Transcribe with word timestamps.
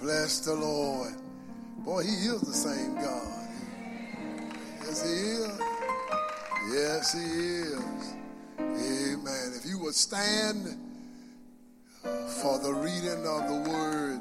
Bless 0.00 0.40
the 0.40 0.54
Lord. 0.54 1.14
Boy, 1.78 2.02
he 2.02 2.26
is 2.26 2.40
the 2.40 2.52
same 2.52 2.94
God. 2.94 3.48
Yes, 4.84 5.02
he 5.04 5.12
is. 5.12 5.60
Yes, 6.72 7.12
he 7.12 7.20
is. 7.20 8.14
Amen. 8.58 9.52
If 9.56 9.66
you 9.66 9.78
would 9.80 9.94
stand 9.94 10.76
uh, 12.04 12.08
for 12.26 12.58
the 12.58 12.72
reading 12.72 13.26
of 13.26 13.48
the 13.48 13.70
word 13.70 14.20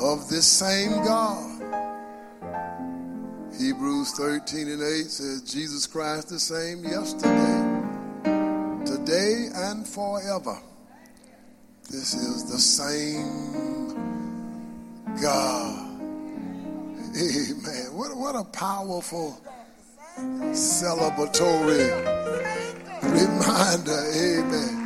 of 0.00 0.28
this 0.28 0.46
same 0.46 1.02
God. 1.04 1.62
Hebrews 3.58 4.12
13 4.12 4.68
and 4.68 4.82
8 4.82 5.10
says, 5.10 5.42
Jesus 5.42 5.86
Christ 5.86 6.28
the 6.28 6.40
same 6.40 6.82
yesterday, 6.82 7.82
today, 8.84 9.48
and 9.54 9.86
forever. 9.86 10.58
This 11.88 12.14
is 12.14 12.50
the 12.50 12.58
same 12.58 14.13
God. 15.20 15.90
Amen. 17.16 17.86
What, 17.92 18.16
what 18.16 18.34
a 18.34 18.44
powerful 18.44 19.40
celebratory 20.52 21.88
reminder. 23.02 24.00
Amen. 24.14 24.80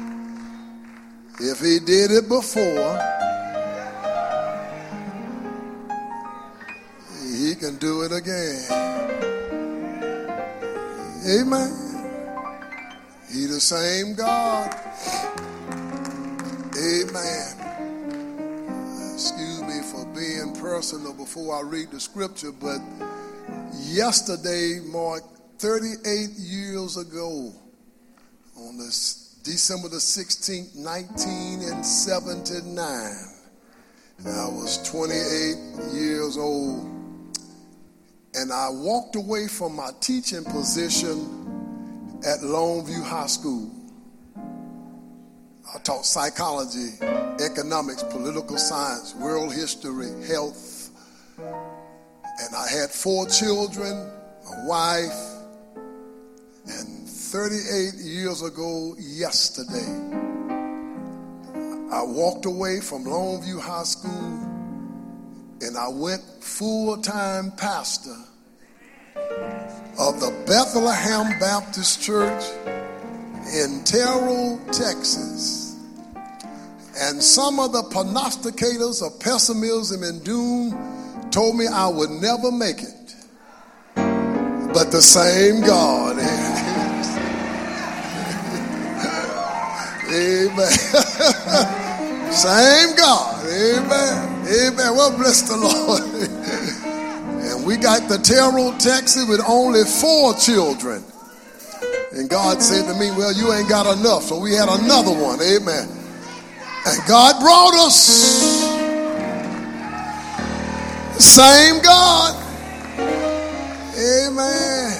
If 1.40 1.60
he 1.60 1.78
did 1.78 2.10
it 2.10 2.28
before, 2.28 2.98
he 7.38 7.54
can 7.54 7.76
do 7.76 8.02
it 8.02 8.12
again. 8.12 8.98
Amen. 11.26 11.88
He 13.30 13.46
the 13.46 13.60
same 13.60 14.14
God. 14.14 14.74
Amen. 16.76 17.54
Excuse 19.14 19.57
for 19.92 20.04
being 20.14 20.54
personal 20.54 21.12
before 21.14 21.56
I 21.56 21.62
read 21.62 21.90
the 21.90 21.98
scripture, 22.00 22.52
but 22.52 22.80
yesterday 23.72 24.80
marked 24.84 25.26
38 25.58 26.28
years 26.36 26.98
ago 26.98 27.52
on 28.56 28.78
this 28.78 29.34
December 29.44 29.88
the 29.88 29.96
16th, 29.96 30.76
1979. 30.76 33.38
I 34.26 34.48
was 34.48 34.82
28 34.90 35.94
years 35.94 36.36
old. 36.36 36.84
And 38.34 38.52
I 38.52 38.68
walked 38.70 39.16
away 39.16 39.48
from 39.48 39.74
my 39.74 39.90
teaching 40.00 40.44
position 40.44 42.20
at 42.26 42.40
Longview 42.40 43.02
High 43.02 43.26
School. 43.26 43.70
I 45.74 45.78
taught 45.80 46.06
psychology, 46.06 46.94
economics, 47.44 48.02
political 48.02 48.56
science, 48.56 49.14
world 49.14 49.52
history, 49.52 50.08
health. 50.26 50.90
And 51.38 52.54
I 52.56 52.68
had 52.70 52.90
four 52.90 53.26
children, 53.26 53.92
a 53.92 54.66
wife, 54.66 55.38
and 56.66 57.08
38 57.08 57.94
years 57.96 58.42
ago 58.42 58.94
yesterday, 58.98 60.28
I 61.90 62.02
walked 62.02 62.46
away 62.46 62.80
from 62.80 63.04
Longview 63.04 63.60
High 63.60 63.84
School 63.84 64.12
and 65.60 65.76
I 65.76 65.88
went 65.88 66.22
full 66.42 66.96
time 66.98 67.50
pastor 67.52 68.16
of 69.98 70.20
the 70.20 70.44
Bethlehem 70.46 71.38
Baptist 71.38 72.02
Church 72.02 72.44
in 73.54 73.82
Terrell, 73.84 74.60
Texas. 74.72 75.76
And 77.00 77.22
some 77.22 77.60
of 77.60 77.72
the 77.72 77.82
prognosticators 77.82 79.06
of 79.06 79.20
pessimism 79.20 80.02
and 80.02 80.22
doom 80.24 81.30
told 81.30 81.56
me 81.56 81.66
I 81.66 81.88
would 81.88 82.10
never 82.10 82.50
make 82.50 82.82
it. 82.82 83.14
But 83.94 84.90
the 84.90 85.00
same 85.00 85.60
God. 85.60 86.18
Amen. 90.10 90.72
Same 92.32 92.94
God. 92.94 93.46
Amen. 93.46 94.46
Amen. 94.46 94.96
Well, 94.96 95.16
bless 95.16 95.42
the 95.42 95.56
Lord. 95.56 96.02
and 97.42 97.66
we 97.66 97.76
got 97.76 98.08
the 98.08 98.18
Terrell, 98.18 98.72
Texas 98.78 99.26
with 99.28 99.40
only 99.46 99.84
four 99.84 100.34
children. 100.34 101.02
And 102.12 102.28
God 102.28 102.62
said 102.62 102.86
to 102.92 102.98
me, 102.98 103.10
Well, 103.10 103.32
you 103.32 103.52
ain't 103.52 103.68
got 103.68 103.86
enough. 103.98 104.24
So 104.24 104.38
we 104.38 104.52
had 104.52 104.68
another 104.68 105.12
one. 105.12 105.40
Amen. 105.42 105.88
And 106.86 107.06
God 107.06 107.40
brought 107.40 107.74
us. 107.74 107.96
Same 111.18 111.82
God. 111.82 112.34
Amen. 113.98 114.94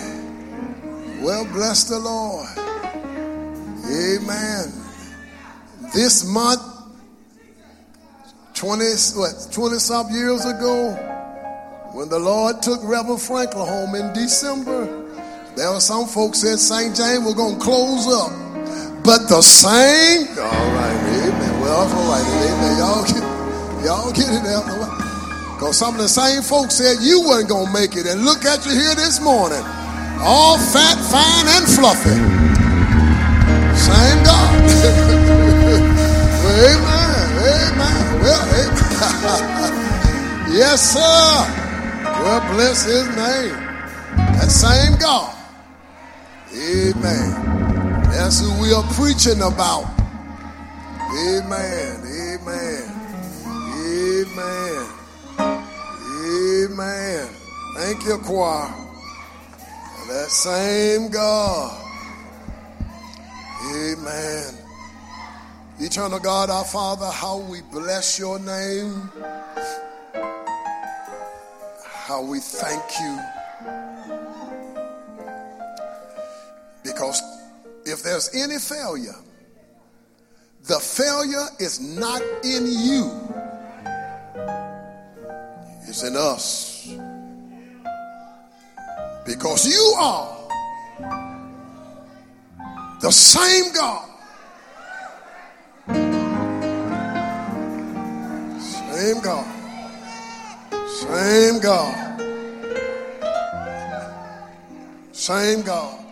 Well, 1.22 1.44
bless 1.52 1.84
the 1.84 1.98
Lord. 1.98 2.48
Amen 3.90 4.78
this 5.92 6.24
month, 6.24 6.62
20, 8.54 8.84
what, 9.16 9.48
20 9.50 9.78
some 9.78 10.10
years 10.10 10.44
ago, 10.44 10.92
when 11.92 12.08
the 12.08 12.18
Lord 12.18 12.62
took 12.62 12.80
Reverend 12.84 13.20
Franklin 13.20 13.66
home 13.66 13.94
in 13.94 14.12
December, 14.12 14.97
there 15.58 15.72
were 15.72 15.80
some 15.80 16.06
folks 16.06 16.38
said 16.38 16.58
St. 16.58 16.94
James 16.94 17.26
was 17.26 17.34
going 17.34 17.58
to 17.58 17.60
close 17.60 18.06
up. 18.06 18.30
But 19.02 19.26
the 19.26 19.42
same, 19.42 20.30
all 20.38 20.70
right, 20.70 20.98
amen. 21.18 21.60
Well, 21.60 21.82
all 21.82 22.06
right, 22.06 22.22
amen. 22.22 22.78
Y'all 22.78 23.02
get, 23.02 23.22
y'all 23.82 24.12
get 24.14 24.30
it 24.30 24.46
out 24.54 24.70
the 24.70 24.78
way. 24.78 24.92
Because 25.58 25.76
some 25.76 25.94
of 25.96 26.00
the 26.00 26.08
same 26.08 26.42
folks 26.42 26.78
said 26.78 27.02
you 27.02 27.22
wasn't 27.22 27.48
going 27.50 27.66
to 27.66 27.72
make 27.72 27.96
it. 27.96 28.06
And 28.06 28.24
look 28.24 28.44
at 28.44 28.64
you 28.66 28.72
here 28.72 28.94
this 28.94 29.18
morning. 29.20 29.58
All 30.22 30.58
fat, 30.70 30.94
fine, 31.10 31.50
and 31.50 31.66
fluffy. 31.74 32.14
Same 33.74 34.22
God. 34.22 34.54
Amen. 36.54 37.26
Amen. 37.42 38.02
Well, 38.22 38.44
amen. 38.62 40.54
yes, 40.54 40.94
sir. 40.94 41.34
Well, 42.22 42.46
bless 42.54 42.84
his 42.84 43.06
name. 43.16 43.58
That 44.38 44.50
same 44.50 44.98
God. 45.00 45.37
Amen. 46.58 48.02
That's 48.10 48.40
who 48.40 48.60
we 48.60 48.72
are 48.72 48.82
preaching 48.94 49.40
about. 49.42 49.84
Amen. 51.12 52.02
Amen. 52.04 52.98
Amen. 53.78 54.86
Amen. 56.26 57.28
Thank 57.76 58.04
you, 58.04 58.18
choir. 58.18 58.74
That 60.08 60.30
same 60.30 61.10
God. 61.10 61.84
Amen. 63.72 64.54
Eternal 65.78 66.18
God, 66.18 66.50
our 66.50 66.64
Father, 66.64 67.06
how 67.06 67.38
we 67.38 67.60
bless 67.70 68.18
your 68.18 68.40
name. 68.40 69.10
How 71.84 72.22
we 72.22 72.40
thank 72.40 72.82
you. 73.00 73.37
Because 76.92 77.22
if 77.84 78.02
there's 78.02 78.34
any 78.34 78.58
failure, 78.58 79.16
the 80.64 80.78
failure 80.78 81.46
is 81.58 81.80
not 81.80 82.22
in 82.44 82.66
you, 82.66 83.10
it's 85.86 86.02
in 86.02 86.16
us. 86.16 86.92
Because 89.24 89.66
you 89.66 89.94
are 89.98 90.36
the 93.00 93.10
same 93.10 93.72
God 93.74 94.08
Same 98.98 99.20
God. 99.20 99.46
Same 100.88 101.60
God. 101.60 102.20
Same 105.12 105.62
God. 105.62 106.07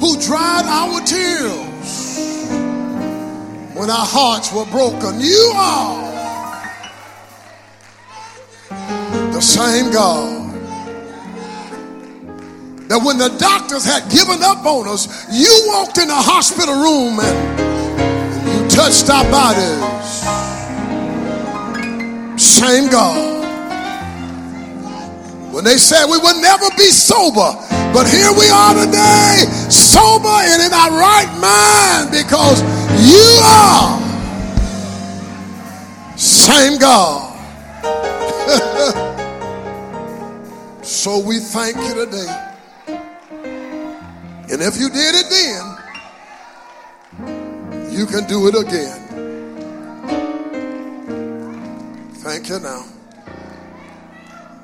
Who 0.00 0.20
dried 0.20 0.64
our 0.64 1.00
tears 1.02 2.18
when 3.74 3.90
our 3.90 4.06
hearts 4.06 4.52
were 4.52 4.64
broken. 4.66 5.20
You 5.20 5.52
are 5.54 6.08
the 9.32 9.40
same 9.40 9.92
God. 9.92 10.46
That 12.88 13.02
when 13.04 13.18
the 13.18 13.28
doctors 13.38 13.84
had 13.84 14.10
given 14.10 14.42
up 14.42 14.64
on 14.64 14.88
us, 14.88 15.26
you 15.30 15.64
walked 15.66 15.98
in 15.98 16.08
the 16.08 16.14
hospital 16.14 16.74
room 16.74 17.20
and, 17.20 17.58
you 18.48 18.68
touched 18.68 19.10
our 19.10 19.30
bodies 19.30 20.48
same 22.58 22.90
God. 22.90 23.44
When 25.52 25.64
they 25.64 25.76
said 25.76 26.06
we 26.06 26.18
would 26.18 26.36
never 26.42 26.68
be 26.76 26.90
sober, 26.90 27.67
but 27.98 28.06
here 28.06 28.30
we 28.32 28.48
are 28.48 28.74
today, 28.74 29.44
sober 29.68 30.28
and 30.28 30.62
in 30.62 30.72
our 30.72 30.90
right 30.92 31.26
mind 31.42 32.12
because 32.12 32.62
you 33.02 33.40
are 33.42 33.98
same 36.16 36.78
God. 36.78 37.34
so 40.84 41.18
we 41.18 41.40
thank 41.40 41.74
you 41.74 41.94
today. 42.04 42.28
And 44.52 44.62
if 44.62 44.78
you 44.78 44.90
did 44.90 45.16
it 45.16 45.28
then, 45.28 45.76
you 47.90 48.06
can 48.06 48.28
do 48.28 48.46
it 48.46 48.54
again. 48.54 49.08
Thank 52.22 52.48
you 52.48 52.60
now. 52.60 52.84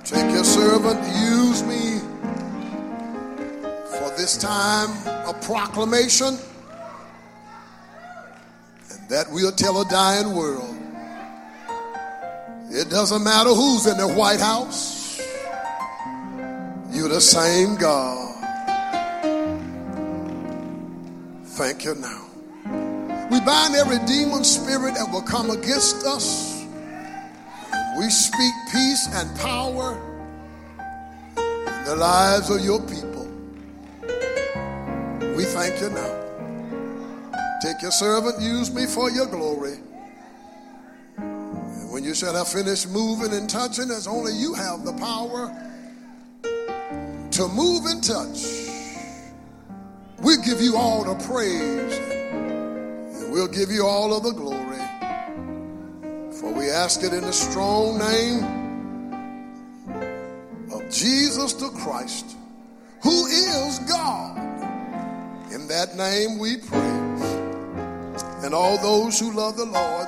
Take 0.05 0.31
your 0.31 0.45
servant, 0.45 1.01
use 1.19 1.65
me 1.65 2.14
this 4.25 4.38
time 4.38 4.88
a 5.29 5.35
proclamation, 5.43 6.38
and 8.91 9.09
that 9.11 9.26
we'll 9.31 9.53
tell 9.53 9.82
a 9.82 9.88
dying 9.91 10.35
world. 10.35 10.75
It 12.71 12.88
doesn't 12.88 13.23
matter 13.23 13.50
who's 13.50 13.85
in 13.87 13.99
the 13.99 14.09
White 14.09 14.41
House, 14.41 15.21
you're 16.91 17.11
the 17.11 17.21
same 17.21 17.76
God. 17.76 18.35
Thank 21.44 21.85
you 21.85 21.94
now. 21.97 23.29
We 23.31 23.41
bind 23.41 23.75
every 23.75 23.99
demon 24.06 24.43
spirit 24.43 24.94
that 24.94 25.06
will 25.12 25.20
come 25.20 25.50
against 25.50 26.06
us 26.06 26.65
we 27.99 28.09
speak 28.09 28.55
peace 28.73 29.06
and 29.12 29.38
power 29.38 30.00
in 31.37 31.85
the 31.85 31.97
lives 31.97 32.49
of 32.49 32.65
your 32.65 32.81
people. 32.81 33.14
We 35.37 35.45
thank 35.45 35.81
you 35.81 35.91
now. 35.91 36.21
Take 37.61 37.83
your 37.83 37.91
servant, 37.91 38.41
use 38.41 38.73
me 38.73 38.87
for 38.87 39.11
your 39.11 39.27
glory. 39.27 39.79
And 41.17 41.91
when 41.91 42.05
you 42.05 42.15
shall 42.15 42.35
have 42.35 42.49
finished 42.49 42.89
moving 42.91 43.33
and 43.33 43.51
touching, 43.51 43.91
as 43.91 44.07
only 44.07 44.33
you 44.33 44.55
have 44.55 44.85
the 44.85 44.93
power 44.93 45.51
to 47.33 47.49
move 47.49 47.87
and 47.87 48.05
touch, 48.05 48.45
we'll 50.21 50.43
give 50.43 50.61
you 50.61 50.77
all 50.77 51.05
the 51.05 51.15
praise 51.25 51.99
and 51.99 53.33
we'll 53.33 53.49
give 53.49 53.71
you 53.71 53.85
all 53.87 54.15
of 54.15 54.23
the 54.23 54.33
glory. 54.33 54.61
For 56.39 56.53
we 56.53 56.71
ask 56.71 57.03
it 57.03 57.13
in 57.13 57.23
the 57.23 57.33
strong 57.33 57.99
name 57.99 58.63
of 60.71 60.89
Jesus 60.91 61.55
the 61.55 61.71
Christ, 61.71 62.37
that 65.85 65.97
name 65.97 66.39
we 66.39 66.57
pray. 66.57 66.79
And 68.45 68.55
all 68.55 68.79
those 68.79 69.19
who 69.21 69.33
love 69.33 69.57
the 69.57 69.67
Lord 69.67 70.07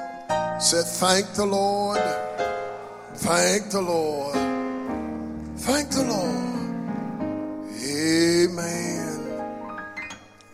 said, 0.63 0.85
Thank 0.85 1.35
the 1.35 1.45
Lord, 1.45 2.01
thank 3.17 3.71
the 3.71 3.83
Lord, 3.83 4.35
thank 5.59 5.91
the 5.91 6.05
Lord. 6.05 6.47
Amen. 7.89 9.21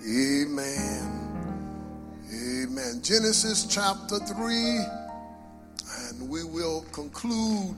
Amen. 0.04 1.08
Amen. 2.32 3.02
Genesis 3.02 3.66
chapter 3.66 4.18
3 4.18 4.80
And 6.08 6.28
we 6.28 6.44
will 6.44 6.84
conclude 6.92 7.76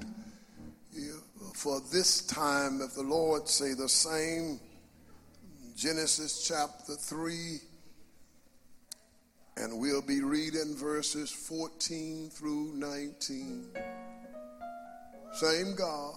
for 1.55 1.81
this 1.93 2.27
time, 2.27 2.81
if 2.81 2.95
the 2.95 3.03
Lord 3.03 3.49
say 3.49 3.75
the 3.75 3.89
same. 3.89 4.61
Genesis 5.77 6.47
chapter 6.47 6.95
3, 6.95 7.59
and 9.57 9.81
we'll 9.81 10.03
be 10.03 10.21
reading 10.23 10.77
verses 10.77 11.33
14 11.33 12.31
through 12.31 12.73
19. 12.75 13.67
Same 15.33 15.75
God. 15.75 16.15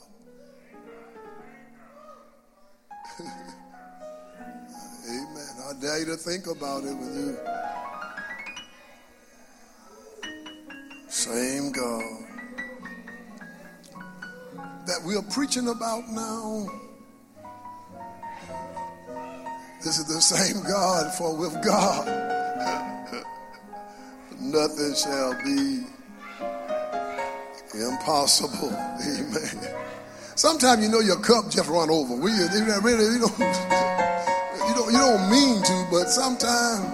Amen. 5.10 5.56
I 5.68 5.74
dare 5.82 6.00
you 6.02 6.06
to 6.06 6.18
think 6.18 6.46
about 6.46 6.84
it 6.84 6.96
with 6.96 7.16
you. 7.16 7.38
Same 11.10 11.72
God 11.72 12.04
that 14.86 15.02
we 15.04 15.16
are 15.16 15.24
preaching 15.24 15.70
about 15.70 16.08
now. 16.10 16.87
This 19.84 20.00
is 20.00 20.06
the 20.06 20.20
same 20.20 20.64
God, 20.64 21.14
for 21.14 21.36
with 21.36 21.54
God, 21.64 22.08
nothing 24.40 24.96
shall 24.96 25.34
be 25.44 25.86
impossible. 27.74 28.70
Amen. 28.70 29.76
Sometimes 30.36 30.84
you 30.84 30.90
know 30.90 31.00
your 31.00 31.20
cup 31.20 31.50
just 31.50 31.70
run 31.70 31.90
over. 31.90 32.16
We 32.16 32.32
really 32.32 33.06
you 33.14 33.20
don't 33.20 33.40
you 34.68 34.74
don't 34.76 34.92
you 34.92 35.00
don't 35.00 35.30
mean 35.30 35.62
to, 35.64 35.88
but 35.92 36.10
sometimes 36.10 36.86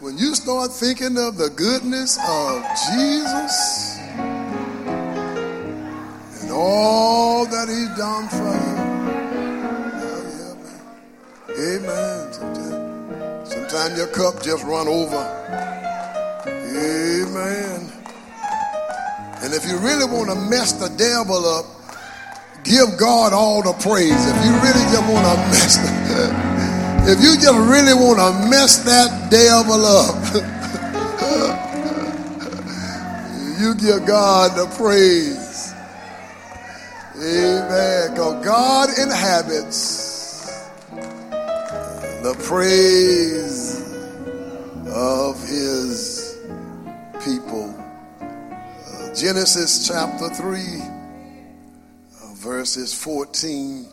when 0.00 0.18
you 0.18 0.34
start 0.34 0.72
thinking 0.72 1.18
of 1.18 1.36
the 1.36 1.50
goodness 1.50 2.18
of 2.28 2.64
Jesus 2.94 3.98
and 6.42 6.50
all 6.52 7.44
that 7.46 7.68
he's 7.68 7.88
done 7.98 8.28
for 8.28 8.54
you. 8.54 8.65
Amen. 11.58 12.32
Sometimes, 12.34 13.50
sometimes 13.50 13.96
your 13.96 14.08
cup 14.08 14.42
just 14.42 14.62
run 14.64 14.86
over. 14.88 15.16
Amen. 16.46 17.90
And 19.40 19.54
if 19.54 19.64
you 19.66 19.78
really 19.78 20.04
want 20.04 20.28
to 20.28 20.36
mess 20.50 20.72
the 20.72 20.90
devil 20.98 21.46
up, 21.46 21.64
give 22.62 22.98
God 22.98 23.32
all 23.32 23.62
the 23.62 23.72
praise. 23.72 24.12
If 24.12 24.44
you 24.44 24.52
really 24.52 24.84
just 24.92 25.08
want 25.10 25.24
to 25.24 25.36
mess 25.48 25.78
the, 25.78 27.08
if 27.12 27.22
you 27.24 27.40
just 27.40 27.58
really 27.70 27.94
want 27.94 28.18
to 28.18 28.50
mess 28.50 28.76
that 28.84 29.30
devil 29.30 29.82
up, 29.86 30.14
you 33.58 33.74
give 33.76 34.06
God 34.06 34.58
the 34.58 34.66
praise. 34.76 35.72
Amen. 37.16 38.10
Because 38.10 38.44
God 38.44 38.90
inhabits 38.98 39.95
the 42.26 42.34
praise 42.42 43.82
of 44.92 45.40
his 45.46 46.36
people. 47.24 47.72
Uh, 48.20 49.14
Genesis 49.14 49.86
chapter 49.86 50.28
3, 50.30 50.58
uh, 50.58 52.34
verses 52.34 52.92
14 52.92 53.86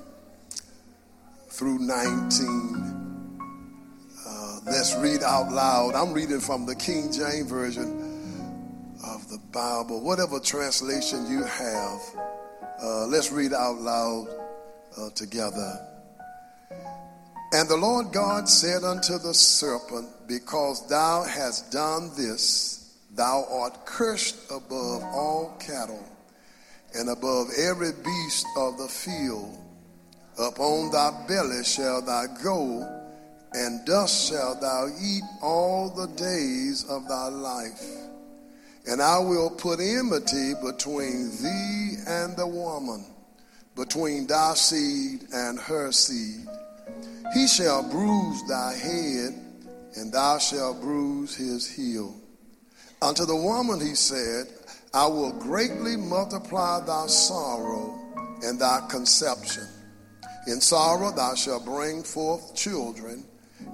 through 1.49 1.77
19. 1.77 3.37
Uh, 4.25 4.59
let's 4.65 4.95
read 4.95 5.21
out 5.21 5.51
loud. 5.51 5.93
I'm 5.93 6.11
reading 6.11 6.39
from 6.39 6.65
the 6.65 6.75
King 6.75 7.11
James 7.11 7.47
Version 7.47 8.97
of 9.05 9.29
the 9.29 9.37
Bible, 9.51 10.01
whatever 10.01 10.39
translation 10.39 11.27
you 11.29 11.43
have. 11.43 12.01
Let's 12.81 13.31
read 13.31 13.53
out 13.53 13.79
loud 13.79 14.25
together. 15.13 15.92
And 17.53 17.69
the 17.69 17.77
Lord 17.77 18.11
God 18.11 18.49
said 18.49 18.83
unto 18.83 19.17
the 19.19 19.33
serpent, 19.33 20.09
Because 20.27 20.87
thou 20.87 21.23
hast 21.23 21.71
done 21.71 22.11
this, 22.17 22.97
thou 23.11 23.45
art 23.49 23.85
cursed 23.85 24.35
above 24.51 25.03
all 25.03 25.55
cattle 25.59 26.03
and 26.95 27.09
above 27.09 27.49
every 27.57 27.91
beast 27.91 28.45
of 28.57 28.77
the 28.77 28.87
field. 28.87 29.57
Upon 30.39 30.91
thy 30.91 31.25
belly 31.27 31.63
shall 31.63 32.01
thou 32.01 32.25
go, 32.43 33.03
and 33.53 33.85
dust 33.85 34.29
shalt 34.29 34.61
thou 34.61 34.87
eat 34.99 35.23
all 35.41 35.89
the 35.89 36.07
days 36.07 36.85
of 36.89 37.07
thy 37.07 37.27
life 37.27 38.03
and 38.85 39.01
I 39.01 39.17
will 39.19 39.49
put 39.49 39.79
enmity 39.79 40.53
between 40.61 41.31
thee 41.41 41.97
and 42.05 42.35
the 42.35 42.47
woman, 42.47 43.05
between 43.75 44.27
thy 44.27 44.53
seed 44.55 45.27
and 45.33 45.57
her 45.59 45.91
seed. 45.91 46.47
He 47.33 47.47
shall 47.47 47.83
bruise 47.89 48.43
thy 48.47 48.73
head, 48.73 49.33
and 49.95 50.11
thou 50.11 50.37
shalt 50.37 50.81
bruise 50.81 51.35
his 51.35 51.69
heel. 51.69 52.15
Unto 53.01 53.25
the 53.25 53.35
woman 53.35 53.79
he 53.79 53.95
said, 53.95 54.47
I 54.93 55.07
will 55.07 55.33
greatly 55.33 55.97
multiply 55.97 56.79
thy 56.85 57.07
sorrow 57.07 57.99
and 58.43 58.59
thy 58.59 58.85
conception. 58.89 59.67
In 60.47 60.61
sorrow 60.61 61.11
thou 61.11 61.35
shalt 61.35 61.65
bring 61.65 62.03
forth 62.03 62.55
children, 62.55 63.23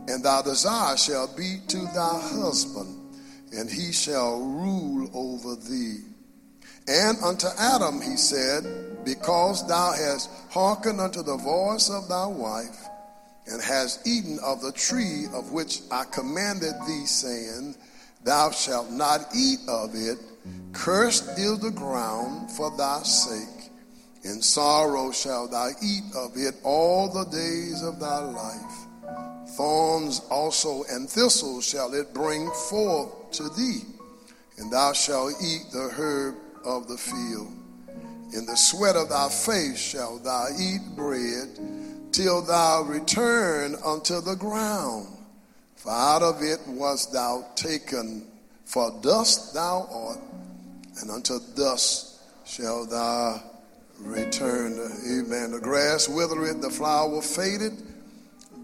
and 0.07 0.23
thy 0.23 0.41
desire 0.41 0.97
shall 0.97 1.27
be 1.35 1.59
to 1.67 1.77
thy 1.93 2.19
husband 2.33 2.99
and 3.51 3.69
he 3.69 3.91
shall 3.91 4.39
rule 4.39 5.09
over 5.13 5.55
thee. 5.55 6.01
And 6.87 7.17
unto 7.23 7.47
Adam 7.57 8.01
he 8.01 8.15
said, 8.15 9.03
Because 9.03 9.67
thou 9.67 9.93
hast 9.93 10.29
hearkened 10.49 10.99
unto 10.99 11.23
the 11.23 11.37
voice 11.37 11.89
of 11.89 12.07
thy 12.07 12.25
wife, 12.25 12.88
and 13.49 13.61
has 13.61 13.99
eaten 14.05 14.39
of 14.43 14.61
the 14.61 14.71
tree 14.71 15.25
of 15.33 15.51
which 15.51 15.81
I 15.91 16.05
commanded 16.05 16.73
thee, 16.87 17.05
saying, 17.05 17.75
thou 18.23 18.51
shalt 18.51 18.91
not 18.91 19.27
eat 19.35 19.59
of 19.67 19.95
it. 19.95 20.17
Cursed 20.73 21.37
is 21.37 21.59
the 21.59 21.71
ground 21.71 22.51
for 22.51 22.75
thy 22.77 23.01
sake. 23.03 23.71
In 24.23 24.41
sorrow 24.41 25.11
shalt 25.11 25.51
thou 25.51 25.69
eat 25.81 26.03
of 26.15 26.35
it 26.35 26.55
all 26.63 27.09
the 27.09 27.25
days 27.25 27.83
of 27.83 27.99
thy 27.99 28.19
life. 28.19 29.49
Thorns 29.55 30.21
also 30.29 30.83
and 30.91 31.09
thistles 31.09 31.67
shall 31.67 31.93
it 31.93 32.13
bring 32.13 32.49
forth 32.69 33.31
to 33.31 33.49
thee, 33.49 33.81
and 34.57 34.71
thou 34.71 34.93
shalt 34.93 35.33
eat 35.41 35.63
the 35.71 35.89
herb 35.89 36.35
of 36.63 36.87
the 36.87 36.97
field. 36.97 37.51
In 38.33 38.45
the 38.45 38.55
sweat 38.55 38.95
of 38.95 39.09
thy 39.09 39.29
face 39.29 39.79
shalt 39.79 40.23
thou 40.23 40.47
eat 40.59 40.81
bread, 40.95 41.49
till 42.11 42.41
thou 42.41 42.83
return 42.83 43.75
unto 43.85 44.21
the 44.21 44.35
ground. 44.35 45.07
For 45.75 45.91
out 45.91 46.21
of 46.21 46.41
it 46.41 46.59
wast 46.67 47.13
thou 47.13 47.45
taken, 47.55 48.27
for 48.65 48.91
dust 49.01 49.53
thou 49.53 49.87
art, 49.91 50.19
and 51.01 51.09
unto 51.09 51.39
dust 51.55 52.19
shall 52.45 52.85
thou 52.85 53.41
return. 53.99 54.73
Amen. 55.07 55.51
The 55.51 55.59
grass 55.61 56.09
withereth, 56.09 56.61
the 56.61 56.69
flower 56.69 57.21
faded, 57.21 57.73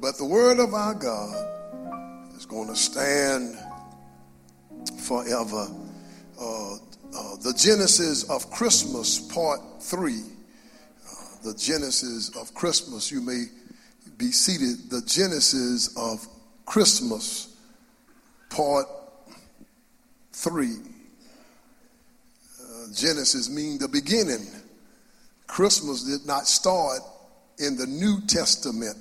but 0.02 0.18
the 0.18 0.26
word 0.26 0.60
of 0.60 0.74
our 0.74 0.94
God 0.94 2.36
is 2.36 2.46
going 2.46 2.68
to 2.68 2.76
stand 2.76 3.58
forever. 5.00 5.68
Uh, 6.40 6.74
uh, 6.74 7.36
the 7.42 7.54
Genesis 7.56 8.30
of 8.30 8.50
Christmas, 8.52 9.20
part 9.20 9.62
three. 9.82 10.24
The 11.46 11.54
Genesis 11.54 12.36
of 12.36 12.56
Christmas, 12.56 13.12
you 13.12 13.22
may 13.22 13.46
be 14.18 14.32
seated. 14.32 14.90
The 14.90 15.04
Genesis 15.06 15.96
of 15.96 16.28
Christmas, 16.66 17.56
part 18.50 18.88
three. 20.34 20.78
Uh, 22.60 22.88
Genesis 22.96 23.48
means 23.48 23.78
the 23.78 23.88
beginning. 23.88 24.48
Christmas 25.46 26.02
did 26.02 26.26
not 26.26 26.48
start 26.48 27.02
in 27.60 27.78
the 27.78 27.86
New 27.86 28.22
Testament. 28.26 28.98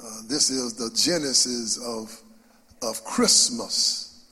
Uh, 0.00 0.20
this 0.28 0.50
is 0.50 0.74
the 0.74 0.90
Genesis 0.94 1.84
of, 1.84 2.16
of 2.80 3.02
Christmas. 3.02 4.24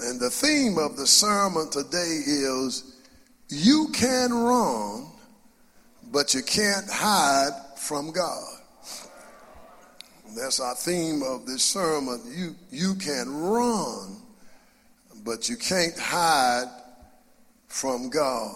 And 0.00 0.18
the 0.18 0.30
theme 0.30 0.78
of 0.78 0.96
the 0.96 1.06
sermon 1.06 1.68
today 1.68 2.22
is 2.24 2.91
you 3.52 3.88
can 3.92 4.32
run, 4.32 5.06
but 6.10 6.32
you 6.32 6.42
can't 6.42 6.88
hide 6.90 7.52
from 7.76 8.10
God. 8.10 8.44
That's 10.34 10.58
our 10.58 10.74
theme 10.74 11.22
of 11.22 11.44
this 11.44 11.62
sermon. 11.62 12.20
You, 12.34 12.54
you 12.70 12.94
can 12.94 13.30
run, 13.30 14.16
but 15.22 15.50
you 15.50 15.56
can't 15.56 15.98
hide 15.98 16.70
from 17.68 18.08
God. 18.08 18.54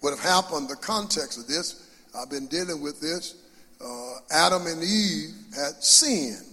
What 0.00 0.10
have 0.10 0.20
happened, 0.20 0.68
the 0.68 0.76
context 0.76 1.38
of 1.38 1.46
this, 1.46 1.88
I've 2.16 2.30
been 2.30 2.48
dealing 2.48 2.80
with 2.80 3.00
this. 3.00 3.36
Uh, 3.80 4.14
Adam 4.32 4.66
and 4.66 4.82
Eve 4.82 5.30
had 5.54 5.82
sinned. 5.82 6.44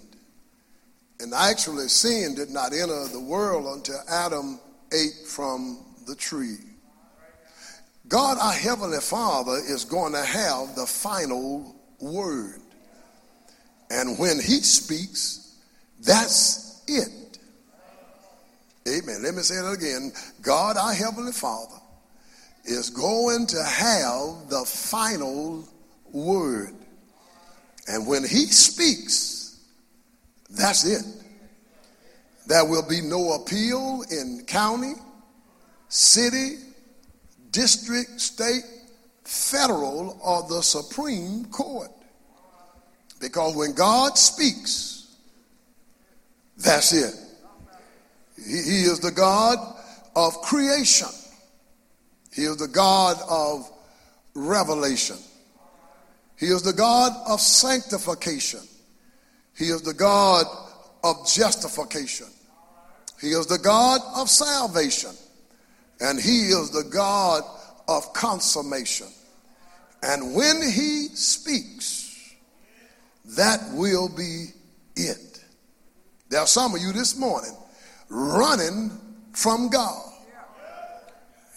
And 1.20 1.34
actually, 1.34 1.88
sin 1.88 2.36
did 2.36 2.52
not 2.52 2.74
enter 2.74 3.08
the 3.08 3.20
world 3.20 3.76
until 3.76 4.00
Adam 4.08 4.60
ate 4.94 5.26
from 5.26 5.84
the 6.06 6.16
tree. 6.16 6.58
God, 8.08 8.38
our 8.40 8.54
Heavenly 8.54 9.00
Father, 9.00 9.58
is 9.58 9.84
going 9.84 10.14
to 10.14 10.24
have 10.24 10.76
the 10.76 10.86
final 10.86 11.76
word. 12.00 12.62
And 13.90 14.18
when 14.20 14.38
He 14.38 14.62
speaks, 14.62 15.58
that's 16.02 16.84
it. 16.88 17.40
Amen. 18.88 19.24
Let 19.24 19.34
me 19.34 19.42
say 19.42 19.56
that 19.56 19.72
again. 19.72 20.12
God, 20.42 20.78
our 20.78 20.94
Heavenly 20.94 21.32
Father, 21.32 21.78
is 22.66 22.90
going 22.90 23.48
to 23.48 23.64
have 23.64 24.50
the 24.50 24.64
final 24.66 25.68
word. 26.12 26.76
And 27.88 28.06
when 28.06 28.22
He 28.22 28.46
speaks, 28.48 29.60
that's 30.50 30.86
it. 30.86 31.04
There 32.48 32.66
will 32.66 32.88
be 32.88 33.02
no 33.02 33.34
appeal 33.34 34.04
in 34.12 34.44
county, 34.46 34.94
city, 35.90 36.58
district, 37.56 38.20
state, 38.20 38.64
federal, 39.24 40.20
or 40.22 40.48
the 40.50 40.62
Supreme 40.62 41.46
Court. 41.46 41.90
Because 43.22 43.56
when 43.56 43.74
God 43.74 44.18
speaks, 44.18 45.16
that's 46.58 46.92
it. 46.92 47.16
He, 48.36 48.84
is 48.84 49.00
the 49.00 49.12
God 49.12 49.58
of 50.16 50.34
creation, 50.42 51.08
He 52.34 52.44
is 52.44 52.58
the 52.58 52.68
God 52.68 53.18
of 53.30 53.72
revelation, 54.36 55.18
He 56.38 56.48
is 56.48 56.62
the 56.62 56.74
God 56.74 57.14
of 57.28 57.40
sanctification. 57.40 58.60
He 59.58 59.68
is 59.68 59.82
the 59.84 59.94
God 59.94 60.46
of 61.02 61.26
justification. 61.26 62.28
He 63.22 63.30
is 63.30 63.48
the 63.48 63.58
God 63.58 64.02
of 64.18 64.30
salvation. 64.30 65.12
And 66.00 66.20
He 66.20 66.48
is 66.48 66.72
the 66.72 66.84
God 66.84 67.44
of 67.88 68.14
consummation. 68.14 69.08
And 70.04 70.36
when 70.36 70.62
He 70.62 71.08
speaks, 71.14 72.36
that 73.38 73.60
will 73.74 74.10
be 74.10 74.48
it. 74.96 75.44
There 76.30 76.40
are 76.40 76.48
some 76.48 76.76
of 76.76 76.82
you 76.82 76.92
this 76.92 77.18
morning 77.18 77.56
running 78.10 78.92
from 79.34 79.70
God. 79.70 80.12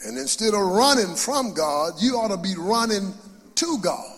And 0.05 0.17
instead 0.17 0.55
of 0.55 0.61
running 0.61 1.17
from 1.17 1.55
God, 1.55 1.95
you 1.99 2.17
ought 2.17 2.29
to 2.29 2.37
be 2.37 2.55
running 2.57 3.13
to 3.57 3.79
God 3.83 4.17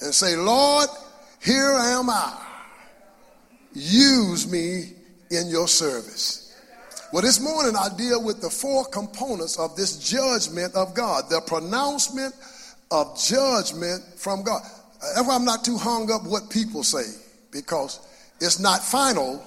and 0.00 0.12
say, 0.12 0.34
Lord, 0.36 0.88
here 1.42 1.72
am 1.72 2.10
I. 2.10 2.44
Use 3.72 4.50
me 4.50 4.92
in 5.30 5.48
your 5.48 5.68
service. 5.68 6.47
Well, 7.10 7.22
this 7.22 7.40
morning 7.40 7.74
I 7.74 7.88
deal 7.96 8.22
with 8.22 8.42
the 8.42 8.50
four 8.50 8.84
components 8.84 9.58
of 9.58 9.74
this 9.76 9.96
judgment 9.98 10.74
of 10.74 10.94
God, 10.94 11.30
the 11.30 11.40
pronouncement 11.40 12.34
of 12.90 13.18
judgment 13.18 14.02
from 14.16 14.42
God. 14.42 14.60
That's 15.14 15.26
why 15.26 15.36
I'm 15.36 15.44
not 15.44 15.64
too 15.64 15.78
hung 15.78 16.10
up 16.12 16.24
what 16.24 16.50
people 16.50 16.82
say, 16.82 17.18
because 17.50 18.00
it's 18.42 18.60
not 18.60 18.82
final 18.82 19.42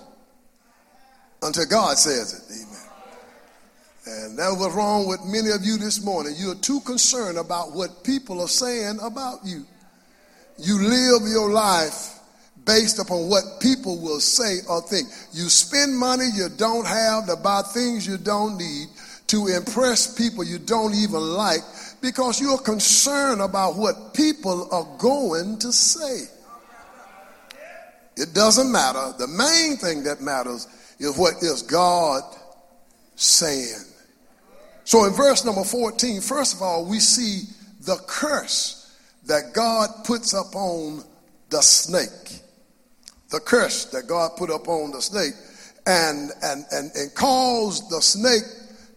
until 1.43 1.65
God 1.67 1.97
says 1.97 2.33
it. 2.33 2.51
Amen. 2.51 4.29
And 4.29 4.39
that 4.39 4.57
was 4.57 4.73
wrong 4.73 5.07
with 5.07 5.23
many 5.25 5.51
of 5.51 5.63
you 5.63 5.77
this 5.77 6.03
morning. 6.03 6.33
You're 6.35 6.55
too 6.55 6.79
concerned 6.79 7.37
about 7.37 7.73
what 7.73 8.03
people 8.03 8.41
are 8.41 8.47
saying 8.47 8.97
about 9.03 9.45
you. 9.45 9.65
You 10.57 10.79
live 10.79 11.29
your 11.29 11.51
life 11.51 12.20
based 12.65 12.99
upon 12.99 13.29
what 13.29 13.43
people 13.59 13.99
will 13.99 14.19
say 14.19 14.59
or 14.69 14.81
think. 14.81 15.07
You 15.33 15.49
spend 15.49 15.97
money 15.97 16.25
you 16.33 16.49
don't 16.49 16.85
have 16.85 17.27
to 17.27 17.35
buy 17.35 17.61
things 17.73 18.05
you 18.05 18.17
don't 18.17 18.57
need 18.57 18.87
to 19.27 19.47
impress 19.47 20.13
people 20.13 20.43
you 20.43 20.59
don't 20.59 20.93
even 20.93 21.21
like 21.21 21.61
because 22.01 22.41
you're 22.41 22.57
concerned 22.57 23.41
about 23.41 23.75
what 23.75 24.13
people 24.13 24.67
are 24.71 24.97
going 24.97 25.57
to 25.59 25.71
say. 25.71 26.25
It 28.17 28.33
doesn't 28.33 28.71
matter. 28.71 29.13
The 29.17 29.27
main 29.27 29.77
thing 29.77 30.03
that 30.03 30.21
matters 30.21 30.67
is 30.99 31.17
what 31.17 31.35
is 31.41 31.61
God 31.61 32.23
saying. 33.15 33.85
So 34.83 35.05
in 35.05 35.13
verse 35.13 35.45
number 35.45 35.63
14, 35.63 36.21
first 36.21 36.55
of 36.55 36.61
all, 36.61 36.85
we 36.85 36.99
see 36.99 37.43
the 37.81 37.95
curse 38.07 38.77
that 39.27 39.53
God 39.53 39.89
puts 40.03 40.33
upon 40.33 41.03
the 41.49 41.61
snake 41.61 42.41
the 43.31 43.39
curse 43.39 43.85
that 43.85 44.07
God 44.07 44.31
put 44.37 44.49
upon 44.49 44.91
the 44.91 45.01
snake 45.01 45.33
and, 45.87 46.31
and, 46.43 46.65
and, 46.71 46.91
and 46.95 47.13
caused 47.15 47.89
the 47.89 48.01
snake 48.01 48.43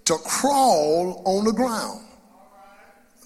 to 0.05 0.15
crawl 0.19 1.23
on 1.25 1.45
the 1.45 1.53
ground. 1.53 2.05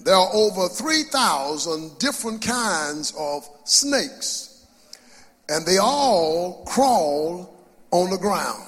There 0.01 0.15
are 0.15 0.29
over 0.33 0.69
3,000 0.69 1.97
different 1.99 2.41
kinds 2.41 3.13
of 3.17 3.47
snakes, 3.65 4.65
and 5.49 5.65
they 5.65 5.77
all 5.77 6.63
crawl 6.65 7.53
on 7.91 8.09
the 8.11 8.17
ground. 8.17 8.63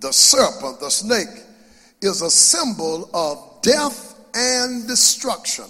The 0.00 0.12
serpent, 0.12 0.78
the 0.78 0.90
snake, 0.90 1.42
is 2.02 2.22
a 2.22 2.30
symbol 2.30 3.10
of 3.12 3.62
death 3.62 4.14
and 4.34 4.86
destruction. 4.86 5.64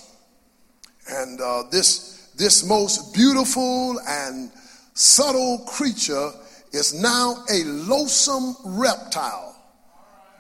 And 1.09 1.41
uh, 1.41 1.62
this, 1.71 2.31
this 2.37 2.69
most 2.69 3.15
beautiful 3.15 3.99
and 4.07 4.50
subtle 4.97 5.59
creature 5.67 6.31
is 6.73 6.95
now 6.95 7.45
a 7.53 7.65
loathsome 7.65 8.57
reptile 8.65 9.55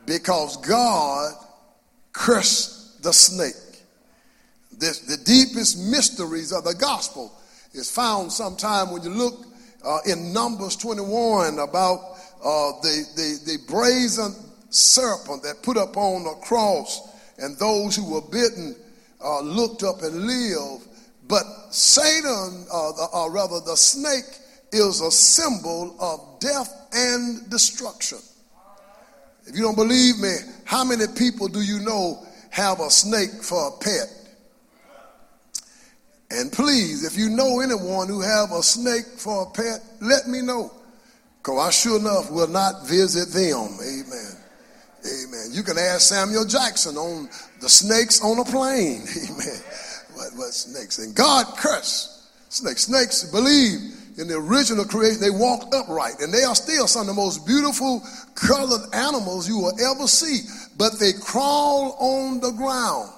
because 0.06 0.56
God 0.66 1.34
cursed 2.12 3.02
the 3.02 3.12
snake. 3.12 3.52
This, 4.78 5.00
the 5.00 5.18
deepest 5.18 5.78
mysteries 5.90 6.52
of 6.52 6.64
the 6.64 6.74
gospel 6.74 7.32
is 7.74 7.90
found 7.90 8.32
sometime 8.32 8.90
when 8.90 9.02
you 9.02 9.10
look 9.10 9.44
uh, 9.84 9.98
in 10.06 10.32
Numbers 10.32 10.76
21 10.76 11.58
about 11.58 12.16
uh, 12.42 12.72
the, 12.80 13.04
the, 13.14 13.52
the 13.52 13.58
brazen 13.68 14.34
serpent 14.70 15.42
that 15.42 15.62
put 15.62 15.76
up 15.76 15.98
on 15.98 16.24
the 16.24 16.34
cross, 16.42 17.14
and 17.38 17.56
those 17.58 17.94
who 17.94 18.10
were 18.10 18.22
bitten 18.22 18.74
uh, 19.22 19.40
looked 19.40 19.82
up 19.82 20.02
and 20.02 20.26
lived. 20.26 20.88
But 21.28 21.44
Satan, 21.70 22.66
uh, 22.72 23.06
or 23.12 23.30
rather 23.30 23.60
the 23.60 23.76
snake, 23.76 24.24
is 24.72 25.00
a 25.00 25.10
symbol 25.10 25.96
of 26.00 26.40
death 26.40 26.88
and 26.92 27.48
destruction. 27.50 28.18
If 29.46 29.54
you 29.54 29.62
don't 29.62 29.76
believe 29.76 30.18
me, 30.18 30.34
how 30.64 30.84
many 30.84 31.06
people 31.16 31.48
do 31.48 31.60
you 31.60 31.80
know 31.80 32.24
have 32.50 32.80
a 32.80 32.90
snake 32.90 33.42
for 33.42 33.68
a 33.68 33.70
pet? 33.78 34.12
And 36.30 36.50
please, 36.50 37.04
if 37.04 37.16
you 37.16 37.30
know 37.30 37.60
anyone 37.60 38.08
who 38.08 38.20
have 38.20 38.50
a 38.50 38.62
snake 38.62 39.06
for 39.16 39.44
a 39.44 39.50
pet, 39.50 39.80
let 40.00 40.26
me 40.26 40.42
know. 40.42 40.72
Because 41.38 41.68
I 41.68 41.70
sure 41.70 42.00
enough 42.00 42.30
will 42.30 42.48
not 42.48 42.86
visit 42.88 43.32
them. 43.32 43.78
Amen. 43.80 44.36
Amen. 45.06 45.46
You 45.52 45.62
can 45.62 45.78
ask 45.78 46.12
Samuel 46.12 46.44
Jackson 46.44 46.96
on 46.96 47.28
the 47.60 47.68
snakes 47.68 48.20
on 48.24 48.40
a 48.40 48.44
plane. 48.44 49.02
Amen. 49.30 49.62
What, 50.14 50.32
what 50.34 50.52
snakes? 50.52 50.98
And 50.98 51.14
God 51.14 51.46
cursed 51.56 52.52
snakes. 52.52 52.86
Snakes 52.86 53.22
believe 53.30 53.95
in 54.18 54.28
the 54.28 54.36
original 54.36 54.84
creation. 54.84 55.20
They 55.20 55.30
walk 55.30 55.74
upright, 55.74 56.20
and 56.20 56.32
they 56.32 56.44
are 56.44 56.54
still 56.54 56.86
some 56.86 57.02
of 57.02 57.06
the 57.08 57.14
most 57.14 57.46
beautiful 57.46 58.02
colored 58.34 58.94
animals 58.94 59.48
you 59.48 59.58
will 59.58 59.78
ever 59.80 60.06
see. 60.06 60.40
But 60.76 60.98
they 60.98 61.12
crawl 61.12 61.96
on 61.98 62.40
the 62.40 62.50
ground. 62.52 63.10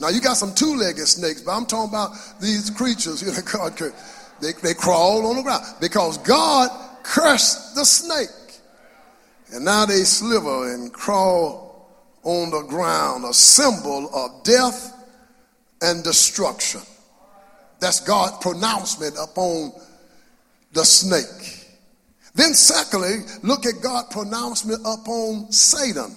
Now 0.00 0.08
you 0.08 0.20
got 0.20 0.36
some 0.36 0.54
two-legged 0.54 1.08
snakes, 1.08 1.42
but 1.42 1.52
I'm 1.52 1.66
talking 1.66 1.90
about 1.90 2.12
these 2.40 2.70
creatures. 2.70 3.22
You 3.22 3.32
know, 3.32 3.38
God, 3.52 3.76
they, 4.40 4.52
they 4.62 4.74
crawl 4.74 5.26
on 5.26 5.36
the 5.36 5.42
ground 5.42 5.64
because 5.80 6.18
God 6.18 6.70
cursed 7.02 7.74
the 7.74 7.84
snake. 7.84 8.28
And 9.52 9.64
now 9.64 9.86
they 9.86 10.04
sliver 10.04 10.72
and 10.72 10.92
crawl 10.92 11.90
on 12.22 12.50
the 12.50 12.62
ground, 12.62 13.24
a 13.24 13.32
symbol 13.32 14.14
of 14.14 14.44
death 14.44 14.94
and 15.80 16.04
destruction. 16.04 16.82
That's 17.80 18.00
God's 18.00 18.36
pronouncement 18.42 19.16
upon 19.20 19.72
the 20.72 20.84
snake. 20.84 21.66
Then, 22.34 22.54
secondly, 22.54 23.16
look 23.42 23.66
at 23.66 23.82
God's 23.82 24.12
pronouncement 24.12 24.80
upon 24.84 25.50
Satan. 25.50 26.14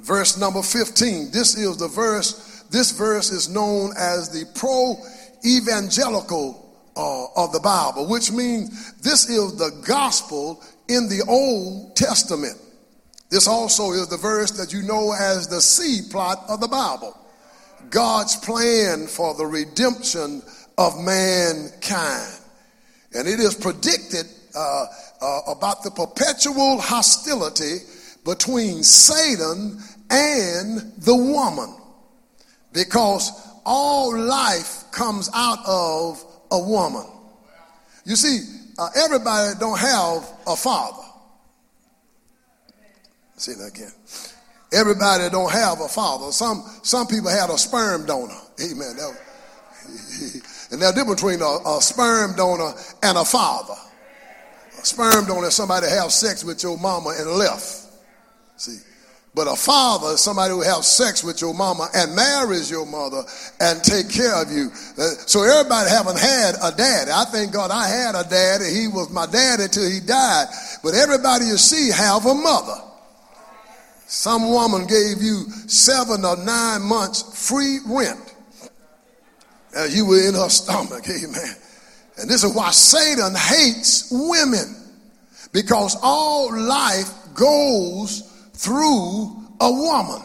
Verse 0.00 0.36
number 0.38 0.62
15. 0.62 1.30
This 1.30 1.56
is 1.56 1.76
the 1.76 1.88
verse, 1.88 2.64
this 2.70 2.90
verse 2.90 3.30
is 3.30 3.48
known 3.48 3.92
as 3.96 4.28
the 4.28 4.44
pro 4.54 4.96
evangelical 5.44 6.58
uh, 6.96 7.26
of 7.36 7.52
the 7.52 7.60
Bible, 7.60 8.08
which 8.08 8.30
means 8.30 8.92
this 8.94 9.28
is 9.28 9.56
the 9.56 9.70
gospel 9.86 10.62
in 10.88 11.08
the 11.08 11.24
Old 11.28 11.96
Testament. 11.96 12.58
This 13.30 13.48
also 13.48 13.92
is 13.92 14.08
the 14.08 14.18
verse 14.18 14.50
that 14.52 14.74
you 14.74 14.82
know 14.82 15.14
as 15.18 15.48
the 15.48 15.60
seed 15.60 16.10
plot 16.10 16.44
of 16.48 16.60
the 16.60 16.68
Bible 16.68 17.16
God's 17.88 18.36
plan 18.36 19.06
for 19.06 19.34
the 19.34 19.46
redemption 19.46 20.42
of 20.78 21.02
mankind. 21.02 22.41
And 23.14 23.28
it 23.28 23.40
is 23.40 23.54
predicted 23.54 24.26
uh, 24.54 24.86
uh, 25.20 25.40
about 25.48 25.82
the 25.82 25.90
perpetual 25.90 26.80
hostility 26.80 27.78
between 28.24 28.82
Satan 28.82 29.80
and 30.10 30.92
the 30.98 31.16
woman 31.16 31.74
because 32.72 33.30
all 33.64 34.16
life 34.16 34.84
comes 34.92 35.30
out 35.34 35.58
of 35.66 36.24
a 36.50 36.58
woman. 36.58 37.06
You 38.04 38.16
see, 38.16 38.40
uh, 38.78 38.88
everybody 38.96 39.54
don't 39.58 39.78
have 39.78 40.28
a 40.46 40.56
father. 40.56 41.02
Say 43.36 43.54
that 43.54 43.74
again. 43.74 43.92
Everybody 44.72 45.28
don't 45.30 45.50
have 45.50 45.80
a 45.80 45.88
father. 45.88 46.32
Some 46.32 46.64
some 46.82 47.06
people 47.06 47.28
had 47.28 47.50
a 47.50 47.58
sperm 47.58 48.06
donor. 48.06 48.38
Amen. 48.60 48.96
That, 48.96 49.16
and 50.72 50.82
a 50.82 50.92
difference 50.92 51.20
between 51.20 51.42
a, 51.42 51.58
a, 51.68 51.82
sperm 51.82 52.34
donor 52.34 52.72
and 53.02 53.18
a 53.18 53.24
father. 53.24 53.74
A 54.80 54.84
sperm 54.86 55.26
donor 55.26 55.48
is 55.48 55.54
somebody 55.54 55.86
who 55.86 55.94
have 55.94 56.10
sex 56.10 56.44
with 56.44 56.62
your 56.62 56.78
mama 56.78 57.14
and 57.18 57.30
left. 57.30 57.86
See. 58.56 58.78
But 59.34 59.48
a 59.48 59.56
father 59.56 60.14
is 60.14 60.20
somebody 60.20 60.52
who 60.52 60.60
has 60.60 60.86
sex 60.86 61.24
with 61.24 61.40
your 61.40 61.54
mama 61.54 61.88
and 61.94 62.14
marries 62.14 62.70
your 62.70 62.84
mother 62.84 63.22
and 63.60 63.82
take 63.82 64.10
care 64.10 64.34
of 64.34 64.50
you. 64.50 64.68
Uh, 64.98 65.08
so 65.26 65.42
everybody 65.42 65.88
haven't 65.88 66.18
had 66.18 66.54
a 66.62 66.70
daddy. 66.76 67.10
I 67.10 67.24
thank 67.24 67.52
God 67.52 67.70
I 67.70 67.88
had 67.88 68.14
a 68.14 68.28
daddy. 68.28 68.66
He 68.66 68.88
was 68.88 69.10
my 69.10 69.24
daddy 69.24 69.68
till 69.68 69.88
he 69.88 70.00
died. 70.00 70.48
But 70.82 70.94
everybody 70.94 71.46
you 71.46 71.56
see 71.56 71.90
have 71.90 72.26
a 72.26 72.34
mother. 72.34 72.76
Some 74.06 74.50
woman 74.50 74.86
gave 74.86 75.22
you 75.22 75.48
seven 75.66 76.26
or 76.26 76.36
nine 76.36 76.82
months 76.82 77.22
free 77.48 77.78
rent. 77.86 78.31
As 79.74 79.96
you 79.96 80.06
were 80.06 80.28
in 80.28 80.34
her 80.34 80.48
stomach. 80.48 81.04
Amen. 81.08 81.56
And 82.18 82.28
this 82.28 82.44
is 82.44 82.54
why 82.54 82.70
Satan 82.70 83.34
hates 83.34 84.08
women. 84.10 84.76
Because 85.52 85.96
all 86.02 86.56
life 86.56 87.10
goes 87.34 88.20
through 88.54 89.36
a 89.60 89.70
woman. 89.70 90.22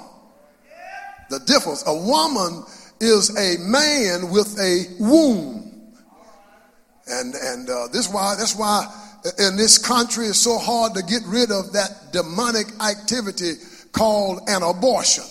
The 1.30 1.40
difference 1.40 1.84
a 1.86 1.94
woman 1.94 2.64
is 3.00 3.30
a 3.38 3.58
man 3.60 4.32
with 4.32 4.58
a 4.60 4.86
womb. 5.00 5.94
And, 7.10 7.36
and 7.36 7.70
uh, 7.70 7.88
this 7.88 8.12
why, 8.12 8.36
that's 8.38 8.56
why 8.56 8.86
in 9.40 9.56
this 9.56 9.78
country 9.78 10.28
it's 10.28 10.40
so 10.40 10.58
hard 10.58 10.94
to 10.96 11.04
get 11.04 11.24
rid 11.26 11.52
of 11.52 11.74
that 11.74 12.12
demonic 12.12 12.68
activity 12.82 13.54
called 13.92 14.42
an 14.48 14.64
abortion. 14.64 15.24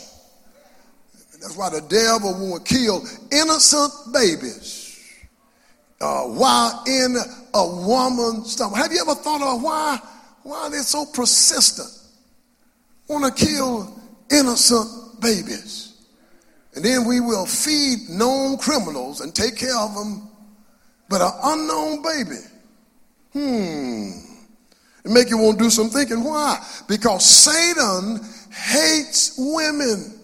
That's 1.47 1.57
why 1.57 1.71
the 1.71 1.81
devil 1.83 2.35
will 2.35 2.59
kill 2.59 3.05
innocent 3.31 4.13
babies 4.13 5.01
uh, 6.01 6.23
while 6.23 6.83
in 6.89 7.15
a 7.55 7.87
woman's 7.87 8.51
stomach. 8.51 8.77
Have 8.77 8.91
you 8.91 9.01
ever 9.01 9.15
thought 9.15 9.43
of 9.43 9.63
why, 9.63 10.01
why 10.43 10.69
they're 10.71 10.83
so 10.83 11.07
persistent? 11.07 11.89
want 13.07 13.37
to 13.37 13.47
kill 13.47 13.97
innocent 14.29 15.21
babies. 15.21 15.95
And 16.75 16.85
then 16.85 17.07
we 17.07 17.21
will 17.21 17.47
feed 17.47 18.09
known 18.09 18.59
criminals 18.59 19.21
and 19.21 19.33
take 19.33 19.55
care 19.55 19.79
of 19.79 19.95
them, 19.95 20.29
but 21.09 21.21
an 21.21 21.31
unknown 21.45 22.03
baby, 22.03 22.41
hmm, 23.33 24.11
it 25.05 25.13
make 25.13 25.31
you 25.31 25.39
want 25.39 25.59
to 25.59 25.65
do 25.67 25.71
some 25.71 25.91
thinking. 25.91 26.25
Why? 26.25 26.59
Because 26.89 27.25
Satan 27.25 28.19
hates 28.51 29.37
women. 29.39 30.16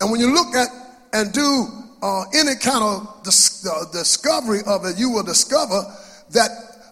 And 0.00 0.10
when 0.10 0.20
you 0.20 0.32
look 0.32 0.54
at 0.54 0.68
and 1.12 1.32
do 1.32 1.66
uh, 2.02 2.24
any 2.34 2.54
kind 2.56 2.82
of 2.82 3.22
dis- 3.24 3.66
uh, 3.66 3.84
discovery 3.92 4.60
of 4.66 4.84
it, 4.84 4.98
you 4.98 5.10
will 5.10 5.22
discover 5.22 5.82
that 6.30 6.50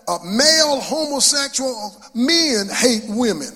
uh, 0.08 0.18
male 0.24 0.80
homosexual 0.80 1.96
men 2.14 2.68
hate 2.68 3.04
women. 3.08 3.52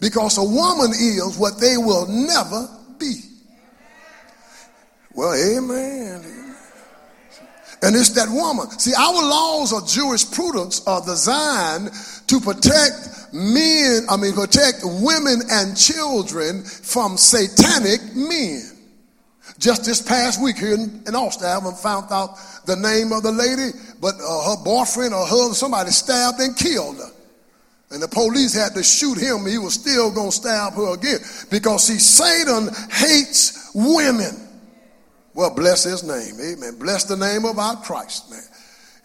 Because 0.00 0.38
a 0.38 0.44
woman 0.44 0.90
is 0.90 1.36
what 1.38 1.58
they 1.58 1.76
will 1.76 2.06
never 2.06 2.68
be. 2.98 3.20
Well, 5.14 5.34
amen. 5.34 6.45
And 7.82 7.94
it's 7.94 8.10
that 8.10 8.28
woman. 8.28 8.70
See, 8.78 8.94
our 8.94 9.12
laws 9.12 9.72
of 9.72 9.86
jurisprudence 9.88 10.86
are 10.86 11.04
designed 11.04 11.90
to 12.26 12.40
protect 12.40 13.32
men, 13.32 14.06
I 14.08 14.16
mean, 14.16 14.32
protect 14.32 14.80
women 14.82 15.42
and 15.50 15.76
children 15.76 16.64
from 16.64 17.16
satanic 17.16 18.00
men. 18.14 18.62
Just 19.58 19.84
this 19.84 20.02
past 20.02 20.42
week 20.42 20.58
here 20.58 20.74
in, 20.74 21.02
in 21.06 21.14
Austin, 21.14 21.46
I 21.46 21.52
haven't 21.52 21.78
found 21.78 22.10
out 22.10 22.36
the 22.66 22.76
name 22.76 23.12
of 23.12 23.22
the 23.22 23.32
lady, 23.32 23.70
but 24.00 24.14
uh, 24.16 24.50
her 24.50 24.64
boyfriend 24.64 25.14
or 25.14 25.26
her, 25.26 25.54
somebody 25.54 25.90
stabbed 25.90 26.40
and 26.40 26.56
killed 26.56 26.96
her. 26.96 27.10
And 27.90 28.02
the 28.02 28.08
police 28.08 28.52
had 28.52 28.74
to 28.74 28.82
shoot 28.82 29.16
him. 29.16 29.46
He 29.46 29.58
was 29.58 29.74
still 29.74 30.10
going 30.10 30.30
to 30.30 30.36
stab 30.36 30.74
her 30.74 30.94
again 30.94 31.20
because, 31.50 31.84
see, 31.84 31.98
Satan 31.98 32.68
hates 32.90 33.70
women. 33.74 34.45
Well, 35.36 35.54
bless 35.54 35.84
his 35.84 36.02
name. 36.02 36.40
Amen. 36.40 36.78
Bless 36.78 37.04
the 37.04 37.14
name 37.14 37.44
of 37.44 37.58
our 37.58 37.76
Christ, 37.76 38.30
man. 38.30 38.40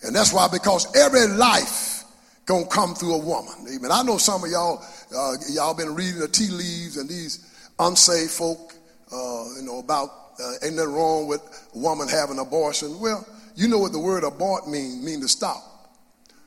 And 0.03 0.15
that's 0.15 0.31
why, 0.31 0.47
because 0.49 0.87
every 0.95 1.27
life 1.27 2.05
gonna 2.45 2.65
come 2.67 2.95
through 2.95 3.15
a 3.15 3.17
woman. 3.17 3.53
Amen. 3.69 3.91
I 3.91 4.01
know 4.03 4.17
some 4.17 4.41
of 4.45 4.49
y'all, 4.49 4.81
uh, 5.13 5.33
y'all 5.49 5.73
been 5.73 5.93
reading 5.93 6.21
the 6.21 6.29
tea 6.29 6.47
leaves 6.47 6.95
and 6.95 7.09
these 7.09 7.45
unsaved 7.79 8.31
folk, 8.31 8.73
uh, 9.11 9.43
you 9.57 9.63
know, 9.63 9.79
about 9.79 10.09
uh, 10.41 10.53
ain't 10.63 10.77
nothing 10.77 10.93
wrong 10.93 11.27
with 11.27 11.41
a 11.75 11.77
woman 11.77 12.07
having 12.07 12.39
abortion. 12.39 12.97
Well, 13.01 13.27
you 13.55 13.67
know 13.67 13.79
what 13.79 13.91
the 13.91 13.99
word 13.99 14.23
abort 14.23 14.69
mean, 14.69 15.03
mean 15.03 15.19
to 15.19 15.27
stop. 15.27 15.61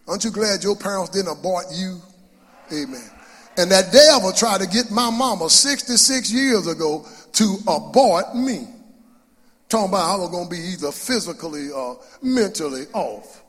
Aren't 0.09 0.25
you 0.25 0.31
glad 0.31 0.65
your 0.65 0.77
parents 0.77 1.11
didn't 1.11 1.31
abort 1.31 1.67
you? 1.71 2.01
Amen. 2.73 3.11
And 3.59 3.71
that 3.71 3.93
devil 3.93 4.33
tried 4.33 4.63
to 4.63 4.67
get 4.67 4.91
my 4.91 5.11
mama 5.11 5.51
66 5.51 6.33
years 6.33 6.67
ago 6.67 7.07
to 7.33 7.59
abort 7.69 8.35
me. 8.35 8.69
Talking 9.69 9.89
about 9.89 10.07
how 10.07 10.21
was 10.21 10.31
going 10.31 10.49
to 10.49 10.51
be 10.51 10.61
either 10.61 10.93
physically 10.93 11.71
or 11.71 12.01
mentally 12.23 12.85
off. 12.93 13.43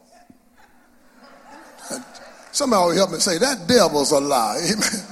Somebody 2.52 2.98
help 2.98 3.12
me 3.12 3.20
say 3.20 3.38
that 3.38 3.68
devil's 3.68 4.12
a 4.12 4.20
lie. 4.20 4.58
Amen. 4.72 5.06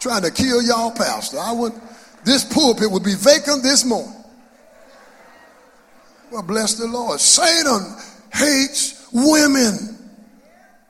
Trying 0.00 0.22
to 0.22 0.30
kill 0.30 0.60
y'all 0.60 0.90
pastor. 0.90 1.38
I 1.38 1.52
would 1.52 1.72
this 2.24 2.44
pulpit 2.44 2.90
would 2.90 3.04
be 3.04 3.14
vacant 3.14 3.62
this 3.62 3.84
morning. 3.84 4.14
Well, 6.30 6.42
bless 6.42 6.74
the 6.74 6.86
Lord. 6.86 7.20
Satan 7.20 7.96
hates 8.32 9.08
women. 9.12 9.98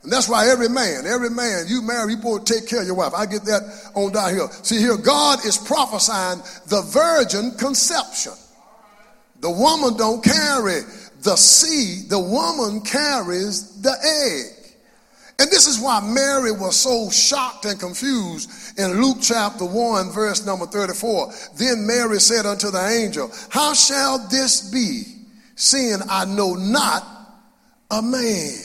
And 0.03 0.13
that's 0.13 0.29
why 0.29 0.49
every 0.49 0.69
man, 0.69 1.07
every 1.07 1.31
man, 1.31 1.65
you 1.67 1.83
marry, 1.83 2.13
you 2.13 2.19
boy, 2.19 2.39
take 2.39 2.69
care 2.69 2.81
of 2.81 2.87
your 2.87 2.95
wife. 2.95 3.13
I 3.15 3.27
get 3.27 3.45
that 3.45 3.63
on 3.95 4.13
down 4.13 4.35
here. 4.35 4.49
See 4.63 4.79
here, 4.79 4.97
God 4.97 5.45
is 5.45 5.59
prophesying 5.59 6.41
the 6.69 6.83
virgin 6.83 7.53
conception. 7.59 8.33
The 9.45 9.51
woman 9.51 9.99
don't 9.99 10.25
carry 10.25 10.81
the 11.21 11.37
seed, 11.37 12.09
the 12.09 12.19
woman 12.19 12.81
carries 12.81 13.79
the 13.83 13.91
egg. 13.91 14.75
And 15.39 15.51
this 15.51 15.67
is 15.67 15.79
why 15.79 16.01
Mary 16.01 16.51
was 16.51 16.77
so 16.77 17.11
shocked 17.11 17.67
and 17.67 17.79
confused 17.79 18.79
in 18.79 19.03
Luke 19.03 19.19
chapter 19.21 19.67
1, 19.67 20.13
verse 20.13 20.47
number 20.47 20.65
34. 20.65 21.31
Then 21.57 21.87
Mary 21.87 22.21
said 22.21 22.47
unto 22.47 22.71
the 22.71 22.89
angel, 22.89 23.31
How 23.51 23.75
shall 23.75 24.27
this 24.29 24.71
be, 24.71 25.03
seeing 25.57 25.99
I 26.09 26.25
know 26.25 26.55
not 26.55 27.05
a 27.91 28.01
man? 28.01 28.57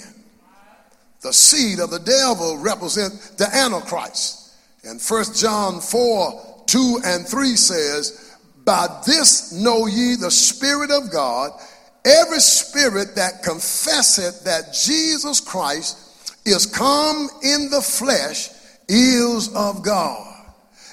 The 1.19 1.33
seed 1.33 1.81
of 1.81 1.89
the 1.89 1.99
devil 1.99 2.57
represent 2.57 3.33
the 3.37 3.53
Antichrist. 3.53 4.53
And 4.85 5.01
1 5.01 5.23
John 5.35 5.81
4, 5.81 6.63
2 6.67 7.01
and 7.03 7.27
3 7.27 7.55
says, 7.57 8.28
By 8.69 9.01
this 9.03 9.51
know 9.51 9.87
ye 9.87 10.13
the 10.13 10.29
Spirit 10.29 10.91
of 10.91 11.09
God, 11.09 11.59
every 12.05 12.39
spirit 12.39 13.15
that 13.15 13.41
confesseth 13.41 14.43
that 14.43 14.75
Jesus 14.75 15.39
Christ 15.39 16.37
is 16.45 16.67
come 16.67 17.29
in 17.41 17.71
the 17.71 17.81
flesh 17.81 18.51
is 18.87 19.51
of 19.55 19.81
God. 19.81 20.45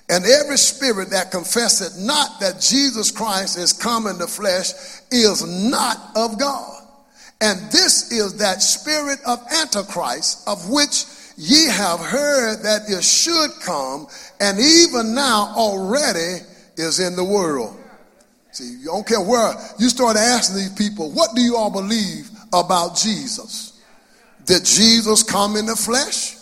And 0.08 0.24
every 0.24 0.56
spirit 0.56 1.10
that 1.10 1.30
confesseth 1.30 1.98
not 2.00 2.40
that 2.40 2.62
Jesus 2.62 3.10
Christ 3.10 3.58
is 3.58 3.74
come 3.74 4.06
in 4.06 4.16
the 4.16 4.26
flesh 4.26 4.72
is 5.10 5.44
not 5.70 5.98
of 6.16 6.38
God. 6.38 6.82
And 7.42 7.60
this 7.70 8.10
is 8.10 8.38
that 8.38 8.62
spirit 8.62 9.18
of 9.26 9.38
Antichrist, 9.52 10.48
of 10.48 10.70
which 10.70 11.04
ye 11.36 11.66
have 11.66 12.00
heard 12.00 12.62
that 12.62 12.88
it 12.88 13.04
should 13.04 13.50
come, 13.60 14.06
and 14.40 14.58
even 14.58 15.14
now 15.14 15.52
already 15.54 16.38
is 16.76 17.00
in 17.00 17.16
the 17.16 17.24
world. 17.24 17.76
See, 18.52 18.78
you 18.80 18.86
don't 18.86 19.06
care 19.06 19.20
where 19.20 19.54
you 19.78 19.88
start 19.88 20.16
asking 20.16 20.56
these 20.56 20.72
people, 20.72 21.10
what 21.10 21.34
do 21.34 21.42
you 21.42 21.56
all 21.56 21.70
believe 21.70 22.30
about 22.52 22.96
Jesus? 22.96 23.82
Did 24.44 24.64
Jesus 24.64 25.22
come 25.22 25.56
in 25.56 25.66
the 25.66 25.76
flesh? 25.76 26.36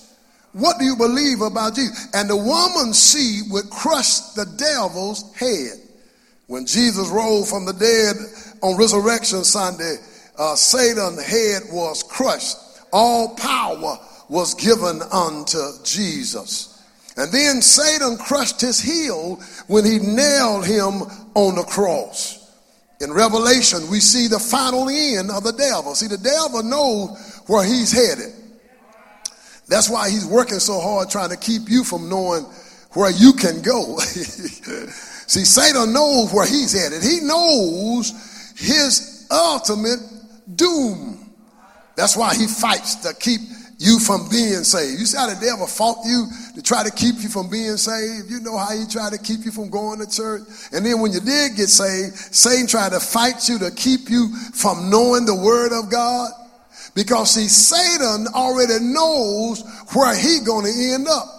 What 0.52 0.78
do 0.78 0.84
you 0.84 0.94
believe 0.94 1.40
about 1.40 1.74
Jesus? 1.74 2.08
And 2.14 2.30
the 2.30 2.36
woman's 2.36 2.98
seed 2.98 3.50
would 3.50 3.68
crush 3.70 4.20
the 4.34 4.46
devil's 4.56 5.34
head. 5.34 5.80
When 6.46 6.66
Jesus 6.66 7.08
rose 7.08 7.50
from 7.50 7.64
the 7.64 7.72
dead 7.72 8.14
on 8.62 8.76
Resurrection 8.78 9.42
Sunday, 9.42 9.96
uh, 10.38 10.54
Satan's 10.54 11.24
head 11.24 11.62
was 11.72 12.02
crushed. 12.02 12.56
All 12.92 13.34
power 13.34 13.98
was 14.28 14.54
given 14.54 15.00
unto 15.10 15.58
Jesus. 15.82 16.73
And 17.16 17.30
then 17.32 17.62
Satan 17.62 18.16
crushed 18.16 18.60
his 18.60 18.80
heel 18.80 19.36
when 19.68 19.84
he 19.84 19.98
nailed 19.98 20.66
him 20.66 21.02
on 21.34 21.54
the 21.54 21.62
cross. 21.62 22.40
In 23.00 23.12
Revelation, 23.12 23.88
we 23.90 24.00
see 24.00 24.28
the 24.28 24.38
final 24.38 24.88
end 24.88 25.30
of 25.30 25.44
the 25.44 25.52
devil. 25.52 25.94
See, 25.94 26.08
the 26.08 26.18
devil 26.18 26.62
knows 26.62 27.42
where 27.46 27.64
he's 27.64 27.92
headed. 27.92 28.32
That's 29.68 29.88
why 29.88 30.10
he's 30.10 30.26
working 30.26 30.58
so 30.58 30.80
hard 30.80 31.10
trying 31.10 31.30
to 31.30 31.36
keep 31.36 31.68
you 31.68 31.84
from 31.84 32.08
knowing 32.08 32.44
where 32.92 33.10
you 33.10 33.32
can 33.32 33.62
go. 33.62 33.98
See, 33.98 35.44
Satan 35.44 35.92
knows 35.92 36.32
where 36.32 36.46
he's 36.46 36.72
headed. 36.72 37.02
He 37.02 37.20
knows 37.20 38.10
his 38.56 39.26
ultimate 39.30 40.00
doom. 40.54 41.32
That's 41.96 42.16
why 42.16 42.34
he 42.34 42.46
fights 42.46 42.96
to 42.96 43.14
keep 43.14 43.40
you 43.84 43.98
from 43.98 44.28
being 44.30 44.64
saved. 44.64 44.98
You 44.98 45.06
see 45.06 45.18
how 45.18 45.28
the 45.28 45.38
devil 45.38 45.66
fought 45.66 45.98
you 46.04 46.26
to 46.54 46.62
try 46.62 46.82
to 46.82 46.90
keep 46.90 47.16
you 47.20 47.28
from 47.28 47.50
being 47.50 47.76
saved? 47.76 48.30
You 48.30 48.40
know 48.40 48.56
how 48.56 48.72
he 48.72 48.86
tried 48.86 49.12
to 49.12 49.18
keep 49.18 49.44
you 49.44 49.52
from 49.52 49.68
going 49.68 50.00
to 50.00 50.08
church? 50.08 50.42
And 50.72 50.84
then 50.84 51.00
when 51.00 51.12
you 51.12 51.20
did 51.20 51.56
get 51.56 51.68
saved, 51.68 52.16
Satan 52.16 52.66
tried 52.66 52.92
to 52.92 53.00
fight 53.00 53.48
you 53.48 53.58
to 53.58 53.70
keep 53.70 54.08
you 54.08 54.34
from 54.54 54.88
knowing 54.90 55.26
the 55.26 55.36
word 55.36 55.72
of 55.72 55.90
God. 55.90 56.32
Because 56.94 57.34
see, 57.34 57.48
Satan 57.48 58.26
already 58.34 58.78
knows 58.80 59.62
where 59.92 60.16
he 60.16 60.40
gonna 60.44 60.70
end 60.70 61.06
up. 61.08 61.34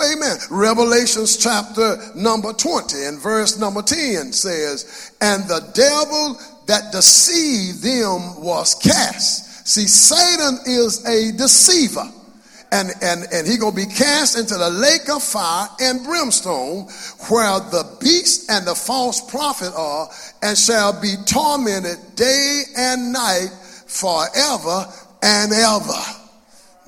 Amen. 0.00 0.36
Revelations 0.50 1.36
chapter 1.36 1.96
number 2.14 2.52
20 2.52 3.04
and 3.04 3.20
verse 3.20 3.58
number 3.58 3.82
10 3.82 4.32
says, 4.32 5.12
And 5.20 5.44
the 5.44 5.60
devil 5.74 6.40
that 6.66 6.90
deceived 6.90 7.82
them 7.82 8.42
was 8.42 8.74
cast. 8.76 9.49
See, 9.70 9.86
Satan 9.86 10.58
is 10.66 11.06
a 11.06 11.30
deceiver. 11.30 12.02
And, 12.72 12.90
and, 13.02 13.24
and 13.32 13.46
he 13.46 13.56
gonna 13.56 13.74
be 13.74 13.86
cast 13.86 14.36
into 14.36 14.54
the 14.54 14.68
lake 14.68 15.08
of 15.08 15.22
fire 15.22 15.68
and 15.80 16.02
brimstone 16.02 16.88
where 17.28 17.60
the 17.60 17.96
beast 18.00 18.50
and 18.50 18.66
the 18.66 18.74
false 18.74 19.20
prophet 19.30 19.72
are 19.76 20.08
and 20.42 20.58
shall 20.58 21.00
be 21.00 21.14
tormented 21.24 21.98
day 22.16 22.62
and 22.76 23.12
night 23.12 23.50
forever 23.86 24.86
and 25.22 25.52
ever. 25.52 26.02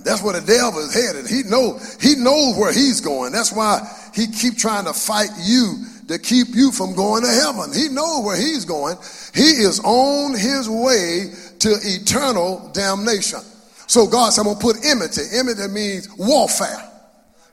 That's 0.01 0.21
where 0.21 0.40
the 0.40 0.45
devil 0.45 0.81
is 0.81 0.92
headed. 0.92 1.29
He 1.29 1.45
know 1.45 1.79
he 2.01 2.16
knows 2.16 2.57
where 2.57 2.73
he's 2.73 3.01
going. 3.01 3.31
That's 3.31 3.53
why 3.53 3.81
he 4.12 4.27
keep 4.27 4.59
trying 4.59 4.87
to 4.87 4.92
fight 4.92 5.31
you 5.40 5.87
to 6.09 6.19
keep 6.19 6.49
you 6.55 6.73
from 6.73 6.95
going 6.95 7.23
to 7.23 7.31
heaven. 7.31 7.73
He 7.73 7.88
knows 7.88 8.25
where 8.25 8.37
he's 8.37 8.65
going. 8.65 8.97
He 9.35 9.43
is 9.43 9.81
on 9.81 10.33
his 10.33 10.69
way 10.69 11.33
to 11.61 11.79
eternal 11.83 12.71
damnation. 12.73 13.41
So 13.87 14.07
God 14.07 14.31
said, 14.31 14.43
I'm 14.43 14.49
gonna 14.49 14.61
put 14.61 14.77
enmity. 14.85 15.23
Enmity 15.33 15.69
means 15.69 16.09
warfare. 16.17 16.91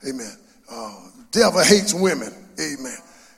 Amen. 0.08 0.32
Uh, 0.70 0.96
devil 1.32 1.64
hates 1.64 1.94
women. 1.94 2.34
Amen. 2.60 2.98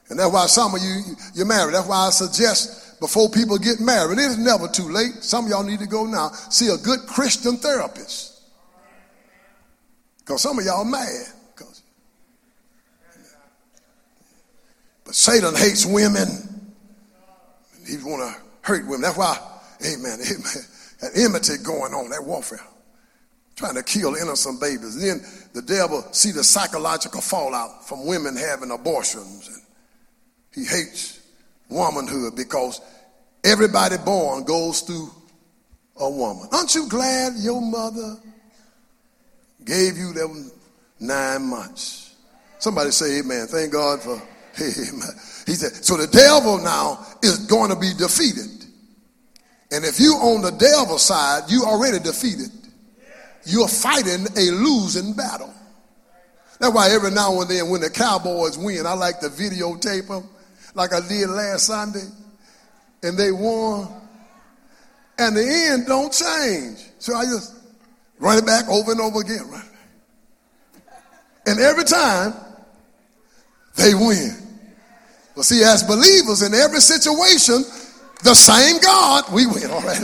And 0.10 0.19
that's 0.19 0.32
why 0.32 0.45
some 0.47 0.76
of 0.76 0.82
you 0.82 1.02
you're 1.34 1.45
married. 1.45 1.74
That's 1.74 1.88
why 1.88 2.08
I 2.08 2.10
suggest 2.10 3.00
before 3.00 3.30
people 3.30 3.58
get 3.58 3.80
married. 3.80 4.19
It 4.19 4.24
is 4.24 4.38
never 4.38 4.67
too 4.67 4.89
late. 4.89 5.24
Some 5.24 5.45
of 5.45 5.52
y'all 5.52 5.63
need 5.63 5.80
to 5.80 5.88
go 5.88 6.06
now 6.06 6.30
see 6.50 6.67
a 6.67 6.78
good 6.78 7.02
Christian 7.08 7.58
therapist. 7.58 8.41
Because 10.19 10.41
some 10.41 10.60
of 10.60 10.65
y'all 10.65 10.86
mad. 10.86 11.08
But 15.01 15.01
Satan 15.12 15.56
hates 15.56 15.86
women. 15.86 16.28
He 17.88 17.97
want 17.97 18.21
to 18.21 18.41
hurt 18.62 18.86
women. 18.86 19.02
That's 19.02 19.17
why, 19.17 19.38
amen, 19.86 20.19
amen. 20.32 20.65
That 21.02 21.12
enmity 21.15 21.58
going 21.63 21.93
on, 21.93 22.10
that 22.12 22.24
warfare. 22.24 22.62
Trying 23.56 23.76
to 23.76 23.84
kill 23.84 24.15
innocent 24.15 24.62
babies. 24.62 24.95
And 24.95 25.04
then 25.04 25.26
the 25.54 25.62
devil 25.62 26.02
see 26.12 26.32
the 26.32 26.43
psychological 26.43 27.21
fallout 27.21 27.88
from 27.88 28.06
women 28.06 28.36
having 28.36 28.71
abortions. 28.71 29.47
And 29.47 29.62
he 30.54 30.63
hates 30.63 31.19
womanhood 31.69 32.36
because 32.36 32.82
everybody 33.43 33.97
born 33.97 34.43
goes 34.43 34.82
through 34.82 35.10
a 35.97 36.10
woman. 36.10 36.47
Aren't 36.52 36.76
you 36.76 36.88
glad 36.88 37.34
your 37.38 37.62
mother 37.62 38.17
gave 39.65 39.97
you 39.97 40.13
them 40.13 40.52
nine 41.00 41.43
months? 41.43 42.15
Somebody 42.60 42.91
say 42.91 43.19
amen. 43.19 43.47
Thank 43.47 43.74
God 43.74 44.02
for 44.02 44.21
He 44.55 45.53
said, 45.53 45.83
so 45.83 45.97
the 45.97 46.07
devil 46.07 46.57
now 46.57 47.05
is 47.23 47.39
going 47.47 47.69
to 47.69 47.75
be 47.75 47.93
defeated. 47.97 48.65
And 49.71 49.85
if 49.85 49.99
you 49.99 50.13
on 50.13 50.41
the 50.41 50.51
devil 50.51 50.97
side, 50.97 51.49
you 51.49 51.63
already 51.63 51.99
defeated. 51.99 52.51
You're 53.45 53.67
fighting 53.67 54.27
a 54.37 54.51
losing 54.51 55.13
battle. 55.13 55.53
That's 56.59 56.73
why 56.73 56.91
every 56.91 57.11
now 57.11 57.39
and 57.41 57.49
then 57.49 57.69
when 57.69 57.81
the 57.81 57.89
Cowboys 57.89 58.57
win, 58.57 58.85
I 58.85 58.93
like 58.93 59.19
to 59.21 59.29
videotape 59.29 60.07
them 60.07 60.29
like 60.75 60.93
I 60.93 60.99
did 61.07 61.29
last 61.29 61.65
Sunday, 61.65 62.05
and 63.01 63.17
they 63.17 63.31
won. 63.31 63.87
And 65.17 65.35
the 65.35 65.43
end 65.43 65.87
don't 65.87 66.11
change. 66.11 66.85
So 66.99 67.15
I 67.15 67.23
just 67.23 67.55
run 68.19 68.37
it 68.37 68.45
back 68.45 68.67
over 68.69 68.91
and 68.91 69.01
over 69.01 69.21
again. 69.21 69.49
Right? 69.49 69.63
And 71.47 71.59
every 71.59 71.83
time 71.83 72.33
they 73.81 73.93
win. 73.93 74.37
Well, 75.35 75.43
see, 75.43 75.63
as 75.63 75.83
believers 75.83 76.41
in 76.41 76.53
every 76.53 76.79
situation, 76.79 77.63
the 78.23 78.35
same 78.35 78.79
God, 78.81 79.25
we 79.33 79.47
win. 79.47 79.65
All 79.71 79.81
right, 79.81 79.99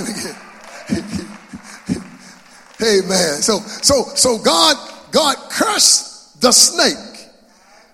Amen. 2.81 3.41
So, 3.41 3.59
so, 3.59 4.03
so 4.15 4.37
God, 4.39 4.75
God 5.11 5.35
cursed 5.49 6.41
the 6.41 6.51
snake 6.51 7.07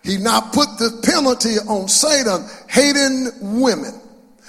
he 0.04 0.18
now 0.18 0.42
put 0.42 0.78
the 0.78 1.00
penalty 1.02 1.56
on 1.68 1.88
Satan 1.88 2.46
hating 2.68 3.32
women. 3.62 3.94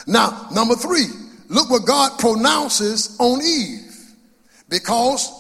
Now, 0.06 0.48
number 0.52 0.74
three, 0.74 1.06
look 1.48 1.70
what 1.70 1.86
God 1.86 2.18
pronounces 2.18 3.16
on 3.20 3.40
Eve. 3.40 3.80
Because 4.68 5.30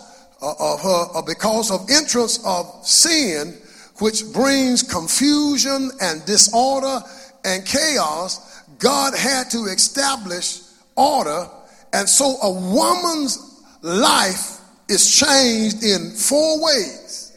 uh, 0.40 0.54
of 0.58 0.82
her, 0.82 1.06
uh, 1.18 1.22
because 1.22 1.72
of 1.72 1.90
entrance 1.90 2.38
of 2.46 2.86
sin, 2.86 3.56
which 4.04 4.30
brings 4.34 4.82
confusion 4.82 5.90
and 5.98 6.22
disorder 6.26 7.00
and 7.42 7.64
chaos, 7.64 8.60
God 8.78 9.16
had 9.16 9.48
to 9.52 9.64
establish 9.64 10.60
order. 10.94 11.48
And 11.94 12.06
so 12.06 12.36
a 12.42 12.50
woman's 12.50 13.62
life 13.80 14.60
is 14.90 15.18
changed 15.18 15.82
in 15.82 16.10
four 16.10 16.62
ways. 16.62 17.34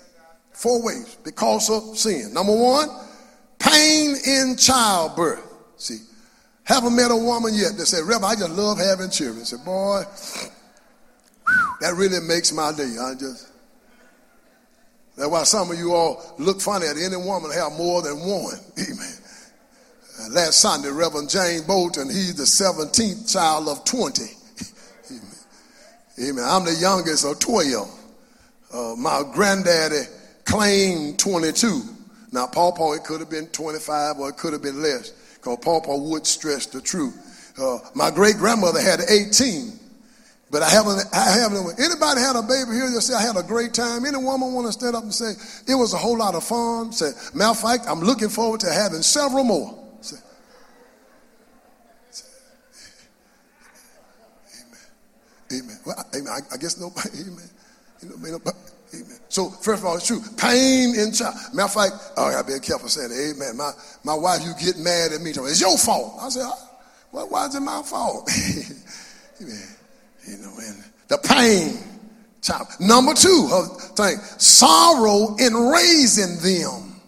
Four 0.52 0.84
ways 0.84 1.16
because 1.24 1.70
of 1.70 1.98
sin. 1.98 2.34
Number 2.34 2.54
one, 2.54 2.90
pain 3.60 4.18
in 4.28 4.58
childbirth. 4.58 5.48
See, 5.78 6.00
haven't 6.66 6.98
met 6.98 7.12
a 7.12 7.16
woman 7.16 7.54
yet 7.54 7.78
that 7.78 7.86
said, 7.86 8.04
Reverend, 8.04 8.26
I 8.26 8.36
just 8.36 8.52
love 8.52 8.78
having 8.78 9.10
children. 9.10 9.40
I 9.40 9.46
said, 9.46 9.64
boy, 9.64 10.04
that 11.80 11.94
really 11.96 12.20
makes 12.20 12.52
my 12.52 12.74
day. 12.74 12.98
I 13.00 13.14
just 13.14 13.54
that's 15.18 15.30
why 15.30 15.44
some 15.44 15.72
of 15.72 15.78
you 15.80 15.94
all 15.94 16.24
look 16.38 16.62
funny 16.62 16.86
at 16.86 16.96
any 16.96 17.18
woman 17.18 17.52
have 17.52 17.74
more 17.74 18.04
than 18.04 18.20
one. 18.20 18.56
Amen. 18.80 19.14
Last 20.32 20.62
Sunday, 20.62 20.90
Reverend 20.90 21.30
James 21.30 21.62
Bolton, 21.62 22.08
he's 22.08 22.36
the 22.36 22.44
17th 22.44 23.32
child 23.32 23.68
of 23.68 23.84
20. 23.84 24.24
Amen. 25.12 25.22
Amen. 26.20 26.46
I'm 26.48 26.66
the 26.66 26.76
youngest 26.80 27.26
of 27.26 27.40
12. 27.40 28.00
Uh, 28.74 28.96
my 28.98 29.24
granddaddy 29.34 30.04
claimed 30.46 31.18
22. 31.18 31.82
Now, 32.32 32.46
Pawpaw, 32.48 32.94
it 32.94 33.04
could 33.04 33.20
have 33.20 33.30
been 33.30 33.48
25 33.48 34.20
or 34.20 34.30
it 34.30 34.38
could 34.38 34.54
have 34.54 34.62
been 34.62 34.82
less 34.82 35.12
because 35.36 35.58
Pawpaw 35.64 35.98
would 35.98 36.28
stress 36.28 36.68
the 36.68 36.82
truth. 36.82 37.54
Uh, 37.60 37.80
my 37.96 38.12
great 38.12 38.36
grandmother 38.36 38.82
had 38.82 39.00
18. 39.10 39.80
But 40.50 40.64
I 40.64 40.70
haven't, 40.70 41.04
I 41.12 41.30
haven't, 41.32 41.78
anybody 41.78 42.22
had 42.22 42.38
a 42.38 42.42
baby 42.42 42.72
here 42.72 42.90
that 42.90 43.02
say, 43.02 43.14
I 43.14 43.22
had 43.22 43.36
a 43.36 43.44
great 43.44 43.74
time? 43.74 44.06
Any 44.06 44.18
woman 44.18 44.54
want 44.54 44.68
to 44.68 44.72
stand 44.72 44.96
up 44.96 45.04
and 45.04 45.14
say, 45.14 45.34
it 45.68 45.76
was 45.76 45.94
a 45.94 45.98
whole 45.98 46.18
lot 46.18 46.36
of 46.36 46.44
fun? 46.44 46.94
Say, 46.94 47.12
matter 47.36 47.52
of 47.52 47.60
fact, 47.60 47.86
I'm 47.88 48.00
looking 48.00 48.30
forward 48.30 48.62
to 48.62 48.72
having 48.72 49.02
several 49.02 49.44
more. 49.44 49.78
Say, 50.00 50.16
amen. 55.52 55.64
Amen. 55.64 55.80
Well, 55.86 56.06
amen. 56.16 56.32
I, 56.32 56.40
I 56.54 56.58
guess 56.58 56.80
nobody, 56.80 57.10
amen. 57.22 57.50
You 58.02 58.10
know, 58.10 58.16
nobody, 58.16 58.58
amen. 58.94 59.20
So, 59.28 59.50
first 59.50 59.82
of 59.82 59.86
all, 59.86 59.98
it's 59.98 60.08
true. 60.08 60.22
Pain 60.38 60.96
in 60.96 61.12
child. 61.12 61.36
Matter 61.54 61.66
of 61.66 61.74
fact, 61.74 62.14
oh, 62.16 62.28
I 62.28 62.32
gotta 62.32 62.54
be 62.54 62.60
careful 62.62 62.88
saying. 62.88 63.12
Amen. 63.12 63.58
My, 63.58 63.74
my 64.06 64.14
wife, 64.14 64.40
you 64.46 64.54
get 64.64 64.78
mad 64.78 65.12
at 65.12 65.20
me. 65.20 65.32
It's 65.32 65.60
your 65.60 65.78
fault. 65.78 66.20
I 66.22 66.30
said, 66.30 66.48
well, 67.12 67.28
why 67.28 67.48
is 67.48 67.56
it 67.56 67.60
my 67.60 67.82
fault? 67.82 68.30
amen. 69.42 69.77
You 70.28 70.38
know, 70.38 70.54
and 70.60 70.84
the 71.08 71.18
pain. 71.18 71.78
Child. 72.42 72.68
Number 72.80 73.14
two 73.14 73.50
of 73.52 73.82
thing, 73.96 74.18
sorrow 74.38 75.36
in 75.38 75.54
raising 75.54 76.38
them. 76.38 77.02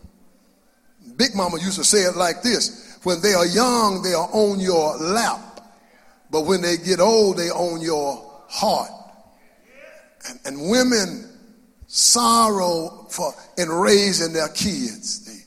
Big 1.17 1.35
Mama 1.35 1.57
used 1.59 1.77
to 1.77 1.83
say 1.83 1.99
it 1.99 2.15
like 2.15 2.41
this: 2.41 2.97
When 3.03 3.21
they 3.21 3.33
are 3.33 3.45
young, 3.45 4.01
they 4.01 4.13
are 4.13 4.27
on 4.31 4.59
your 4.59 4.97
lap, 4.97 5.61
but 6.31 6.45
when 6.45 6.61
they 6.61 6.77
get 6.77 6.99
old, 6.99 7.37
they 7.37 7.49
on 7.49 7.79
your 7.81 8.25
heart. 8.49 8.89
And, 10.27 10.39
and 10.45 10.69
women 10.69 11.29
sorrow 11.87 13.07
for 13.09 13.33
in 13.57 13.69
raising 13.69 14.33
their 14.33 14.49
kids. 14.49 15.45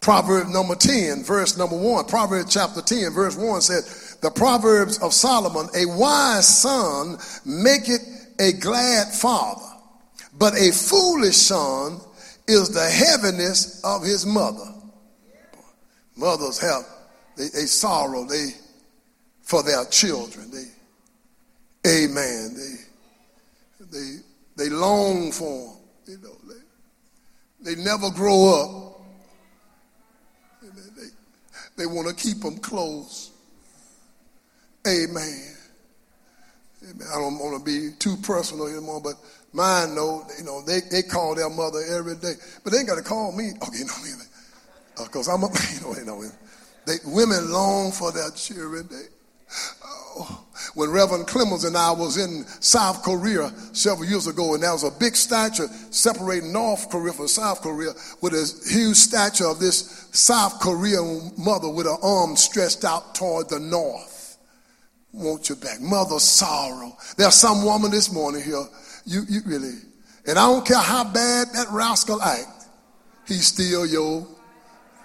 Proverb 0.00 0.48
number 0.48 0.74
10, 0.74 1.22
verse 1.22 1.56
number 1.56 1.76
1. 1.76 2.06
Proverbs 2.06 2.52
chapter 2.52 2.82
10, 2.82 3.12
verse 3.12 3.36
1 3.36 3.60
said, 3.60 3.84
the 4.22 4.30
Proverbs 4.30 4.98
of 4.98 5.12
Solomon, 5.12 5.68
a 5.76 5.84
wise 5.84 6.46
son 6.46 7.18
maketh 7.44 8.30
a 8.38 8.52
glad 8.52 9.08
father, 9.08 9.68
but 10.38 10.54
a 10.54 10.70
foolish 10.70 11.36
son 11.36 12.00
is 12.46 12.70
the 12.70 12.88
heaviness 12.88 13.82
of 13.84 14.04
his 14.04 14.24
mother. 14.24 14.72
Mothers 16.16 16.58
have 16.60 16.82
they, 17.36 17.48
they 17.48 17.66
sorrow 17.66 18.24
they 18.24 18.50
for 19.42 19.62
their 19.62 19.84
children. 19.86 20.50
They, 20.50 22.04
amen. 22.04 22.54
They 22.54 23.86
they 23.90 24.16
they 24.56 24.68
long 24.68 25.32
for 25.32 25.48
them. 25.48 25.78
You 26.06 26.18
know, 26.18 26.36
they, 27.64 27.74
they 27.74 27.82
never 27.82 28.10
grow 28.10 28.54
up. 28.54 29.00
They, 30.62 30.68
they, 30.68 31.08
they 31.76 31.86
want 31.86 32.08
to 32.08 32.14
keep 32.14 32.40
them 32.40 32.58
close. 32.58 33.31
Amen. 34.86 35.54
Amen. 36.82 37.06
I 37.14 37.20
don't 37.20 37.38
want 37.38 37.58
to 37.58 37.64
be 37.64 37.90
too 37.98 38.16
personal 38.16 38.66
anymore, 38.66 39.00
but 39.00 39.14
mine 39.52 39.94
know, 39.94 40.26
you 40.38 40.44
know, 40.44 40.62
they, 40.62 40.80
they 40.90 41.02
call 41.02 41.34
their 41.34 41.50
mother 41.50 41.80
every 41.90 42.16
day. 42.16 42.34
But 42.64 42.72
they 42.72 42.78
ain't 42.78 42.88
got 42.88 42.96
to 42.96 43.02
call 43.02 43.32
me. 43.32 43.52
Okay, 43.62 43.78
you 43.78 43.84
know, 43.84 45.04
because 45.04 45.28
uh, 45.28 45.34
I'm 45.34 45.44
a, 45.44 45.46
you 45.74 45.80
know, 45.80 45.94
you 45.96 46.04
know, 46.04 46.24
they, 46.86 46.96
women 47.06 47.52
long 47.52 47.92
for 47.92 48.10
their 48.10 48.30
children. 48.32 48.88
They, 48.90 49.04
oh, 49.84 50.44
when 50.74 50.90
Reverend 50.90 51.28
Clemens 51.28 51.62
and 51.62 51.76
I 51.76 51.92
was 51.92 52.16
in 52.16 52.44
South 52.60 53.04
Korea 53.04 53.52
several 53.72 54.08
years 54.08 54.26
ago, 54.26 54.54
and 54.54 54.64
there 54.64 54.72
was 54.72 54.82
a 54.82 54.90
big 54.90 55.14
statue 55.14 55.68
separating 55.90 56.52
North 56.52 56.90
Korea 56.90 57.12
from 57.12 57.28
South 57.28 57.62
Korea 57.62 57.92
with 58.20 58.32
a 58.32 58.68
huge 58.68 58.96
statue 58.96 59.48
of 59.48 59.60
this 59.60 60.08
South 60.10 60.58
Korean 60.58 61.30
mother 61.38 61.68
with 61.68 61.86
her 61.86 61.98
arm 62.02 62.34
stretched 62.34 62.84
out 62.84 63.14
toward 63.14 63.48
the 63.48 63.60
north 63.60 64.11
want 65.12 65.48
you 65.48 65.56
back. 65.56 65.80
Mother 65.80 66.18
sorrow. 66.18 66.96
There's 67.16 67.34
some 67.34 67.64
woman 67.64 67.90
this 67.90 68.12
morning 68.12 68.42
here. 68.42 68.64
You, 69.04 69.22
you 69.28 69.40
really, 69.46 69.74
and 70.26 70.38
I 70.38 70.46
don't 70.46 70.66
care 70.66 70.78
how 70.78 71.04
bad 71.04 71.48
that 71.54 71.66
rascal 71.70 72.22
act, 72.22 72.66
he's 73.26 73.46
still 73.46 73.86
your, 73.86 74.26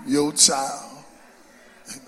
your 0.05 0.31
child. 0.33 1.03
Amen. 1.89 2.01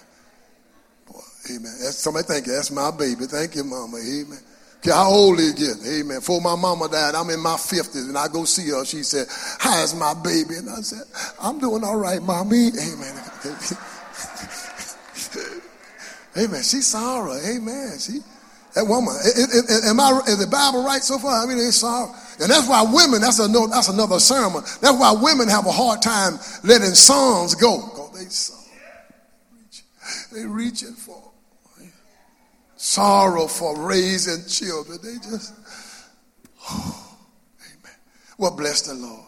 Boy, 1.08 1.20
amen. 1.50 1.76
That's, 1.82 1.98
somebody 1.98 2.26
thank 2.28 2.48
you. 2.48 2.54
That's 2.54 2.72
my 2.72 2.92
baby. 2.92 3.26
Thank 3.26 3.56
you, 3.56 3.64
mama. 3.64 3.98
Amen. 3.98 4.40
Okay, 4.78 4.92
how 4.92 5.10
old 5.10 5.40
he 5.40 5.52
get? 5.52 5.76
Amen. 5.86 6.20
Before 6.20 6.40
my 6.40 6.56
mama 6.56 6.88
died, 6.88 7.14
I'm 7.14 7.30
in 7.32 7.42
my 7.42 7.56
50s, 7.56 8.08
and 8.08 8.18
I 8.18 8.30
go 8.30 8.46
see 8.46 8.70
her. 8.70 8.86
She 8.86 9.04
said, 9.04 9.28
How's 9.60 9.94
my 9.94 10.14
baby? 10.14 10.56
And 10.56 10.70
I 10.70 10.80
said, 10.82 11.04
I'm 11.42 11.60
doing 11.60 11.84
all 11.84 11.98
right, 11.98 12.22
mommy. 12.22 12.70
Amen. 12.70 13.24
Amen. 16.40 16.64
She's 16.64 16.88
sorry. 16.88 17.40
Amen. 17.46 17.98
She, 18.00 18.20
that 18.76 18.86
woman. 18.86 19.14
Am 19.86 20.00
I, 20.00 20.22
is 20.28 20.40
the 20.40 20.48
Bible 20.48 20.84
right 20.84 21.02
so 21.02 21.18
far? 21.18 21.44
I 21.44 21.46
mean, 21.46 21.58
it's 21.58 21.78
sorry. 21.78 22.12
And 22.40 22.50
that's 22.50 22.68
why 22.68 22.84
women, 22.84 23.20
that's, 23.22 23.40
a, 23.40 23.48
that's 23.48 23.90
another 23.90 24.20
sermon. 24.20 24.62
That's 24.82 24.98
why 24.98 25.14
women 25.20 25.50
have 25.50 25.66
a 25.66 25.72
hard 25.72 26.02
time 26.02 26.40
letting 26.64 26.96
sons 26.96 27.56
go. 27.56 27.82
Because 27.90 28.12
they 28.14 28.30
son. 28.30 28.56
They 30.32 30.46
reaching 30.46 30.94
for 30.94 31.30
sorrow 32.80 33.46
for 33.48 33.78
raising 33.86 34.48
children. 34.48 35.00
They 35.04 35.16
just, 35.16 35.54
oh, 36.70 37.18
amen. 37.66 37.98
Well, 38.38 38.56
bless 38.56 38.84
the 38.84 38.94
Lord. 38.94 39.26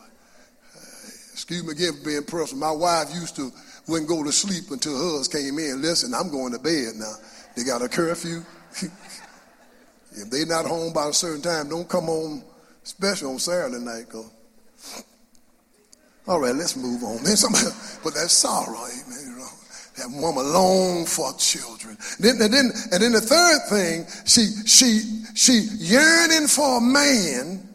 Excuse 1.33 1.63
me 1.63 1.71
again 1.71 1.93
for 1.99 2.05
being 2.05 2.23
personal. 2.23 2.69
My 2.69 2.71
wife 2.71 3.13
used 3.13 3.35
to 3.35 3.51
wouldn't 3.87 4.09
go 4.09 4.23
to 4.23 4.31
sleep 4.31 4.71
until 4.71 4.97
hers 4.97 5.27
came 5.27 5.57
in. 5.59 5.81
Listen, 5.81 6.13
I'm 6.13 6.29
going 6.29 6.53
to 6.53 6.59
bed 6.59 6.95
now. 6.95 7.13
They 7.55 7.63
got 7.63 7.81
a 7.81 7.89
curfew. 7.89 8.43
if 8.81 10.29
they're 10.29 10.45
not 10.45 10.65
home 10.65 10.93
by 10.93 11.09
a 11.09 11.13
certain 11.13 11.41
time, 11.41 11.69
don't 11.69 11.89
come 11.89 12.05
home, 12.05 12.43
especially 12.83 13.29
on 13.29 13.39
Saturday 13.39 13.83
night. 13.83 14.09
Go. 14.09 14.25
All 16.27 16.39
right, 16.39 16.55
let's 16.55 16.75
move 16.75 17.03
on. 17.03 17.15
Man, 17.23 17.35
somebody, 17.35 17.65
but 18.03 18.13
that's 18.13 18.33
sorrow, 18.33 18.85
amen. 18.85 19.19
You 19.25 19.37
know, 19.37 19.49
that 19.97 20.09
woman 20.09 20.53
long 20.53 21.05
for 21.05 21.33
children. 21.33 21.97
Then, 22.19 22.41
and 22.41 22.53
then, 22.53 22.71
and 22.91 23.03
then 23.03 23.11
the 23.11 23.21
third 23.21 23.59
thing, 23.69 24.05
she, 24.25 24.47
she, 24.65 25.01
she 25.35 25.67
yearning 25.77 26.47
for 26.47 26.77
a 26.77 26.81
man 26.81 27.67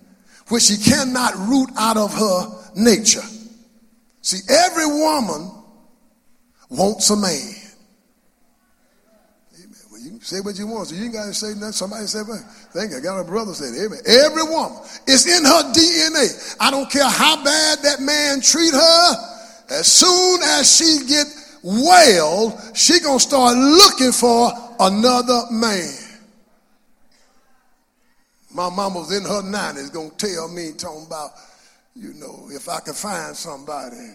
which 0.48 0.64
she 0.64 0.76
cannot 0.76 1.36
root 1.36 1.70
out 1.76 1.96
of 1.96 2.14
her 2.14 2.72
nature. 2.76 3.24
See, 4.22 4.38
every 4.48 4.86
woman 4.86 5.50
wants 6.68 7.10
a 7.10 7.16
man. 7.16 7.54
Amen. 9.54 9.70
Well, 9.90 10.00
you 10.00 10.10
can 10.10 10.20
say 10.20 10.40
what 10.40 10.58
you 10.58 10.66
want, 10.66 10.88
so 10.88 10.94
you 10.94 11.04
ain't 11.04 11.12
got 11.12 11.26
to 11.26 11.34
say 11.34 11.54
nothing. 11.54 11.72
Somebody 11.72 12.06
said, 12.06 12.26
well, 12.28 12.44
thank 12.70 12.90
you. 12.90 12.98
I 12.98 13.00
got 13.00 13.20
a 13.20 13.24
brother 13.24 13.54
said, 13.54 13.74
Amen. 13.74 14.00
Every 14.06 14.42
woman, 14.44 14.78
it's 15.06 15.26
in 15.26 15.44
her 15.44 15.72
DNA. 15.72 16.56
I 16.60 16.70
don't 16.70 16.90
care 16.90 17.08
how 17.08 17.42
bad 17.42 17.78
that 17.82 18.00
man 18.00 18.40
treat 18.40 18.72
her. 18.72 19.14
As 19.70 19.90
soon 19.90 20.40
as 20.42 20.76
she 20.76 21.06
get 21.08 21.26
well, 21.62 22.72
she 22.74 23.00
gonna 23.00 23.18
start 23.18 23.56
looking 23.56 24.12
for 24.12 24.52
another 24.78 25.42
man. 25.50 25.92
My 28.54 28.70
mama 28.70 29.00
was 29.00 29.12
in 29.14 29.24
her 29.24 29.42
90s 29.42 29.92
gonna 29.92 30.10
tell 30.10 30.48
me, 30.48 30.72
talking 30.72 31.04
about, 31.06 31.32
you 31.94 32.14
know, 32.14 32.48
if 32.50 32.68
I 32.68 32.80
could 32.80 32.94
find 32.94 33.36
somebody 33.36 34.14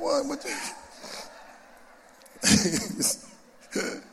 what? 0.00 0.26
what 0.26 0.44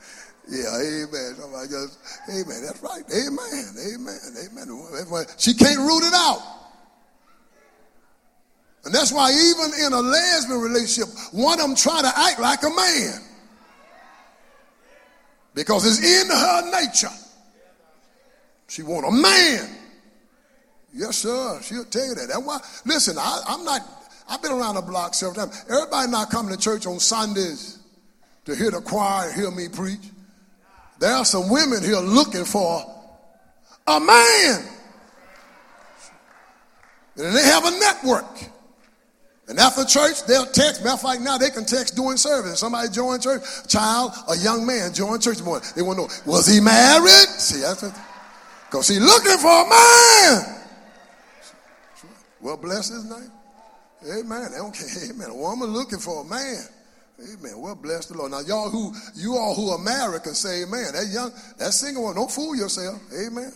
Yeah, 0.50 0.68
amen. 0.76 1.36
Somebody 1.40 1.68
just, 1.70 2.00
amen. 2.30 2.62
That's 2.66 2.82
right. 2.84 3.04
Amen. 3.14 3.76
Amen. 3.94 4.20
Amen. 4.52 5.26
She 5.38 5.54
can't 5.54 5.80
root 5.80 6.04
it 6.04 6.14
out. 6.14 6.42
And 8.84 8.94
that's 8.94 9.14
why 9.14 9.32
even 9.32 9.86
in 9.86 9.94
a 9.94 10.00
lesbian 10.02 10.60
relationship, 10.60 11.08
one 11.32 11.60
of 11.60 11.68
them 11.68 11.76
try 11.76 12.02
to 12.02 12.12
act 12.14 12.40
like 12.40 12.64
a 12.64 12.70
man. 12.70 13.22
Because 15.54 15.86
it's 15.86 16.00
in 16.06 16.30
her 16.30 16.82
nature. 16.82 17.16
She 18.68 18.84
want 18.84 19.06
a 19.06 19.12
man. 19.12 19.70
Yes, 20.94 21.18
sir. 21.18 21.60
She'll 21.62 21.86
tell 21.86 22.06
you 22.06 22.16
that. 22.16 22.28
That's 22.28 22.42
why, 22.42 22.60
listen, 22.86 23.18
I, 23.18 23.42
I'm 23.48 23.64
not, 23.64 23.82
I've 24.32 24.42
been 24.42 24.54
around 24.54 24.76
the 24.76 24.82
block 24.82 25.14
several 25.14 25.46
times. 25.46 25.66
Everybody 25.70 26.10
not 26.10 26.30
coming 26.30 26.56
to 26.56 26.58
church 26.60 26.88
on 26.88 27.00
Sundays 27.00 27.80
to 28.46 28.56
hear 28.56 28.72
the 28.72 28.80
choir 28.80 29.28
and 29.28 29.38
hear 29.38 29.52
me 29.52 29.68
preach. 29.68 30.00
There 31.00 31.12
are 31.12 31.26
some 31.26 31.50
women 31.50 31.84
here 31.84 31.98
looking 31.98 32.46
for 32.46 32.82
a 33.86 34.00
man. 34.00 34.64
And 37.18 37.36
they 37.36 37.44
have 37.44 37.66
a 37.66 37.72
network. 37.72 38.50
And 39.50 39.60
after 39.60 39.84
church, 39.84 40.26
they'll 40.28 40.46
text. 40.46 40.82
Matter 40.82 40.94
of 40.94 41.02
fact, 41.02 41.22
now 41.22 41.38
they 41.38 41.50
can 41.50 41.66
text 41.66 41.98
during 41.98 42.16
service. 42.16 42.62
Somebody 42.62 42.88
join 42.88 43.20
church, 43.20 43.44
child, 43.68 44.14
a 44.30 44.38
young 44.38 44.66
man 44.66 44.94
join 44.94 45.20
church 45.20 45.42
morning. 45.42 45.68
They 45.76 45.82
want 45.82 46.00
to 46.00 46.04
know, 46.04 46.32
was 46.32 46.48
he 46.48 46.62
married? 46.62 47.12
See, 47.12 47.60
that's 47.60 47.82
what, 47.82 48.00
because 48.70 48.88
he's 48.88 49.02
looking 49.02 49.38
for 49.40 49.66
a 49.66 49.70
man. 49.70 50.64
Well, 52.40 52.56
bless 52.56 52.88
his 52.88 53.04
name. 53.04 53.30
Amen. 54.04 54.52
They 54.52 54.58
don't 54.58 54.74
care. 54.74 54.88
Amen. 55.12 55.30
A 55.30 55.36
woman 55.36 55.70
looking 55.70 56.00
for 56.00 56.22
a 56.22 56.26
man. 56.26 56.64
Amen. 57.22 57.60
Well, 57.60 57.76
bless 57.76 58.08
the 58.08 58.18
Lord. 58.18 58.32
Now, 58.32 58.40
y'all 58.40 58.70
who, 58.70 58.94
you 59.16 59.36
all 59.36 59.54
who 59.54 59.70
are 59.70 59.78
married 59.78 60.24
can 60.24 60.34
say 60.34 60.64
amen. 60.64 60.94
That 60.94 61.08
young, 61.12 61.32
that 61.60 61.72
single 61.72 62.06
one, 62.06 62.16
don't 62.16 62.32
fool 62.32 62.56
yourself. 62.56 63.00
Amen. 63.14 63.54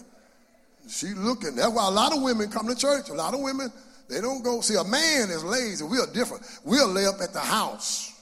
She 0.87 1.07
looking. 1.07 1.55
That's 1.55 1.71
why 1.71 1.87
a 1.87 1.91
lot 1.91 2.15
of 2.15 2.21
women 2.21 2.51
come 2.51 2.67
to 2.67 2.75
church. 2.75 3.09
A 3.09 3.13
lot 3.13 3.33
of 3.33 3.39
women, 3.39 3.71
they 4.07 4.21
don't 4.21 4.43
go. 4.43 4.61
See, 4.61 4.75
a 4.75 4.83
man 4.83 5.31
is 5.31 5.43
lazy. 5.43 5.83
We're 5.83 6.05
different. 6.13 6.45
We'll 6.63 6.89
lay 6.89 7.07
up 7.07 7.21
at 7.21 7.33
the 7.33 7.39
house 7.39 8.13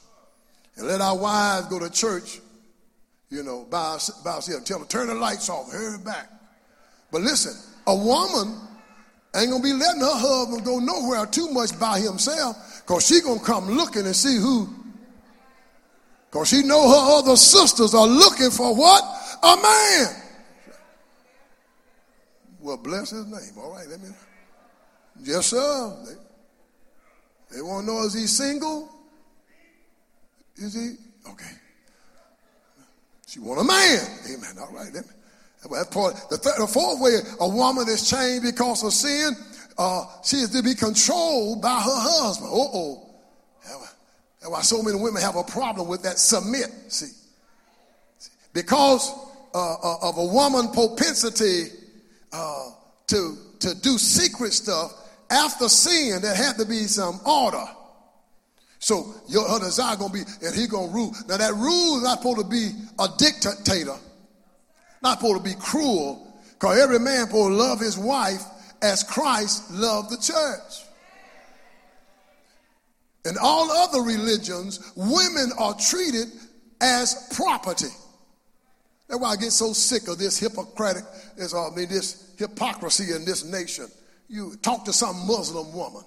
and 0.78 0.88
let 0.88 1.02
our 1.02 1.18
wives 1.18 1.68
go 1.68 1.78
to 1.80 1.90
church, 1.90 2.40
you 3.30 3.44
know, 3.44 3.68
by, 3.70 3.98
by 4.24 4.32
ourselves. 4.32 4.64
Tell 4.64 4.80
them, 4.80 4.88
turn 4.88 5.08
the 5.08 5.16
lights 5.16 5.50
off, 5.50 5.72
hurry 5.72 5.98
back. 5.98 6.30
But 7.12 7.22
listen, 7.22 7.54
a 7.86 7.96
woman 7.96 8.60
ain't 9.36 9.50
gonna 9.50 9.64
be 9.64 9.74
letting 9.74 10.02
her 10.02 10.16
husband 10.16 10.64
go 10.64 10.80
nowhere 10.80 11.26
too 11.26 11.50
much 11.50 11.78
by 11.80 12.00
himself 12.00 12.84
because 12.86 13.06
she 13.08 13.22
gonna 13.22 13.40
come 13.40 13.70
looking 13.70 14.06
and 14.06 14.16
see 14.16 14.38
who 14.38 14.70
because 16.30 16.50
she 16.50 16.64
know 16.64 16.90
her 16.90 17.20
other 17.20 17.36
sisters 17.36 17.94
are 17.94 18.08
looking 18.08 18.50
for 18.50 18.76
what? 18.76 19.04
A 19.44 19.56
man. 19.56 20.16
Well 22.60 22.78
bless 22.78 23.12
his 23.12 23.26
name. 23.26 23.52
All 23.58 23.74
right 23.74 23.88
let 23.88 24.02
me 24.02 24.10
yes 25.22 25.48
sir. 25.48 25.96
They, 26.06 27.56
they 27.56 27.62
want 27.62 27.86
to 27.86 27.94
know 27.94 28.04
is 28.04 28.14
he 28.14 28.28
single? 28.28 28.90
Is 30.56 30.74
he 30.74 30.96
okay. 31.30 31.56
She 33.28 33.40
want 33.40 33.62
a 33.62 33.64
man. 33.64 34.00
Amen. 34.26 34.58
All 34.60 34.74
right 34.74 34.94
let 34.94 35.06
me. 35.06 35.12
The, 35.64 36.38
third, 36.38 36.60
the 36.60 36.68
fourth 36.68 37.00
way 37.00 37.20
a 37.40 37.48
woman 37.48 37.88
is 37.88 38.10
chained 38.10 38.44
because 38.44 38.84
of 38.84 38.94
sin, 38.94 39.34
uh, 39.78 40.06
she 40.24 40.38
is 40.38 40.50
to 40.50 40.62
be 40.62 40.76
controlled 40.76 41.62
by 41.62 41.74
her 41.74 42.00
husband. 42.00 42.52
Uh 42.52 42.56
oh. 42.56 43.10
That's 44.44 44.52
why 44.52 44.62
so 44.62 44.84
many 44.84 45.00
women 45.00 45.22
have 45.22 45.38
a 45.38 45.44
problem 45.44 45.88
with 45.88 46.04
that 46.04 46.20
submit. 46.20 46.70
See, 46.90 47.12
because 48.54 49.10
uh, 49.54 49.76
uh, 49.76 50.10
of 50.10 50.18
a 50.18 50.26
woman 50.26 50.68
propensity 50.74 51.72
uh, 52.34 52.72
to 53.08 53.38
to 53.60 53.74
do 53.76 53.98
secret 53.98 54.52
stuff 54.52 54.92
after 55.30 55.70
sin, 55.70 56.22
there 56.22 56.36
had 56.36 56.58
to 56.58 56.66
be 56.66 56.84
some 56.88 57.22
order. 57.26 57.64
So 58.80 59.16
your 59.30 59.48
her 59.48 59.60
desire 59.60 59.96
gonna 59.96 60.12
be, 60.12 60.24
and 60.46 60.54
he 60.54 60.68
gonna 60.68 60.92
rule. 60.92 61.16
Now 61.30 61.38
that 61.38 61.54
rule 61.54 61.98
is 61.98 62.04
not 62.04 62.18
supposed 62.18 62.42
to 62.42 62.46
be 62.46 62.72
a 63.00 63.08
dictator. 63.18 63.96
Not 65.04 65.20
supposed 65.20 65.44
to 65.44 65.50
be 65.50 65.56
cruel, 65.60 66.34
because 66.54 66.80
every 66.80 67.00
man 67.00 67.28
supposed 67.28 67.52
to 67.52 67.56
love 67.56 67.80
his 67.80 67.98
wife 67.98 68.42
as 68.82 69.04
Christ 69.04 69.70
loved 69.72 70.10
the 70.10 70.18
church. 70.18 70.88
In 73.26 73.36
all 73.42 73.70
other 73.72 74.02
religions, 74.02 74.92
women 74.96 75.52
are 75.58 75.76
treated 75.76 76.28
as 76.82 77.30
property. 77.36 77.88
That's 79.08 79.20
why 79.20 79.32
I 79.32 79.36
get 79.36 79.52
so 79.52 79.74
sick 79.74 80.08
of 80.08 80.18
this 80.18 80.40
Hippocratic, 80.40 81.04
this, 81.38 81.54
uh, 81.54 81.70
I 81.70 81.76
mean, 81.76 81.90
this 81.90 82.34
hypocrisy 82.38 83.14
in 83.14 83.26
this 83.26 83.46
nation. 83.46 83.88
You 84.28 84.56
talk 84.62 84.86
to 84.86 84.94
some 84.94 85.28
Muslim 85.28 85.74
woman, 85.74 86.04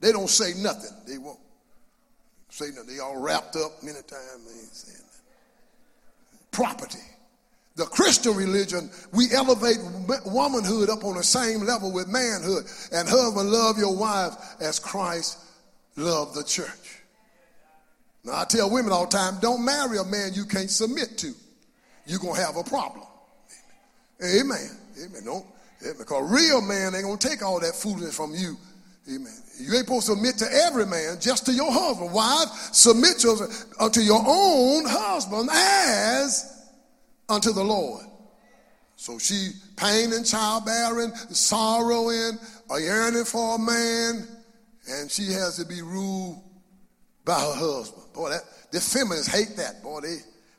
they 0.00 0.12
don't 0.12 0.28
say 0.28 0.52
nothing. 0.60 0.90
They 1.06 1.18
won't 1.18 1.38
say 2.50 2.66
nothing. 2.74 2.94
They 2.94 3.00
all 3.00 3.20
wrapped 3.20 3.56
up 3.56 3.82
many 3.82 4.02
times. 4.02 4.44
They 4.46 4.60
ain't 4.60 4.74
saying 4.74 4.98
nothing. 4.98 5.24
Property. 6.50 6.98
The 7.80 7.86
Christian 7.86 8.36
religion, 8.36 8.90
we 9.14 9.32
elevate 9.32 9.78
womanhood 10.26 10.90
up 10.90 11.02
on 11.02 11.16
the 11.16 11.24
same 11.24 11.60
level 11.60 11.90
with 11.90 12.08
manhood. 12.08 12.66
And 12.92 13.08
husband, 13.08 13.50
love 13.50 13.78
your 13.78 13.96
wife 13.96 14.34
as 14.60 14.78
Christ 14.78 15.38
loved 15.96 16.34
the 16.34 16.44
church. 16.44 17.00
Now, 18.22 18.42
I 18.42 18.44
tell 18.44 18.70
women 18.70 18.92
all 18.92 19.06
the 19.06 19.16
time 19.16 19.38
don't 19.40 19.64
marry 19.64 19.96
a 19.96 20.04
man 20.04 20.34
you 20.34 20.44
can't 20.44 20.70
submit 20.70 21.16
to. 21.16 21.32
You're 22.04 22.18
going 22.18 22.34
to 22.34 22.42
have 22.42 22.58
a 22.58 22.64
problem. 22.64 23.06
Amen. 24.22 24.76
Amen. 25.02 25.24
Don't, 25.24 25.46
amen. 25.80 25.94
Because 25.96 26.30
real 26.30 26.60
man 26.60 26.94
ain't 26.94 27.04
going 27.04 27.16
to 27.16 27.28
take 27.28 27.42
all 27.42 27.60
that 27.60 27.74
foolishness 27.74 28.14
from 28.14 28.34
you. 28.34 28.58
Amen. 29.08 29.32
You 29.58 29.72
ain't 29.72 29.86
supposed 29.86 30.06
to 30.08 30.12
submit 30.12 30.36
to 30.36 30.52
every 30.66 30.84
man, 30.84 31.16
just 31.18 31.46
to 31.46 31.52
your 31.54 31.72
husband. 31.72 32.12
Wives, 32.12 32.76
submit 32.76 33.24
yourself 33.24 33.64
unto 33.80 34.00
uh, 34.00 34.04
your 34.04 34.22
own 34.22 34.84
husband 34.84 35.48
as 35.50 36.59
unto 37.30 37.52
the 37.52 37.64
Lord. 37.64 38.04
So 38.96 39.18
she 39.18 39.52
pain 39.76 40.12
and 40.12 40.26
childbearing, 40.26 41.14
sorrowing, 41.30 42.38
a 42.70 42.80
yearning 42.80 43.24
for 43.24 43.54
a 43.54 43.58
man, 43.58 44.28
and 44.90 45.10
she 45.10 45.32
has 45.32 45.56
to 45.56 45.64
be 45.64 45.80
ruled 45.80 46.42
by 47.24 47.32
her 47.32 47.54
husband. 47.54 48.12
Boy, 48.12 48.30
that 48.30 48.42
the 48.72 48.80
feminists 48.80 49.28
hate 49.28 49.56
that. 49.56 49.82
Boy, 49.82 50.00
they 50.00 50.16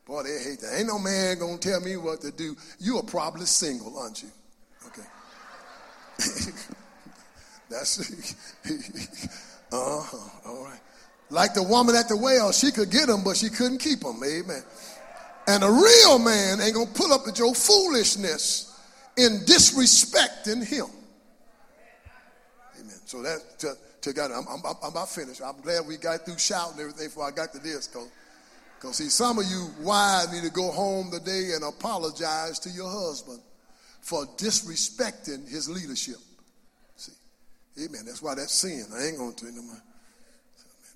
boy, 0.07 0.23
they 0.23 0.39
hate 0.43 0.60
that. 0.62 0.75
Ain't 0.77 0.88
no 0.88 0.97
man 0.97 1.38
gonna 1.38 1.60
tell 1.60 1.81
me 1.81 1.97
what 1.97 2.21
to 2.21 2.31
do. 2.31 2.55
You 2.79 2.97
are 2.97 3.03
probably 3.03 3.45
single, 3.45 3.97
aren't 3.99 4.23
you? 4.23 4.29
Okay. 4.88 5.07
That's 7.69 7.99
uh-huh. 9.71 10.49
All 10.49 10.63
right. 10.65 10.79
Like 11.29 11.53
the 11.53 11.63
woman 11.63 11.95
at 11.95 12.10
the 12.10 12.17
well, 12.17 12.51
she 12.51 12.71
could 12.71 12.91
get 12.91 13.07
him, 13.07 13.23
but 13.23 13.38
she 13.38 13.49
couldn't 13.49 13.77
keep 13.77 14.03
him. 14.03 14.21
Amen. 14.23 14.63
And 15.47 15.63
a 15.63 15.69
real 15.69 16.19
man 16.19 16.62
ain't 16.62 16.75
gonna 16.75 16.89
pull 16.93 17.12
up 17.13 17.27
at 17.27 17.39
your 17.39 17.54
foolishness 17.54 18.80
in 19.17 19.39
disrespecting 19.45 20.65
him. 20.65 20.86
Amen. 22.80 22.95
So 23.06 23.21
that 23.21 23.60
to, 23.60 23.73
to 24.01 24.13
God, 24.13 24.32
I'm, 24.32 24.47
I'm, 24.47 24.62
I'm 24.65 24.91
about 24.91 25.10
finished. 25.10 25.41
I'm 25.41 25.60
glad 25.62 25.88
we 25.88 25.97
got 25.97 26.25
through 26.25 26.38
shouting 26.38 26.80
everything 26.80 27.08
before 27.08 27.27
I 27.27 27.32
got 27.32 27.51
to 27.54 27.60
this, 27.60 27.88
cause, 27.88 28.10
cause 28.80 28.97
see, 28.97 29.10
some 29.10 29.39
of 29.39 29.45
you 29.45 29.67
wives 29.82 30.32
need 30.32 30.43
to 30.43 30.51
go 30.51 30.71
home 30.71 31.12
today 31.12 31.51
and 31.56 31.63
apologize 31.63 32.60
to 32.60 32.69
your 32.69 32.89
husband 32.89 33.39
for 34.01 34.25
disrespecting 34.38 35.47
his 35.49 35.69
leadership. 35.69 36.17
See, 36.95 37.13
amen. 37.84 38.06
That's 38.06 38.21
why 38.21 38.36
that's 38.36 38.54
sin. 38.54 38.86
I 38.95 39.06
ain't 39.06 39.17
gonna 39.17 39.34
tell 39.34 39.51
no 39.51 39.62
more. 39.62 39.82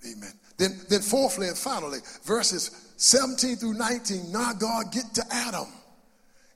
Amen. 0.06 0.32
Then, 0.58 0.80
then 0.90 1.02
fourthly 1.02 1.48
and 1.48 1.58
finally, 1.58 2.00
verses 2.24 2.94
17 2.98 3.58
through 3.58 3.74
19, 3.74 4.32
now 4.32 4.54
God 4.54 4.92
get 4.92 5.14
to 5.16 5.24
Adam. 5.32 5.68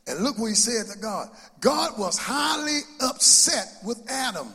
And 0.08 0.24
look 0.24 0.40
what 0.40 0.48
he 0.48 0.56
said 0.56 0.92
to 0.92 0.98
God. 1.00 1.30
God 1.60 2.00
was 2.00 2.18
highly 2.18 2.80
upset 3.02 3.68
with 3.84 4.02
Adam 4.10 4.52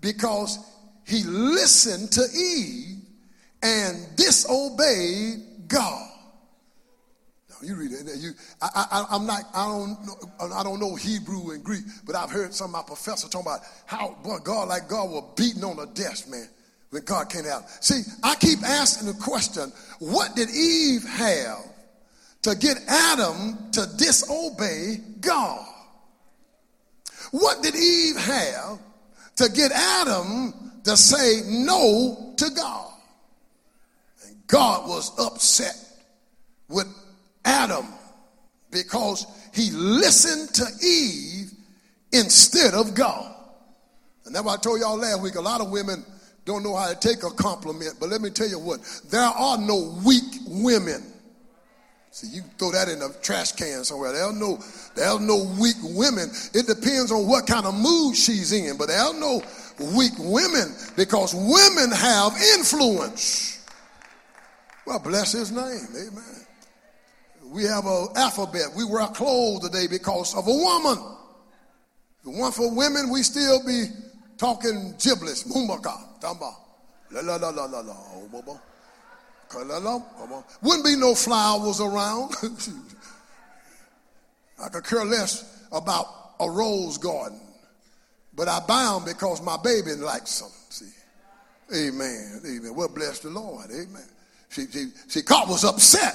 because 0.00 0.58
he 1.06 1.22
listened 1.24 2.12
to 2.12 2.22
Eve 2.36 2.98
and 3.62 3.96
disobeyed 4.16 5.68
God. 5.68 6.10
Now 7.48 7.56
you 7.62 7.76
read 7.76 7.92
it. 7.92 8.06
You, 8.18 8.32
I, 8.60 9.06
I, 9.10 9.16
am 9.16 9.26
not. 9.26 9.42
I 9.54 9.64
don't. 9.66 10.06
Know, 10.06 10.54
I 10.54 10.62
don't 10.62 10.78
know 10.78 10.94
Hebrew 10.96 11.52
and 11.52 11.64
Greek, 11.64 11.84
but 12.04 12.14
I've 12.14 12.30
heard 12.30 12.52
some 12.52 12.66
of 12.66 12.72
my 12.72 12.82
professors 12.82 13.30
talking 13.30 13.46
about 13.46 13.60
how 13.86 14.16
boy, 14.22 14.36
God, 14.44 14.68
like 14.68 14.88
God, 14.88 15.10
was 15.10 15.32
beating 15.34 15.64
on 15.64 15.76
the 15.76 15.86
desk, 15.86 16.28
man 16.28 16.48
when 16.90 17.04
God 17.04 17.30
came 17.30 17.46
out. 17.46 17.68
See, 17.84 18.02
I 18.22 18.34
keep 18.36 18.62
asking 18.62 19.08
the 19.08 19.18
question 19.18 19.72
what 19.98 20.34
did 20.34 20.48
Eve 20.50 21.04
have 21.04 21.64
to 22.42 22.54
get 22.56 22.78
Adam 22.86 23.70
to 23.72 23.86
disobey 23.96 24.96
God? 25.20 25.66
What 27.30 27.62
did 27.62 27.74
Eve 27.74 28.16
have 28.16 28.78
to 29.36 29.48
get 29.50 29.72
Adam 29.72 30.54
to 30.84 30.96
say 30.96 31.42
no 31.46 32.34
to 32.36 32.50
God? 32.50 32.92
And 34.26 34.46
God 34.46 34.88
was 34.88 35.18
upset 35.18 35.76
with 36.68 36.86
Adam 37.44 37.86
because 38.70 39.26
he 39.54 39.70
listened 39.70 40.54
to 40.54 40.66
Eve 40.84 41.50
instead 42.12 42.74
of 42.74 42.94
God. 42.94 43.34
And 44.24 44.34
that's 44.34 44.44
why 44.44 44.54
I 44.54 44.56
told 44.56 44.80
y'all 44.80 44.96
last 44.96 45.22
week 45.22 45.34
a 45.34 45.40
lot 45.40 45.60
of 45.60 45.70
women 45.70 46.04
don't 46.48 46.62
know 46.62 46.74
how 46.74 46.88
to 46.88 46.96
take 46.98 47.22
a 47.22 47.30
compliment, 47.30 47.94
but 48.00 48.08
let 48.08 48.22
me 48.22 48.30
tell 48.30 48.48
you 48.48 48.58
what 48.58 48.80
there 49.10 49.20
are 49.20 49.58
no 49.58 50.00
weak 50.04 50.24
women. 50.46 51.04
See, 52.10 52.36
you 52.36 52.42
throw 52.58 52.72
that 52.72 52.88
in 52.88 53.02
a 53.02 53.10
trash 53.22 53.52
can 53.52 53.84
somewhere. 53.84 54.12
There's 54.12 54.34
no, 54.34 54.58
there's 54.96 55.20
no 55.20 55.44
weak 55.60 55.76
women. 55.82 56.30
It 56.54 56.66
depends 56.66 57.12
on 57.12 57.28
what 57.28 57.46
kind 57.46 57.66
of 57.66 57.74
mood 57.74 58.16
she's 58.16 58.52
in, 58.52 58.78
but 58.78 58.88
there's 58.88 59.20
no 59.20 59.42
weak 59.94 60.14
women 60.18 60.74
because 60.96 61.34
women 61.34 61.90
have 61.94 62.32
influence. 62.56 63.64
Well, 64.86 64.98
bless 65.00 65.32
his 65.32 65.52
name. 65.52 65.86
Amen. 65.90 66.46
We 67.44 67.64
have 67.64 67.84
an 67.84 68.08
alphabet. 68.16 68.68
We 68.74 68.84
wear 68.84 69.06
clothes 69.08 69.68
today 69.68 69.86
because 69.86 70.34
of 70.34 70.48
a 70.48 70.52
woman. 70.52 70.98
If 72.22 72.26
it 72.26 72.40
weren't 72.40 72.54
for 72.54 72.74
women, 72.74 73.10
we 73.10 73.22
still 73.22 73.64
be 73.64 73.88
talking 74.38 74.94
giblets, 74.98 75.44
mumbaka, 75.44 76.07
tamba, 76.20 76.54
la 77.10 77.20
la 77.20 77.36
la 77.36 77.50
la 77.50 77.64
la 77.64 77.80
la, 77.80 77.94
oh, 78.14 78.28
Wouldn't 80.62 80.84
be 80.84 80.96
no 80.96 81.14
flowers 81.14 81.80
around. 81.80 82.34
I 84.62 84.68
could 84.68 84.84
care 84.84 85.04
less 85.04 85.66
about 85.72 86.06
a 86.40 86.50
rose 86.50 86.98
garden, 86.98 87.40
but 88.34 88.48
I 88.48 88.60
them 88.66 89.04
because 89.04 89.40
my 89.42 89.56
baby 89.62 89.92
likes 89.92 90.40
them. 90.40 90.50
See, 90.68 90.92
Amen, 91.74 92.40
Amen. 92.44 92.74
Well, 92.74 92.88
bless 92.88 93.20
the 93.20 93.30
Lord, 93.30 93.70
Amen. 93.70 94.08
She, 94.48 94.66
she, 94.66 94.88
she 95.08 95.22
God 95.22 95.48
was 95.48 95.64
upset. 95.64 96.14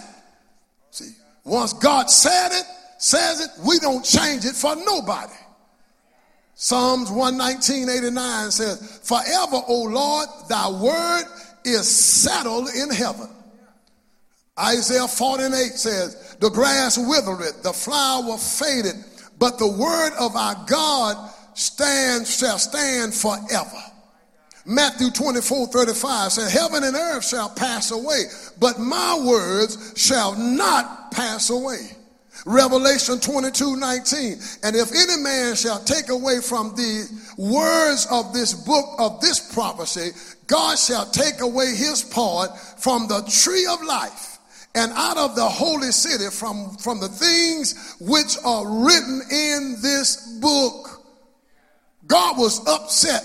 See, 0.92 1.12
once 1.44 1.74
God 1.74 2.10
said 2.10 2.50
it, 2.52 2.66
says 2.98 3.42
it, 3.42 3.50
we 3.66 3.80
don't 3.80 4.04
change 4.04 4.46
it 4.46 4.56
for 4.56 4.76
nobody. 4.76 5.34
Psalms 6.64 7.12
119, 7.12 7.90
89 7.90 8.52
says, 8.52 9.02
Forever, 9.04 9.62
O 9.68 9.84
Lord, 9.84 10.30
thy 10.48 10.70
word 10.70 11.26
is 11.66 11.94
settled 11.94 12.70
in 12.70 12.90
heaven. 12.90 13.28
Isaiah 14.58 15.10
48 15.10 15.52
says, 15.52 16.38
The 16.40 16.50
grass 16.50 16.98
withereth, 16.98 17.64
the 17.64 17.74
flower 17.74 18.38
faded, 18.38 18.96
but 19.38 19.60
the 19.60 19.68
word 19.68 20.14
of 20.18 20.38
our 20.38 20.56
God 20.66 21.34
stands, 21.54 22.34
shall 22.38 22.58
stand 22.58 23.14
forever. 23.14 23.84
Matthew 24.66 25.12
24, 25.12 25.68
35 25.68 26.32
says, 26.32 26.54
Heaven 26.54 26.86
and 26.86 26.96
earth 26.96 27.28
shall 27.28 27.50
pass 27.50 27.92
away, 27.92 28.24
but 28.62 28.80
my 28.80 29.22
words 29.22 29.96
shall 29.98 30.34
not 30.38 31.12
pass 31.12 31.50
away. 31.50 31.98
Revelation 32.46 33.20
22 33.20 33.78
19. 33.78 34.40
And 34.64 34.76
if 34.76 34.92
any 34.92 35.22
man 35.22 35.56
shall 35.56 35.80
take 35.80 36.10
away 36.10 36.40
from 36.42 36.76
the 36.76 37.10
words 37.38 38.08
of 38.12 38.34
this 38.34 38.54
book 38.54 38.96
of 39.00 39.22
this 39.22 39.54
prophecy, 39.54 40.12
God 40.48 40.78
shall 40.78 41.06
take 41.06 41.42
away 41.42 41.68
his 41.68 42.04
part 42.04 42.58
from 42.80 43.08
the 43.08 43.22
tree 43.30 43.66
of 43.70 43.82
life 43.84 44.34
and 44.76 44.92
out 44.94 45.18
of 45.18 45.36
the 45.36 45.48
holy 45.48 45.92
city 45.92 46.30
from, 46.32 46.76
from 46.78 47.00
the 47.00 47.08
things 47.08 47.96
which 48.00 48.38
are 48.44 48.86
written 48.86 49.22
in 49.32 49.76
this 49.82 50.38
book. 50.42 51.02
God 52.08 52.38
was 52.38 52.66
upset 52.68 53.24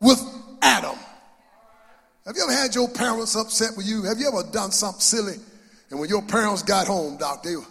with 0.00 0.20
Adam. 0.62 0.96
Have 2.24 2.36
you 2.36 2.44
ever 2.44 2.52
had 2.52 2.74
your 2.74 2.88
parents 2.88 3.36
upset 3.36 3.76
with 3.76 3.86
you? 3.86 4.02
Have 4.04 4.18
you 4.18 4.28
ever 4.28 4.48
done 4.50 4.70
something 4.70 5.00
silly? 5.00 5.36
And 5.90 6.00
when 6.00 6.08
your 6.08 6.22
parents 6.22 6.62
got 6.62 6.86
home, 6.86 7.16
Doc, 7.16 7.42
they 7.42 7.56
were, 7.56 7.62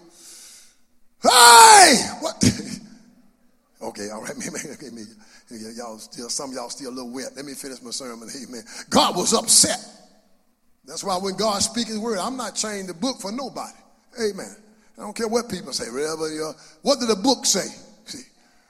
Hey! 1.22 1.96
What? 2.20 2.44
okay, 3.82 4.10
all 4.10 4.22
right. 4.22 4.34
Maybe, 4.38 5.06
maybe, 5.50 5.64
y'all 5.76 5.98
still, 5.98 6.30
some 6.30 6.52
y'all 6.54 6.70
still 6.70 6.90
a 6.90 6.92
little 6.92 7.12
wet. 7.12 7.32
Let 7.36 7.46
me 7.46 7.54
finish 7.54 7.82
my 7.82 7.92
sermon. 7.92 8.30
Amen. 8.44 8.64
God 8.90 9.16
was 9.16 9.34
upset. 9.34 9.80
That's 10.86 11.04
why 11.04 11.18
when 11.18 11.36
God 11.36 11.60
speaks 11.60 11.90
his 11.90 12.00
word, 12.00 12.20
I'm 12.20 12.38
not 12.38 12.56
changing 12.56 12.88
the 12.88 12.94
book 12.94 13.20
for 13.20 13.32
nobody. 13.32 13.78
Amen. 14.22 14.56
I 14.98 15.02
don't 15.02 15.16
care 15.16 15.28
what 15.28 15.50
people 15.50 15.74
say. 15.74 15.90
Whatever, 15.90 16.50
uh, 16.50 16.54
what 16.82 17.00
did 17.00 17.10
the 17.10 17.16
book 17.16 17.46
say? 17.46 17.68
See, 18.06 18.24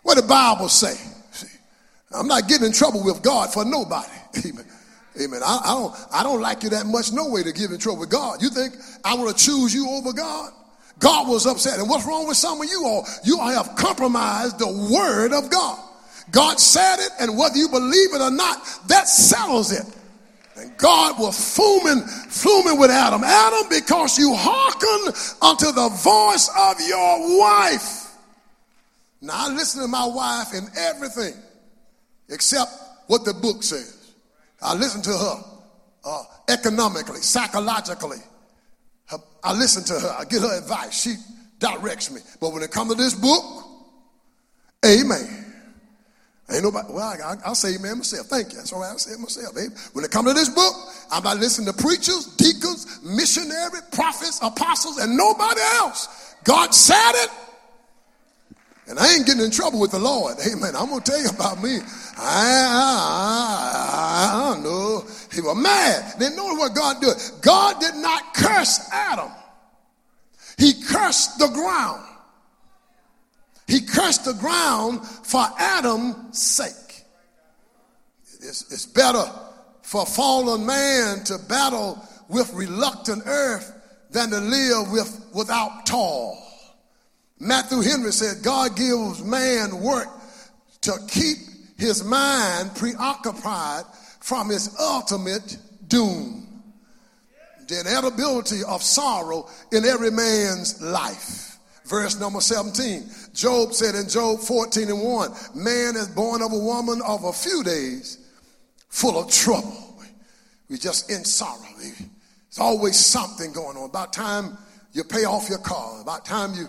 what 0.03 0.15
the 0.15 0.23
Bible 0.23 0.69
say? 0.69 0.95
See, 1.31 1.57
I'm 2.11 2.27
not 2.27 2.47
getting 2.47 2.67
in 2.67 2.73
trouble 2.73 3.03
with 3.03 3.21
God 3.21 3.53
for 3.53 3.63
nobody. 3.65 4.11
Amen. 4.45 4.65
Amen. 5.21 5.41
I, 5.45 5.61
I 5.63 5.73
don't. 5.73 5.95
I 6.11 6.23
don't 6.23 6.41
like 6.41 6.63
you 6.63 6.69
that 6.69 6.85
much. 6.85 7.11
No 7.11 7.29
way 7.29 7.43
to 7.43 7.51
get 7.53 7.71
in 7.71 7.77
trouble 7.77 8.01
with 8.01 8.09
God. 8.09 8.41
You 8.41 8.49
think 8.49 8.73
I 9.03 9.15
want 9.15 9.35
to 9.35 9.45
choose 9.45 9.73
you 9.73 9.89
over 9.89 10.11
God? 10.11 10.51
God 10.99 11.27
was 11.27 11.45
upset. 11.45 11.79
And 11.79 11.89
what's 11.89 12.05
wrong 12.05 12.27
with 12.27 12.37
some 12.37 12.61
of 12.61 12.67
you 12.69 12.83
all? 12.85 13.05
You 13.23 13.39
have 13.39 13.75
compromised 13.75 14.59
the 14.59 14.89
word 14.91 15.33
of 15.33 15.49
God. 15.49 15.79
God 16.31 16.59
said 16.59 16.97
it, 16.99 17.11
and 17.19 17.37
whether 17.37 17.57
you 17.57 17.69
believe 17.69 18.13
it 18.13 18.21
or 18.21 18.31
not, 18.31 18.65
that 18.87 19.07
settles 19.07 19.71
it. 19.71 19.85
And 20.57 20.75
God 20.77 21.19
was 21.19 21.55
fuming, 21.55 22.01
fuming 22.03 22.79
with 22.79 22.89
Adam. 22.89 23.23
Adam, 23.23 23.67
because 23.69 24.17
you 24.17 24.33
hearken 24.35 25.13
unto 25.41 25.71
the 25.71 25.89
voice 25.89 26.49
of 26.57 26.79
your 26.87 27.39
wife. 27.39 28.15
Now 29.21 29.33
I 29.35 29.53
listen 29.53 29.81
to 29.81 29.87
my 29.87 30.05
wife 30.05 30.53
in 30.53 30.67
everything 30.77 31.33
except 32.29 32.71
what 33.07 33.25
the 33.25 33.33
book 33.33 33.63
says. 33.63 34.13
I 34.61 34.73
listen 34.75 35.01
to 35.03 35.09
her 35.09 35.43
uh, 36.05 36.23
economically, 36.47 37.21
psychologically, 37.21 38.17
I 39.45 39.53
listen 39.53 39.83
to 39.85 39.93
her. 39.99 40.15
I 40.19 40.25
get 40.25 40.41
her 40.41 40.57
advice. 40.57 41.03
She 41.03 41.15
directs 41.59 42.11
me. 42.11 42.21
But 42.41 42.51
when 42.51 42.63
it 42.63 42.71
comes 42.71 42.91
to 42.91 42.97
this 42.97 43.13
book, 43.13 43.43
amen. 44.83 45.45
Ain't 46.51 46.63
nobody, 46.63 46.93
well, 46.93 47.15
I, 47.23 47.47
will 47.47 47.55
say 47.55 47.75
amen 47.75 47.97
myself. 47.97 48.27
Thank 48.27 48.51
you. 48.51 48.57
That's 48.57 48.73
all 48.73 48.81
right. 48.81 48.89
I'll 48.89 48.99
say 48.99 49.13
it 49.13 49.19
myself. 49.19 49.55
Amen. 49.57 49.75
When 49.93 50.03
it 50.05 50.11
comes 50.11 50.27
to 50.27 50.33
this 50.33 50.49
book, 50.49 50.73
I'm 51.11 51.23
not 51.23 51.37
listening 51.37 51.71
to 51.73 51.73
preachers, 51.73 52.27
deacons, 52.37 52.99
missionaries, 53.03 53.81
prophets, 53.91 54.39
apostles, 54.41 54.97
and 54.97 55.15
nobody 55.15 55.61
else. 55.77 56.35
God 56.43 56.73
said 56.73 57.13
it. 57.23 57.29
And 58.87 58.99
I 58.99 59.13
ain't 59.13 59.25
getting 59.25 59.43
in 59.43 59.51
trouble 59.51 59.79
with 59.79 59.91
the 59.91 59.99
Lord. 59.99 60.37
Amen. 60.45 60.75
I'm 60.75 60.89
going 60.89 61.01
to 61.01 61.11
tell 61.11 61.19
you 61.19 61.29
about 61.29 61.61
me. 61.61 61.79
I, 62.17 62.67
I, 62.77 64.29
I, 64.31 64.53
don't 64.53 64.63
know. 64.63 65.03
He 65.33 65.41
was 65.41 65.57
mad. 65.57 66.19
Then 66.19 66.35
notice 66.35 66.59
what 66.59 66.75
God 66.75 67.01
did. 67.01 67.15
God 67.41 67.79
did 67.79 67.95
not 67.95 68.35
curse 68.35 68.87
Adam. 68.91 69.31
He 70.57 70.73
cursed 70.83 71.39
the 71.39 71.47
ground. 71.47 72.03
He 73.67 73.81
cursed 73.81 74.25
the 74.25 74.33
ground 74.33 75.05
for 75.05 75.43
Adam's 75.57 76.39
sake. 76.39 77.03
It's, 78.35 78.71
it's 78.71 78.85
better 78.85 79.25
for 79.81 80.05
fallen 80.05 80.65
man 80.65 81.23
to 81.25 81.39
battle 81.49 82.07
with 82.29 82.53
reluctant 82.53 83.23
earth 83.25 83.73
than 84.11 84.29
to 84.29 84.39
live 84.39 84.91
with 84.91 85.25
without 85.33 85.87
toil. 85.87 86.44
Matthew 87.39 87.81
Henry 87.81 88.11
said, 88.11 88.43
God 88.43 88.75
gives 88.77 89.23
man 89.23 89.81
work 89.81 90.07
to 90.81 90.93
keep 91.07 91.37
his 91.77 92.03
mind 92.03 92.73
preoccupied 92.75 93.83
from 94.21 94.49
his 94.49 94.75
ultimate 94.79 95.57
doom. 95.87 96.63
The 97.67 97.81
inevitability 97.81 98.63
of 98.63 98.81
sorrow 98.81 99.49
in 99.71 99.85
every 99.85 100.11
man's 100.11 100.81
life. 100.81 101.57
Verse 101.85 102.19
number 102.19 102.41
17. 102.41 103.03
Job 103.33 103.73
said 103.73 103.95
in 103.95 104.07
Job 104.07 104.39
14 104.39 104.89
and 104.89 105.01
1, 105.01 105.31
man 105.55 105.95
is 105.95 106.07
born 106.07 106.41
of 106.41 106.53
a 106.53 106.57
woman 106.57 107.01
of 107.05 107.23
a 107.25 107.33
few 107.33 107.63
days, 107.63 108.17
full 108.89 109.19
of 109.19 109.29
trouble. 109.29 110.03
We 110.69 110.77
just 110.77 111.11
in 111.11 111.23
sorrow. 111.25 111.61
There's 111.77 112.59
always 112.59 112.97
something 112.97 113.51
going 113.51 113.77
on. 113.77 113.89
About 113.89 114.13
time 114.13 114.57
you 114.93 115.03
pay 115.03 115.25
off 115.25 115.49
your 115.49 115.59
car, 115.59 116.01
about 116.01 116.25
time 116.25 116.55
you 116.55 116.67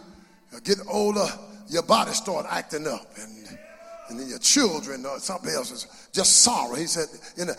get 0.65 0.79
older, 0.89 1.27
your 1.69 1.83
body 1.83 2.13
start 2.13 2.47
acting 2.49 2.87
up. 2.87 3.07
And 3.21 3.37
and 4.09 4.21
then 4.21 4.29
your 4.29 4.39
children 4.39 5.05
or 5.05 5.19
something 5.19 5.51
else 5.51 5.71
is 5.71 6.09
just 6.13 6.43
sorrow. 6.43 6.77
He 6.77 6.87
said, 6.87 7.09
you 7.37 7.45
know, 7.45 7.55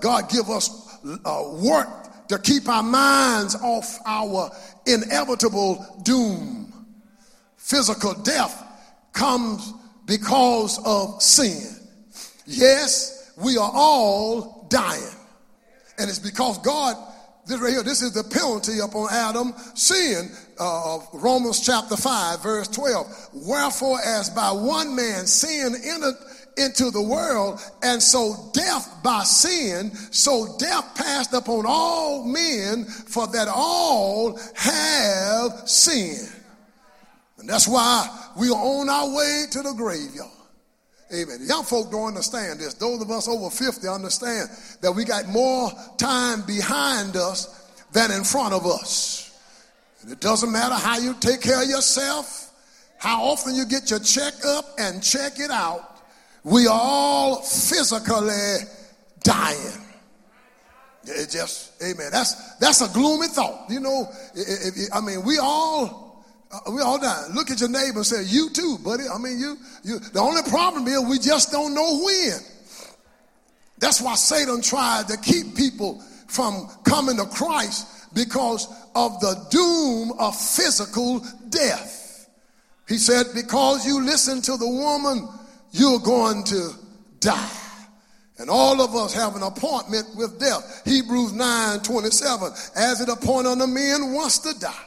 God 0.00 0.28
give 0.28 0.50
us 0.50 0.98
uh, 1.24 1.58
work 1.62 2.28
to 2.28 2.38
keep 2.38 2.68
our 2.68 2.82
minds 2.82 3.54
off 3.56 3.98
our 4.04 4.50
inevitable 4.86 6.00
doom. 6.02 6.72
Physical 7.56 8.14
death 8.14 8.62
comes 9.12 9.72
because 10.04 10.78
of 10.84 11.22
sin. 11.22 11.62
Yes, 12.46 13.32
we 13.36 13.56
are 13.56 13.70
all 13.72 14.66
dying. 14.68 15.02
And 15.98 16.10
it's 16.10 16.18
because 16.18 16.58
God, 16.58 16.96
this 17.46 17.60
right 17.60 17.72
here, 17.72 17.82
this 17.82 18.02
is 18.02 18.12
the 18.12 18.24
penalty 18.24 18.80
upon 18.80 19.08
Adam 19.12 19.54
sin 19.74 20.30
uh, 20.58 20.98
Romans 21.12 21.60
chapter 21.60 21.96
5, 21.96 22.42
verse 22.42 22.68
12. 22.68 23.28
Wherefore, 23.34 23.98
as 24.04 24.30
by 24.30 24.50
one 24.50 24.96
man 24.96 25.26
sin 25.26 25.74
entered 25.84 26.14
into 26.56 26.90
the 26.90 27.02
world, 27.02 27.60
and 27.82 28.02
so 28.02 28.50
death 28.52 29.00
by 29.02 29.22
sin, 29.22 29.94
so 30.10 30.56
death 30.58 30.94
passed 30.96 31.34
upon 31.34 31.64
all 31.66 32.24
men, 32.24 32.84
for 32.84 33.26
that 33.28 33.48
all 33.48 34.38
have 34.54 35.68
sinned. 35.68 36.32
And 37.38 37.48
that's 37.48 37.68
why 37.68 38.08
we 38.38 38.48
are 38.48 38.54
on 38.54 38.88
our 38.88 39.14
way 39.14 39.44
to 39.50 39.62
the 39.62 39.74
graveyard. 39.74 40.35
Amen. 41.14 41.38
Young 41.42 41.62
folk 41.62 41.90
don't 41.90 42.08
understand 42.08 42.58
this. 42.58 42.74
Those 42.74 43.00
of 43.00 43.10
us 43.10 43.28
over 43.28 43.48
50 43.48 43.86
understand 43.86 44.50
that 44.80 44.90
we 44.90 45.04
got 45.04 45.28
more 45.28 45.70
time 45.98 46.42
behind 46.42 47.16
us 47.16 47.70
than 47.92 48.10
in 48.10 48.24
front 48.24 48.54
of 48.54 48.66
us. 48.66 49.38
And 50.02 50.10
it 50.10 50.20
doesn't 50.20 50.50
matter 50.50 50.74
how 50.74 50.98
you 50.98 51.14
take 51.20 51.40
care 51.40 51.62
of 51.62 51.68
yourself, 51.68 52.52
how 52.98 53.22
often 53.22 53.54
you 53.54 53.66
get 53.66 53.88
your 53.90 54.00
checkup 54.00 54.64
and 54.78 55.02
check 55.02 55.38
it 55.38 55.50
out. 55.50 56.02
We 56.42 56.66
are 56.66 56.80
all 56.80 57.42
physically 57.42 58.58
dying. 59.22 59.82
It 61.04 61.30
just, 61.30 61.80
amen. 61.82 62.08
That's 62.10 62.56
that's 62.56 62.80
a 62.80 62.88
gloomy 62.92 63.28
thought. 63.28 63.70
You 63.70 63.78
know, 63.78 64.08
I 64.92 65.00
mean, 65.00 65.24
we 65.24 65.38
all 65.38 66.05
Uh, 66.50 66.70
we 66.70 66.80
all 66.80 66.98
die. 66.98 67.26
Look 67.34 67.50
at 67.50 67.60
your 67.60 67.68
neighbor 67.68 67.98
and 67.98 68.06
say, 68.06 68.22
"You 68.24 68.50
too, 68.50 68.78
buddy." 68.78 69.04
I 69.08 69.18
mean, 69.18 69.38
you 69.38 69.58
you. 69.82 69.98
The 69.98 70.20
only 70.20 70.42
problem 70.42 70.86
is 70.86 71.00
we 71.00 71.18
just 71.18 71.50
don't 71.50 71.74
know 71.74 71.98
when. 71.98 72.38
That's 73.78 74.00
why 74.00 74.14
Satan 74.14 74.62
tried 74.62 75.08
to 75.08 75.16
keep 75.16 75.56
people 75.56 76.02
from 76.28 76.68
coming 76.84 77.16
to 77.16 77.26
Christ 77.26 78.14
because 78.14 78.68
of 78.94 79.20
the 79.20 79.34
doom 79.50 80.12
of 80.18 80.38
physical 80.38 81.20
death. 81.48 82.28
He 82.88 82.98
said, 82.98 83.26
"Because 83.34 83.84
you 83.84 84.00
listen 84.02 84.40
to 84.42 84.56
the 84.56 84.68
woman, 84.68 85.28
you're 85.72 85.98
going 85.98 86.44
to 86.44 86.74
die." 87.18 87.50
And 88.38 88.50
all 88.50 88.80
of 88.82 88.94
us 88.94 89.14
have 89.14 89.34
an 89.34 89.42
appointment 89.42 90.14
with 90.14 90.38
death. 90.38 90.82
Hebrews 90.84 91.32
9 91.32 91.80
27. 91.80 92.52
As 92.76 93.00
it 93.00 93.08
appointed 93.08 93.58
the 93.58 93.66
men 93.66 94.12
once 94.12 94.38
to 94.40 94.58
die. 94.58 94.84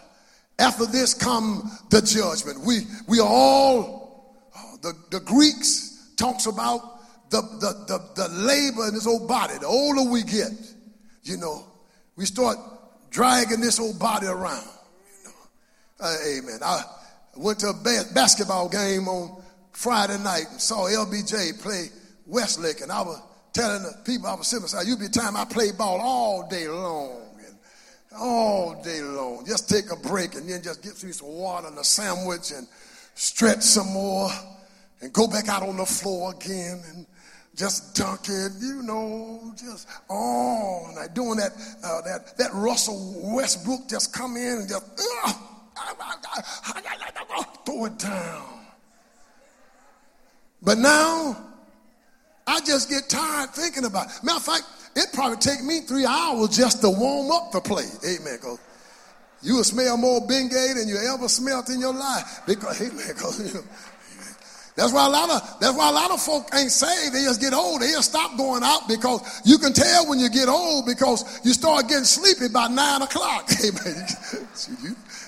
After 0.59 0.85
this 0.85 1.13
come 1.13 1.71
the 1.89 2.01
judgment. 2.01 2.59
We, 2.59 2.81
we 3.07 3.19
are 3.19 3.27
all, 3.27 4.43
uh, 4.55 4.77
the, 4.81 4.93
the 5.09 5.19
Greeks 5.21 6.13
talks 6.17 6.45
about 6.45 6.81
the, 7.29 7.41
the, 7.41 7.85
the, 7.87 8.27
the 8.27 8.29
labor 8.29 8.87
in 8.87 8.93
this 8.93 9.07
old 9.07 9.27
body. 9.27 9.53
The 9.59 9.67
older 9.67 10.09
we 10.11 10.23
get, 10.23 10.51
you 11.23 11.37
know, 11.37 11.65
we 12.17 12.25
start 12.25 12.57
dragging 13.09 13.61
this 13.61 13.79
old 13.79 13.97
body 13.97 14.27
around. 14.27 14.67
You 15.23 15.29
know. 15.29 15.35
Uh, 16.01 16.15
amen. 16.27 16.59
I 16.63 16.83
went 17.37 17.59
to 17.59 17.69
a 17.69 18.13
basketball 18.13 18.67
game 18.67 19.07
on 19.07 19.41
Friday 19.71 20.21
night 20.21 20.47
and 20.51 20.59
saw 20.59 20.87
LBJ 20.87 21.61
play 21.61 21.85
Westlake, 22.25 22.81
and 22.81 22.91
I 22.91 23.01
was 23.01 23.21
telling 23.53 23.83
the 23.83 23.93
people 24.03 24.27
I 24.27 24.35
was 24.35 24.47
sitting 24.47 24.63
beside, 24.63 24.87
you 24.87 24.97
be 24.97 25.07
time 25.07 25.37
I 25.37 25.45
play 25.45 25.71
ball 25.71 25.99
all 26.01 26.47
day 26.49 26.67
long. 26.67 27.28
All 28.19 28.81
day 28.83 29.01
long. 29.01 29.45
Just 29.45 29.69
take 29.69 29.91
a 29.91 29.95
break 29.95 30.35
and 30.35 30.49
then 30.49 30.61
just 30.61 30.83
get 30.83 31.01
me 31.03 31.11
some 31.11 31.29
water 31.29 31.67
and 31.67 31.77
a 31.77 31.83
sandwich 31.83 32.51
and 32.51 32.67
stretch 33.15 33.61
some 33.61 33.87
more 33.87 34.29
and 35.01 35.13
go 35.13 35.27
back 35.27 35.47
out 35.47 35.63
on 35.63 35.77
the 35.77 35.85
floor 35.85 36.33
again 36.33 36.81
and 36.93 37.05
just 37.55 37.95
dunk 37.95 38.21
it, 38.29 38.51
you 38.61 38.81
know, 38.83 39.53
just 39.57 39.87
all 40.09 40.91
night 40.95 41.13
doing 41.13 41.37
that. 41.37 41.51
Uh, 41.83 42.01
that 42.01 42.37
that 42.37 42.53
Russell 42.53 43.33
Westbrook 43.35 43.89
just 43.89 44.13
come 44.13 44.37
in 44.37 44.59
and 44.59 44.69
just 44.69 44.85
uh, 45.25 45.33
throw 47.65 47.85
it 47.85 47.97
down. 47.97 48.59
But 50.61 50.77
now 50.77 51.48
I 52.49 52.59
just 52.61 52.89
get 52.89 53.07
tired 53.07 53.51
thinking 53.51 53.85
about 53.85 54.07
it. 54.07 54.23
Matter 54.23 54.37
of 54.37 54.43
fact, 54.43 54.63
it 54.95 55.09
probably 55.13 55.37
take 55.37 55.63
me 55.63 55.81
three 55.81 56.05
hours 56.05 56.57
just 56.57 56.81
to 56.81 56.89
warm 56.89 57.31
up 57.31 57.51
the 57.51 57.61
play. 57.61 57.85
Amen. 58.03 58.39
Cause 58.41 58.59
you 59.43 59.57
will 59.57 59.63
smell 59.63 59.97
more 59.97 60.19
Bengay 60.21 60.73
than 60.73 60.87
you 60.87 60.97
ever 61.13 61.29
smelt 61.29 61.69
in 61.69 61.79
your 61.79 61.93
life. 61.93 62.41
Because, 62.47 62.81
amen. 63.41 63.53
Know, 63.53 63.61
that's 64.75 64.91
why 64.91 65.05
a 65.05 65.09
lot 65.09 65.29
of 65.29 65.59
that's 65.59 65.77
why 65.77 65.89
a 65.89 65.91
lot 65.91 66.09
of 66.09 66.21
folk 66.21 66.49
ain't 66.55 66.71
saved. 66.71 67.13
They 67.13 67.21
just 67.21 67.39
get 67.39 67.53
old. 67.53 67.81
They 67.81 67.91
just 67.91 68.09
stop 68.09 68.35
going 68.35 68.63
out 68.63 68.87
because 68.87 69.41
you 69.45 69.59
can 69.59 69.71
tell 69.71 70.09
when 70.09 70.17
you 70.17 70.29
get 70.29 70.49
old 70.49 70.87
because 70.87 71.39
you 71.45 71.53
start 71.53 71.87
getting 71.87 72.03
sleepy 72.03 72.51
by 72.51 72.67
nine 72.67 73.03
o'clock. 73.03 73.47
Amen. 73.63 74.07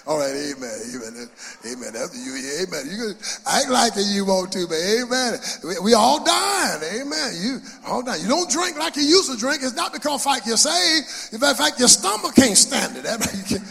All 0.07 0.17
right, 0.17 0.33
amen, 0.33 0.79
amen, 0.95 1.29
amen. 1.65 1.93
That's 1.93 2.17
you, 2.17 2.33
amen. 2.63 2.89
You 2.89 2.97
can 2.97 3.15
act 3.45 3.69
like 3.69 3.93
it 3.97 4.07
you 4.09 4.25
want 4.25 4.51
to, 4.53 4.65
but 4.67 4.77
amen. 4.77 5.39
We, 5.63 5.91
we, 5.91 5.93
all 5.93 6.23
dying, 6.23 7.01
amen. 7.01 7.33
You 7.39 7.59
all 7.85 8.01
dying. 8.01 8.23
You 8.23 8.27
don't 8.27 8.49
drink 8.49 8.79
like 8.79 8.95
you 8.95 9.03
used 9.03 9.31
to 9.31 9.37
drink. 9.37 9.61
It's 9.61 9.75
not 9.75 9.93
because 9.93 10.23
fact 10.23 10.47
you're 10.47 10.57
saved. 10.57 11.33
In 11.33 11.39
fact, 11.39 11.77
your 11.77 11.87
stomach 11.87 12.33
can't 12.35 12.57
stand 12.57 12.97
it. 12.97 13.05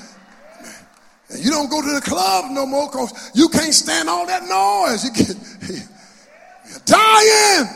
You, 1.30 1.36
and 1.36 1.44
you 1.44 1.50
don't 1.50 1.70
go 1.70 1.80
to 1.80 1.94
the 1.94 2.00
club 2.00 2.50
no 2.50 2.66
more 2.66 2.88
because 2.90 3.30
you 3.34 3.48
can't 3.48 3.72
stand 3.72 4.08
all 4.08 4.26
that 4.26 4.42
noise. 4.42 5.04
You 5.04 5.12
get 5.12 5.36
you're 6.68 6.80
dying. 6.84 7.68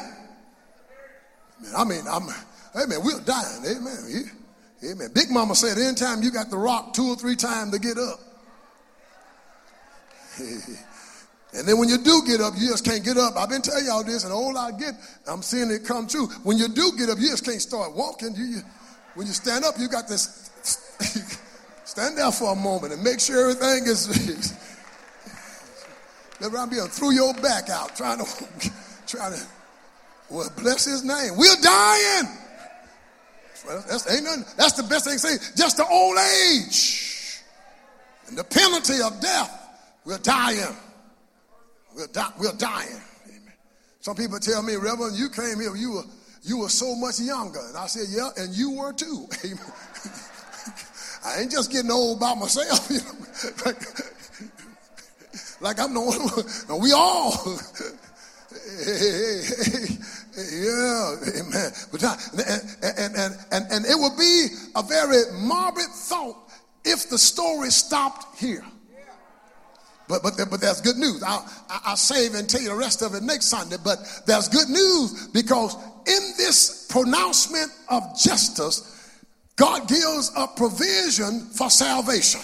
I 1.77 1.85
mean, 1.85 2.03
I'm, 2.11 2.29
amen. 2.77 2.99
We're 3.05 3.21
dying, 3.21 3.65
amen. 3.65 4.31
Amen. 4.85 5.09
Big 5.15 5.31
Mama 5.31 5.55
said, 5.55 5.79
anytime 5.79 6.23
you 6.23 6.31
got 6.31 6.51
to 6.51 6.57
rock 6.57 6.93
two 6.93 7.07
or 7.07 7.17
three 7.17 7.37
times 7.37 7.73
to 7.73 7.79
get 7.79 7.97
up. 7.97 8.21
and 11.55 11.69
then 11.69 11.79
when 11.79 11.89
you 11.89 11.99
do 11.99 12.23
get 12.27 12.41
up, 12.41 12.55
you 12.57 12.69
just 12.69 12.85
can't 12.85 13.05
get 13.05 13.17
up. 13.17 13.37
I've 13.37 13.49
been 13.49 13.63
telling 13.63 13.87
y'all 13.87 14.05
this, 14.05 14.25
and 14.25 14.33
all 14.33 14.57
I 14.57 14.73
get, 14.73 14.95
I'm 15.27 15.43
seeing 15.43 15.71
it 15.71 15.85
come 15.85 16.07
true. 16.07 16.27
When 16.43 16.59
you 16.59 16.69
do 16.69 16.93
get 16.97 17.09
up, 17.09 17.19
you 17.19 17.29
just 17.31 17.45
can't 17.45 17.61
start 17.61 17.95
walking. 17.95 18.35
You, 18.35 18.45
you, 18.45 18.61
when 19.15 19.27
you 19.27 19.33
stand 19.33 19.65
up, 19.65 19.75
you 19.79 19.89
got 19.89 20.09
this. 20.09 20.51
stand 21.85 22.19
there 22.19 22.33
for 22.33 22.53
a 22.53 22.57
moment 22.57 22.93
and 22.93 23.03
make 23.03 23.21
sure 23.21 23.51
everything 23.51 23.87
is. 23.87 24.53
Let 26.41 26.53
around 26.53 26.71
be 26.71 26.77
threw 26.77 27.13
your 27.13 27.33
back 27.35 27.71
out, 27.71 27.95
trying 27.97 28.19
to, 28.19 28.71
trying 29.07 29.35
to. 29.35 29.41
Well, 30.31 30.51
bless 30.57 30.85
his 30.85 31.05
name. 31.05 31.37
We're 31.37 31.55
dying. 31.63 32.39
Well, 33.67 33.85
That's, 33.89 34.11
ain't 34.11 34.25
nothing, 34.25 34.45
that's 34.57 34.73
the 34.73 34.83
best 34.83 35.07
thing 35.07 35.15
to 35.15 35.19
say. 35.19 35.37
Just 35.57 35.77
the 35.79 35.87
old 35.87 36.19
age 36.19 37.41
and 38.29 38.37
the 38.37 38.45
penalty 38.45 39.01
of 39.01 39.21
death. 39.21 39.64
We're 40.05 40.19
dying. 40.19 40.77
We're, 41.97 42.07
di- 42.09 42.33
we're 42.39 42.53
dying. 42.53 43.01
Amen. 43.27 43.53
Some 44.01 44.17
people 44.17 44.39
tell 44.39 44.63
me, 44.63 44.77
Reverend, 44.77 45.17
you 45.17 45.31
came 45.31 45.61
here, 45.61 45.75
you 45.77 45.93
were, 45.93 46.03
you 46.43 46.59
were 46.59 46.69
so 46.69 46.95
much 46.95 47.21
younger. 47.21 47.61
And 47.69 47.77
I 47.77 47.87
said, 47.87 48.07
yeah, 48.11 48.31
and 48.37 48.55
you 48.55 48.73
were 48.73 48.93
too. 48.93 49.27
Amen. 49.45 49.59
I 51.25 51.41
ain't 51.41 51.51
just 51.51 51.73
getting 51.73 51.91
old 51.91 52.21
by 52.21 52.35
myself. 52.35 52.91
You 52.91 53.01
know? 53.01 53.73
like, 55.61 55.81
I'm 55.81 55.95
the 55.95 56.01
one. 56.01 56.19
No, 56.69 56.77
we 56.77 56.93
all. 56.93 57.33
hey, 58.85 59.43
hey, 59.65 59.87
hey, 60.35 60.49
yeah, 60.53 61.17
amen. 61.41 61.73
But 61.91 62.03
and, 62.03 62.97
and, 62.99 63.17
and, 63.17 63.35
and, 63.51 63.73
and 63.73 63.85
it 63.87 63.99
would 63.99 64.17
be 64.17 64.49
a 64.77 64.83
very 64.83 65.33
morbid 65.41 65.87
thought 65.87 66.37
if 66.85 67.09
the 67.09 67.19
story 67.19 67.71
stopped 67.71 68.39
here. 68.39 68.65
But, 70.09 70.23
but, 70.23 70.35
but 70.51 70.61
there's 70.61 70.81
good 70.81 70.97
news. 70.97 71.23
I'll, 71.23 71.49
I'll 71.69 71.97
save 71.97 72.35
and 72.35 72.49
tell 72.49 72.61
you 72.61 72.69
the 72.69 72.75
rest 72.75 73.03
of 73.03 73.15
it 73.15 73.23
next 73.23 73.47
Sunday. 73.47 73.77
But 73.83 73.99
there's 74.27 74.49
good 74.49 74.69
news 74.69 75.29
because 75.29 75.77
in 76.07 76.33
this 76.37 76.87
pronouncement 76.91 77.71
of 77.89 78.03
justice, 78.19 78.91
God 79.57 79.89
gives 79.89 80.31
a 80.37 80.47
provision 80.47 81.41
for 81.41 81.71
salvation. 81.71 82.41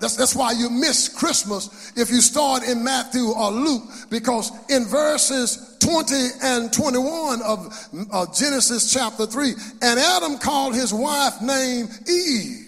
That's, 0.00 0.16
that's 0.16 0.34
why 0.34 0.52
you 0.52 0.70
miss 0.70 1.08
Christmas 1.08 1.92
if 1.96 2.08
you 2.10 2.20
start 2.20 2.62
in 2.62 2.84
Matthew 2.84 3.26
or 3.26 3.50
Luke, 3.50 3.82
because 4.10 4.52
in 4.70 4.84
verses 4.84 5.76
20 5.80 6.14
and 6.42 6.72
21 6.72 7.42
of, 7.42 7.88
of 8.12 8.34
Genesis 8.34 8.92
chapter 8.92 9.26
3, 9.26 9.54
and 9.82 9.98
Adam 9.98 10.38
called 10.38 10.76
his 10.76 10.94
wife 10.94 11.42
name 11.42 11.88
Eve 12.08 12.67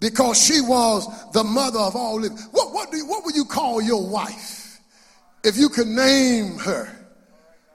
because 0.00 0.42
she 0.42 0.60
was 0.60 1.06
the 1.32 1.44
mother 1.44 1.78
of 1.78 1.94
all 1.94 2.18
living. 2.18 2.38
What, 2.50 2.72
what, 2.72 2.90
do 2.90 2.96
you, 2.96 3.06
what 3.06 3.24
would 3.24 3.36
you 3.36 3.44
call 3.44 3.80
your 3.82 4.06
wife? 4.08 4.80
If 5.44 5.56
you 5.56 5.68
could 5.68 5.86
name 5.86 6.58
her, 6.58 6.90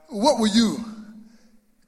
what 0.08 0.38
would 0.40 0.54
you 0.54 0.84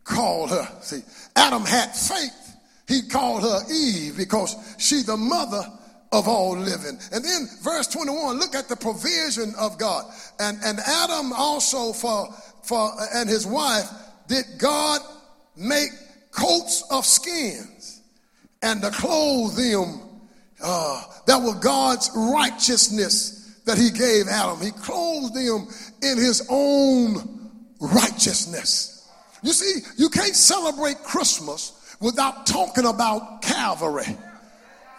call 0.04 0.46
her? 0.46 0.68
See, 0.80 1.02
Adam 1.36 1.64
had 1.64 1.94
faith. 1.94 2.56
He 2.86 3.02
called 3.02 3.42
her 3.42 3.60
Eve 3.70 4.16
because 4.16 4.56
she's 4.78 5.04
the 5.04 5.16
mother 5.16 5.62
of 6.12 6.26
all 6.26 6.56
living. 6.56 6.98
And 7.12 7.24
then 7.24 7.48
verse 7.62 7.86
21, 7.88 8.38
look 8.38 8.54
at 8.54 8.68
the 8.68 8.76
provision 8.76 9.52
of 9.58 9.78
God. 9.78 10.04
And, 10.40 10.58
and 10.64 10.78
Adam 10.80 11.32
also 11.32 11.92
for, 11.92 12.28
for, 12.62 12.92
and 13.14 13.28
his 13.28 13.46
wife, 13.46 13.90
did 14.26 14.44
God 14.56 15.00
make 15.56 15.90
coats 16.30 16.84
of 16.90 17.04
skins 17.04 18.00
and 18.62 18.80
to 18.82 18.90
clothe 18.90 19.56
them 19.56 20.07
uh, 20.62 21.02
that 21.26 21.36
was 21.38 21.54
God's 21.56 22.10
righteousness 22.14 23.60
that 23.64 23.78
he 23.78 23.90
gave 23.90 24.28
Adam. 24.28 24.60
He 24.60 24.70
clothed 24.70 25.36
him 25.36 25.68
in 26.02 26.18
his 26.18 26.46
own 26.48 27.50
righteousness. 27.80 29.08
You 29.42 29.52
see, 29.52 29.82
you 29.96 30.08
can't 30.08 30.34
celebrate 30.34 31.02
Christmas 31.04 31.96
without 32.00 32.46
talking 32.46 32.86
about 32.86 33.42
Calvary. 33.42 34.16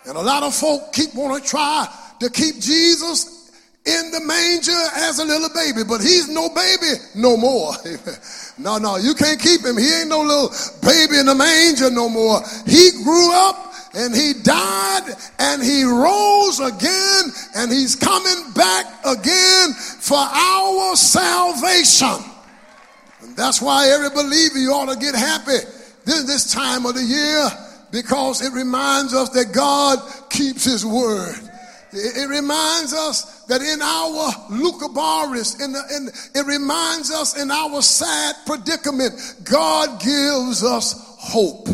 And 0.06 0.18
a 0.18 0.22
lot 0.22 0.44
of 0.44 0.56
folk 0.56 0.94
keep 0.94 1.14
wanting 1.14 1.42
to 1.44 1.48
try 1.48 1.88
to 2.20 2.30
keep 2.30 2.60
Jesus 2.60 3.40
in 3.86 4.12
the 4.12 4.20
manger 4.22 5.08
as 5.08 5.20
a 5.20 5.26
little 5.26 5.50
baby, 5.50 5.84
but 5.88 6.02
he's 6.02 6.30
no 6.30 6.50
baby 6.50 7.02
no 7.16 7.38
more. 7.38 7.74
no, 8.58 8.78
no, 8.78 8.98
you 8.98 9.14
can't 9.14 9.40
keep 9.40 9.66
him. 9.66 9.78
He 9.78 9.92
ain't 9.94 10.10
no 10.10 10.22
little 10.22 10.50
baby 10.82 11.18
in 11.20 11.26
the 11.26 11.36
manger 11.36 11.90
no 11.90 12.08
more. 12.10 12.42
He 12.66 12.92
grew 13.04 13.34
up 13.34 13.69
and 13.94 14.16
he 14.16 14.34
died 14.44 15.16
and 15.40 15.64
he 15.64 15.84
rose 15.84 16.60
again 16.60 17.24
and 17.56 17.72
he's 17.72 17.96
coming 17.96 18.54
back 18.54 18.86
again 19.06 19.74
for 19.74 20.18
our 20.18 20.96
salvation. 20.96 22.24
And 23.22 23.36
that's 23.36 23.62
why 23.62 23.88
every 23.88 24.10
believer 24.10 24.60
you 24.60 24.72
ought 24.72 24.94
to 24.94 25.00
get 25.00 25.16
happy 25.16 25.58
this, 26.06 26.24
this 26.24 26.54
time 26.54 26.86
of 26.86 26.96
the 26.96 27.04
year 27.04 27.50
because 27.92 28.42
it 28.42 28.54
reminds 28.54 29.14
us 29.14 29.30
that 29.30 29.52
God 29.54 30.00
keeps 30.30 30.66
his 30.66 30.86
word. 30.86 31.36
It, 31.92 32.30
reminds 32.30 32.94
us 32.94 33.46
that 33.46 33.62
in 33.62 33.82
our 33.82 34.32
lucubaris, 34.52 35.60
in, 35.60 35.72
the, 35.72 35.82
in 35.96 36.40
it 36.40 36.46
reminds 36.46 37.10
us 37.10 37.42
in 37.42 37.50
our 37.50 37.82
sad 37.82 38.36
predicament, 38.46 39.14
God 39.44 40.00
gives 40.00 40.64
us 40.64 40.94
hope. 41.18 41.68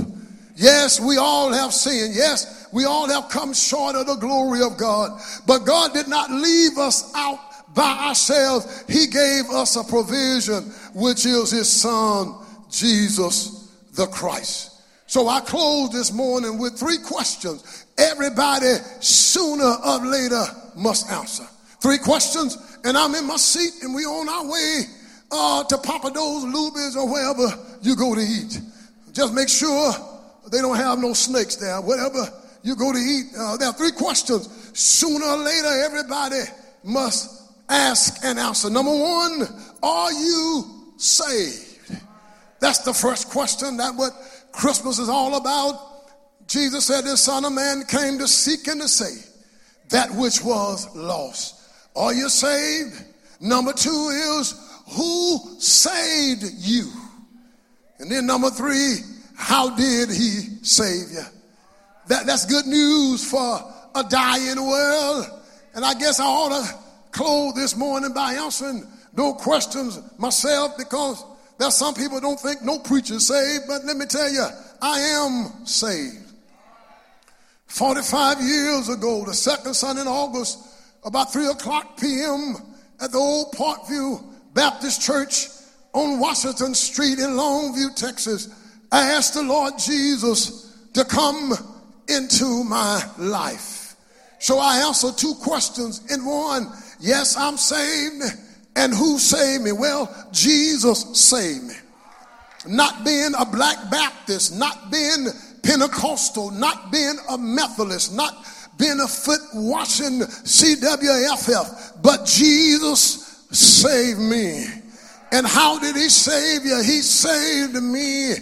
Yes, 0.55 0.99
we 0.99 1.17
all 1.17 1.51
have 1.51 1.73
sinned. 1.73 2.15
Yes, 2.15 2.67
we 2.71 2.85
all 2.85 3.07
have 3.09 3.29
come 3.29 3.53
short 3.53 3.95
of 3.95 4.07
the 4.07 4.15
glory 4.15 4.61
of 4.61 4.77
God. 4.77 5.19
But 5.45 5.59
God 5.59 5.93
did 5.93 6.07
not 6.07 6.31
leave 6.31 6.77
us 6.77 7.13
out 7.13 7.39
by 7.75 8.07
ourselves. 8.07 8.85
He 8.87 9.07
gave 9.07 9.45
us 9.51 9.75
a 9.75 9.83
provision, 9.83 10.63
which 10.93 11.25
is 11.25 11.51
his 11.51 11.69
son, 11.69 12.35
Jesus 12.69 13.65
the 13.95 14.07
Christ. 14.07 14.71
So 15.07 15.27
I 15.27 15.39
close 15.41 15.91
this 15.91 16.11
morning 16.11 16.57
with 16.57 16.77
three 16.77 16.97
questions. 16.97 17.85
Everybody 17.97 18.75
sooner 18.99 19.75
or 19.85 20.05
later 20.05 20.43
must 20.75 21.09
answer. 21.11 21.45
Three 21.81 21.97
questions, 21.97 22.57
and 22.83 22.97
I'm 22.97 23.13
in 23.15 23.25
my 23.25 23.35
seat, 23.37 23.83
and 23.83 23.93
we're 23.93 24.09
on 24.09 24.27
our 24.27 24.51
way 24.51 24.81
uh, 25.31 25.63
to 25.65 25.75
Pappadeaux's, 25.77 26.45
Luby's, 26.45 26.95
or 26.95 27.11
wherever 27.11 27.47
you 27.81 27.95
go 27.95 28.15
to 28.15 28.21
eat. 28.21 28.59
Just 29.13 29.33
make 29.33 29.49
sure 29.49 29.93
they 30.51 30.61
don't 30.61 30.77
have 30.77 30.99
no 30.99 31.13
snakes 31.13 31.55
there. 31.55 31.79
Whatever 31.81 32.31
you 32.63 32.75
go 32.75 32.91
to 32.91 32.97
eat, 32.97 33.25
uh, 33.37 33.57
there 33.57 33.69
are 33.69 33.73
three 33.73 33.91
questions. 33.91 34.49
Sooner 34.73 35.25
or 35.25 35.37
later, 35.37 35.83
everybody 35.85 36.41
must 36.83 37.51
ask 37.69 38.23
and 38.23 38.39
answer. 38.39 38.69
Number 38.69 38.91
one, 38.91 39.47
are 39.81 40.11
you 40.11 40.91
saved? 40.97 42.01
That's 42.59 42.79
the 42.79 42.93
first 42.93 43.29
question. 43.29 43.77
That 43.77 43.95
what 43.95 44.11
Christmas 44.51 44.99
is 44.99 45.09
all 45.09 45.35
about. 45.35 45.79
Jesus 46.47 46.85
said, 46.85 47.05
"The 47.05 47.17
Son 47.17 47.45
of 47.45 47.53
Man 47.53 47.85
came 47.85 48.19
to 48.19 48.27
seek 48.27 48.67
and 48.67 48.81
to 48.81 48.87
save 48.87 49.25
that 49.89 50.13
which 50.13 50.43
was 50.43 50.87
lost." 50.95 51.55
Are 51.95 52.13
you 52.13 52.29
saved? 52.29 53.03
Number 53.39 53.73
two 53.73 54.09
is 54.39 54.53
who 54.89 55.59
saved 55.59 56.43
you? 56.59 56.91
And 57.99 58.11
then 58.11 58.25
number 58.25 58.49
three, 58.49 58.97
how 59.36 59.75
did 59.75 60.09
he 60.09 60.49
save 60.61 61.11
you? 61.11 61.23
That, 62.07 62.25
that's 62.25 62.45
good 62.45 62.65
news 62.67 63.29
for 63.29 63.59
a 63.95 64.03
dying 64.03 64.61
world. 64.61 65.27
And 65.73 65.83
I 65.83 65.93
guess 65.93 66.19
I 66.19 66.25
ought 66.25 66.49
to 66.49 66.75
close 67.11 67.53
this 67.55 67.75
morning 67.75 68.13
by 68.13 68.33
answering 68.33 68.86
no 69.15 69.33
questions 69.33 69.99
myself 70.17 70.77
because 70.77 71.23
there's 71.57 71.75
some 71.75 71.93
people 71.93 72.19
don't 72.19 72.39
think 72.39 72.61
no 72.61 72.79
preacher 72.79 73.19
saved, 73.19 73.63
but 73.67 73.86
let 73.86 73.97
me 73.97 74.05
tell 74.05 74.31
you, 74.31 74.45
I 74.81 74.99
am 74.99 75.65
saved. 75.65 76.25
45 77.67 78.41
years 78.41 78.89
ago, 78.89 79.25
the 79.25 79.33
second 79.33 79.73
Sunday 79.73 80.01
in 80.01 80.07
August, 80.07 80.59
about 81.03 81.31
3 81.31 81.47
o'clock 81.47 81.99
p.m. 81.99 82.55
at 83.01 83.11
the 83.11 83.17
old 83.17 83.53
Parkview 83.53 84.23
Baptist 84.53 85.01
Church 85.01 85.47
on 85.93 86.19
Washington 86.19 86.73
Street 86.73 87.19
in 87.19 87.31
Longview, 87.31 87.95
Texas, 87.95 88.49
I 88.95 89.11
asked 89.11 89.33
the 89.33 89.43
Lord 89.43 89.77
Jesus 89.77 90.73
to 90.93 91.03
come 91.03 91.53
into 92.07 92.63
my 92.63 93.03
life. 93.17 93.97
So 94.39 94.57
I 94.57 94.87
answered 94.87 95.17
two 95.17 95.33
questions 95.33 96.09
in 96.13 96.23
one. 96.23 96.71
Yes, 97.01 97.35
I'm 97.35 97.57
saved. 97.57 98.23
And 98.77 98.93
who 98.93 99.19
saved 99.19 99.65
me? 99.65 99.73
Well, 99.73 100.09
Jesus 100.31 101.19
saved 101.19 101.65
me. 101.65 101.73
Not 102.67 103.03
being 103.03 103.33
a 103.37 103.45
black 103.45 103.91
Baptist, 103.91 104.57
not 104.57 104.89
being 104.89 105.27
Pentecostal, 105.61 106.51
not 106.51 106.89
being 106.89 107.17
a 107.29 107.37
Methodist, 107.37 108.15
not 108.15 108.47
being 108.77 109.01
a 109.01 109.09
foot 109.09 109.41
washing 109.55 110.21
CWFF, 110.21 112.01
but 112.01 112.25
Jesus 112.25 113.45
saved 113.51 114.19
me. 114.21 114.63
And 115.33 115.45
how 115.45 115.79
did 115.79 115.97
he 115.97 116.07
save 116.07 116.65
you? 116.65 116.77
He 116.77 117.01
saved 117.01 117.73
me 117.83 118.35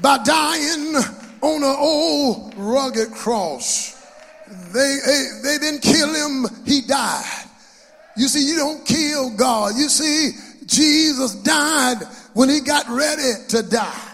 by 0.00 0.18
dying 0.18 0.96
on 1.40 1.62
an 1.62 1.76
old 1.78 2.54
rugged 2.56 3.10
cross. 3.12 3.92
They, 4.72 4.98
they, 5.06 5.26
they 5.42 5.58
didn't 5.58 5.82
kill 5.82 6.14
him, 6.14 6.46
he 6.64 6.80
died. 6.82 7.48
You 8.16 8.28
see, 8.28 8.46
you 8.46 8.56
don't 8.56 8.84
kill 8.86 9.30
God. 9.36 9.74
You 9.76 9.88
see, 9.88 10.32
Jesus 10.66 11.34
died 11.36 12.02
when 12.34 12.48
he 12.48 12.60
got 12.60 12.88
ready 12.88 13.32
to 13.48 13.62
die. 13.62 14.10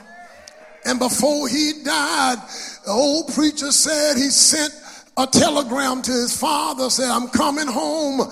And 0.84 0.98
before 0.98 1.48
he 1.48 1.72
died, 1.84 2.38
the 2.84 2.90
old 2.90 3.32
preacher 3.34 3.70
said 3.70 4.16
he 4.16 4.30
sent 4.30 4.72
a 5.16 5.26
telegram 5.26 6.00
to 6.02 6.12
his 6.12 6.36
father, 6.36 6.88
said, 6.88 7.10
I'm 7.10 7.28
coming 7.28 7.66
home 7.66 8.22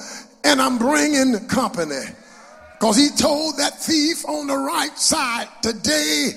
and 0.45 0.61
I'm 0.61 0.79
bringing 0.79 1.47
company. 1.49 2.01
Because 2.79 2.97
he 2.97 3.09
told 3.11 3.59
that 3.59 3.81
thief 3.83 4.25
on 4.29 4.47
the 4.47 4.57
right 4.57 4.97
side, 4.97 5.49
Today 5.63 6.31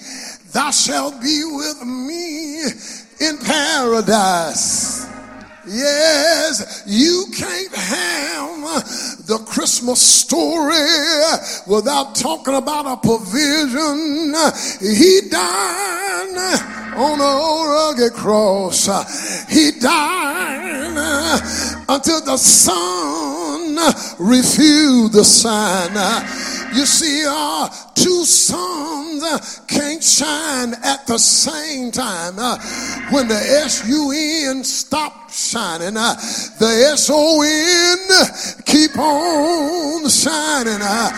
thou 0.52 0.72
shalt 0.72 1.22
be 1.22 1.44
with 1.46 1.86
me 1.86 2.64
in 3.20 3.38
paradise. 3.38 5.06
Yes, 5.68 6.84
you 6.88 7.26
can't 7.38 7.76
have 7.76 9.28
the 9.28 9.38
Christmas 9.46 10.02
story 10.02 10.74
without 11.68 12.16
talking 12.16 12.56
about 12.56 12.88
a 12.88 12.98
provision. 12.98 14.34
He 14.82 15.30
died 15.30 16.96
on 16.96 17.22
a 17.22 17.70
rugged 17.70 18.14
cross. 18.14 18.88
He 19.48 19.72
died 19.80 21.38
until 21.88 22.22
the 22.22 22.38
sun 22.38 23.31
refused 24.20 25.14
the 25.14 25.24
sign. 25.24 25.92
You 26.76 26.86
see, 26.86 27.26
uh, 27.28 27.68
two 27.96 28.24
suns 28.24 29.62
can't 29.68 30.04
shine 30.04 30.74
at 30.84 31.06
the 31.06 31.18
same 31.18 31.92
time. 31.92 32.36
Uh, 32.38 32.58
when 33.12 33.28
the 33.28 33.36
S-U-N 33.36 34.64
stop 34.64 35.30
shining, 35.32 35.98
uh, 35.98 36.16
the 36.60 36.90
S-O-N 36.94 38.64
keep 38.66 38.98
on 38.98 40.10
shining. 40.10 40.82
Uh, 40.82 41.12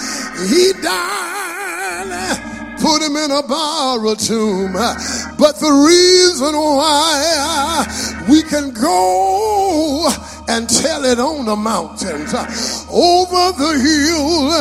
he 0.49 0.73
died, 0.81 2.37
put 2.79 3.01
him 3.01 3.15
in 3.15 3.31
a 3.31 3.43
borrowed 3.43 4.19
tomb. 4.19 4.75
Uh, 4.75 4.95
but 5.37 5.59
the 5.59 5.71
reason 5.71 6.55
why 6.55 7.23
uh, 7.37 8.25
we 8.29 8.41
can 8.43 8.73
go 8.73 10.09
and 10.47 10.69
tell 10.69 11.05
it 11.05 11.19
on 11.19 11.45
the 11.45 11.55
mountains, 11.55 12.33
over 12.91 13.51
the 13.57 13.73
hill, 13.79 14.51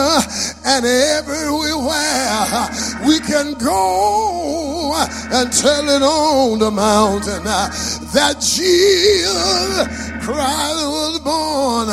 and 0.65 0.87
everywhere. 0.87 2.69
We 3.07 3.19
can 3.21 3.55
go 3.55 4.95
and 5.33 5.53
tell 5.53 5.89
it 5.89 6.03
on 6.03 6.59
the 6.59 6.71
mountain 6.71 7.45
that 7.45 8.37
Jesus 8.41 9.87
Christ 10.25 10.87
was 10.87 11.19
born. 11.21 11.89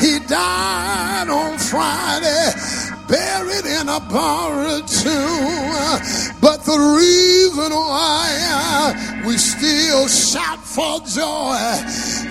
He 0.00 0.18
died 0.26 1.28
on 1.28 1.58
Friday 1.58 2.91
buried 3.12 3.66
in 3.66 3.88
a 3.90 4.00
borrowed 4.00 4.88
tomb. 4.88 6.00
But 6.40 6.64
the 6.64 6.78
reason 6.96 7.70
why 7.70 9.22
we 9.26 9.36
still 9.36 10.08
shout 10.08 10.64
for 10.64 10.98
joy 11.00 11.60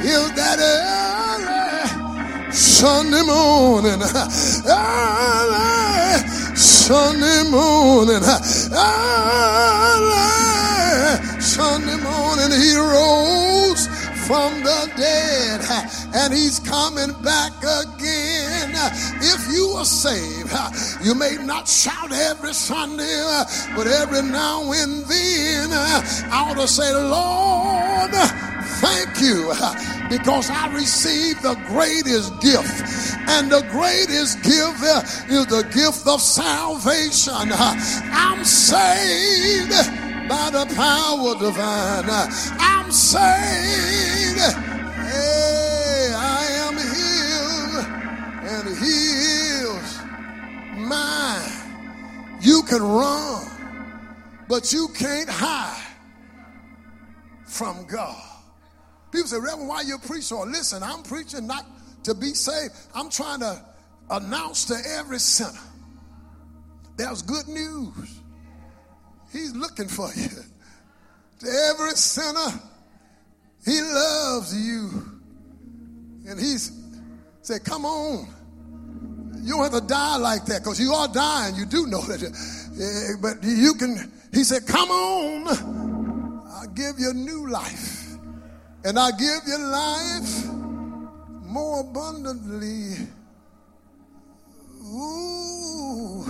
is 0.01 0.33
that 0.33 0.57
early 0.59 2.51
Sunday 2.51 3.21
morning, 3.21 4.01
early 4.65 6.17
Sunday 6.57 7.43
morning, 7.51 8.23
early 8.73 9.21
Sunday 11.39 11.97
morning, 12.01 12.51
he 12.59 12.75
rose 12.75 13.60
from 14.31 14.63
the 14.63 14.89
dead 14.95 15.59
and 16.15 16.33
he's 16.33 16.59
coming 16.59 17.11
back 17.21 17.51
again. 17.57 18.71
If 19.19 19.53
you 19.53 19.73
are 19.75 19.83
saved, 19.83 20.53
you 21.03 21.15
may 21.15 21.35
not 21.41 21.67
shout 21.67 22.13
every 22.13 22.53
Sunday, 22.53 23.43
but 23.75 23.87
every 23.87 24.21
now 24.21 24.71
and 24.71 25.03
then 25.03 25.73
I 25.73 26.47
ought 26.47 26.55
to 26.61 26.65
say, 26.65 26.93
Lord, 26.93 28.11
thank 28.79 29.19
you 29.19 29.51
because 30.09 30.49
I 30.49 30.73
received 30.75 31.43
the 31.43 31.55
greatest 31.67 32.39
gift 32.41 33.17
And 33.27 33.51
the 33.51 33.63
greatest 33.69 34.43
gift 34.43 34.81
is 35.29 35.45
the 35.47 35.63
gift 35.73 36.07
of 36.07 36.21
salvation. 36.21 37.51
I'm 37.51 38.45
saved 38.45 40.10
by 40.31 40.49
the 40.49 40.65
power 40.75 41.35
divine. 41.37 42.05
I'm 42.57 42.89
saved. 42.89 44.39
Hey, 45.11 46.13
I 46.15 46.43
am 46.67 46.75
healed, 46.95 47.85
and 48.53 48.77
he 48.77 48.99
is 49.67 49.99
mine. 50.87 51.51
You 52.39 52.63
can 52.63 52.81
run, 52.81 53.45
but 54.47 54.71
you 54.71 54.87
can't 54.95 55.29
hide 55.29 55.97
from 57.45 57.85
God. 57.87 58.23
People 59.11 59.27
say, 59.27 59.37
Reverend, 59.37 59.67
why 59.67 59.81
you 59.81 59.97
preaching? 59.97 60.37
Or 60.37 60.45
listen, 60.45 60.81
I'm 60.81 61.03
preaching 61.03 61.45
not 61.45 61.65
to 62.05 62.15
be 62.15 62.27
saved. 62.27 62.73
I'm 62.95 63.09
trying 63.09 63.41
to 63.41 63.61
announce 64.09 64.63
to 64.65 64.77
every 64.97 65.19
sinner 65.19 65.59
there's 66.95 67.21
good 67.21 67.49
news. 67.49 68.20
He's 69.31 69.55
looking 69.55 69.87
for 69.87 70.09
you. 70.15 70.29
To 71.39 71.47
every 71.71 71.91
sinner, 71.91 72.59
he 73.65 73.81
loves 73.81 74.53
you. 74.55 74.89
And 76.27 76.39
he's 76.39 76.71
said, 77.41 77.63
Come 77.63 77.85
on. 77.85 78.27
You 79.41 79.55
don't 79.55 79.63
have 79.63 79.81
to 79.81 79.87
die 79.87 80.17
like 80.17 80.45
that 80.45 80.59
because 80.61 80.79
you 80.79 80.93
are 80.93 81.07
dying. 81.07 81.55
You 81.55 81.65
do 81.65 81.87
know 81.87 82.01
that. 82.01 82.21
Uh, 82.23 83.17
but 83.21 83.43
you 83.43 83.73
can, 83.73 84.11
he 84.31 84.43
said, 84.43 84.67
Come 84.67 84.91
on. 84.91 86.47
I'll 86.47 86.67
give 86.67 86.99
you 86.99 87.13
new 87.13 87.49
life. 87.49 88.13
And 88.83 88.99
I 88.99 89.11
give 89.11 89.41
you 89.47 89.57
life 89.57 90.45
more 91.43 91.81
abundantly. 91.81 93.07
Ooh, 94.83 96.25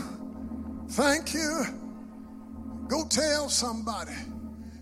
thank 0.90 1.34
you. 1.34 1.66
Go 2.92 3.06
tell 3.08 3.48
somebody. 3.48 4.12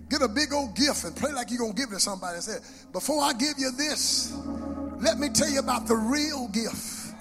Get 0.10 0.24
a 0.24 0.28
big 0.28 0.51
old 0.51 0.76
gift 0.76 1.03
and 1.03 1.16
pray 1.16 1.32
like 1.32 1.51
you're 1.51 1.60
going 1.60 1.76
to 1.76 1.80
give 1.80 1.91
it 1.91 1.93
to 1.93 1.99
somebody 1.99 2.38
and 2.38 2.43
say, 2.43 2.57
Before 2.91 3.22
I 3.22 3.34
give 3.34 3.60
you 3.60 3.72
this, 3.72 4.36
let 4.97 5.20
me 5.20 5.30
tell 5.30 5.47
you 5.47 5.60
about 5.60 5.86
the 5.86 5.95
real 5.95 6.47
gift. 6.47 7.14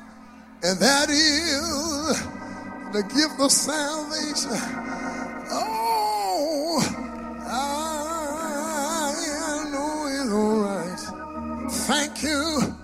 And 0.62 0.80
that 0.80 1.10
is 1.10 2.22
the 2.94 3.02
gift 3.02 3.38
of 3.38 3.52
salvation. 3.52 4.52
Oh, 5.50 6.80
I 7.50 7.84
know 9.70 10.06
it's 10.08 10.32
all 10.32 10.60
right. 10.62 10.98
Thank 11.70 12.22
you 12.22 12.77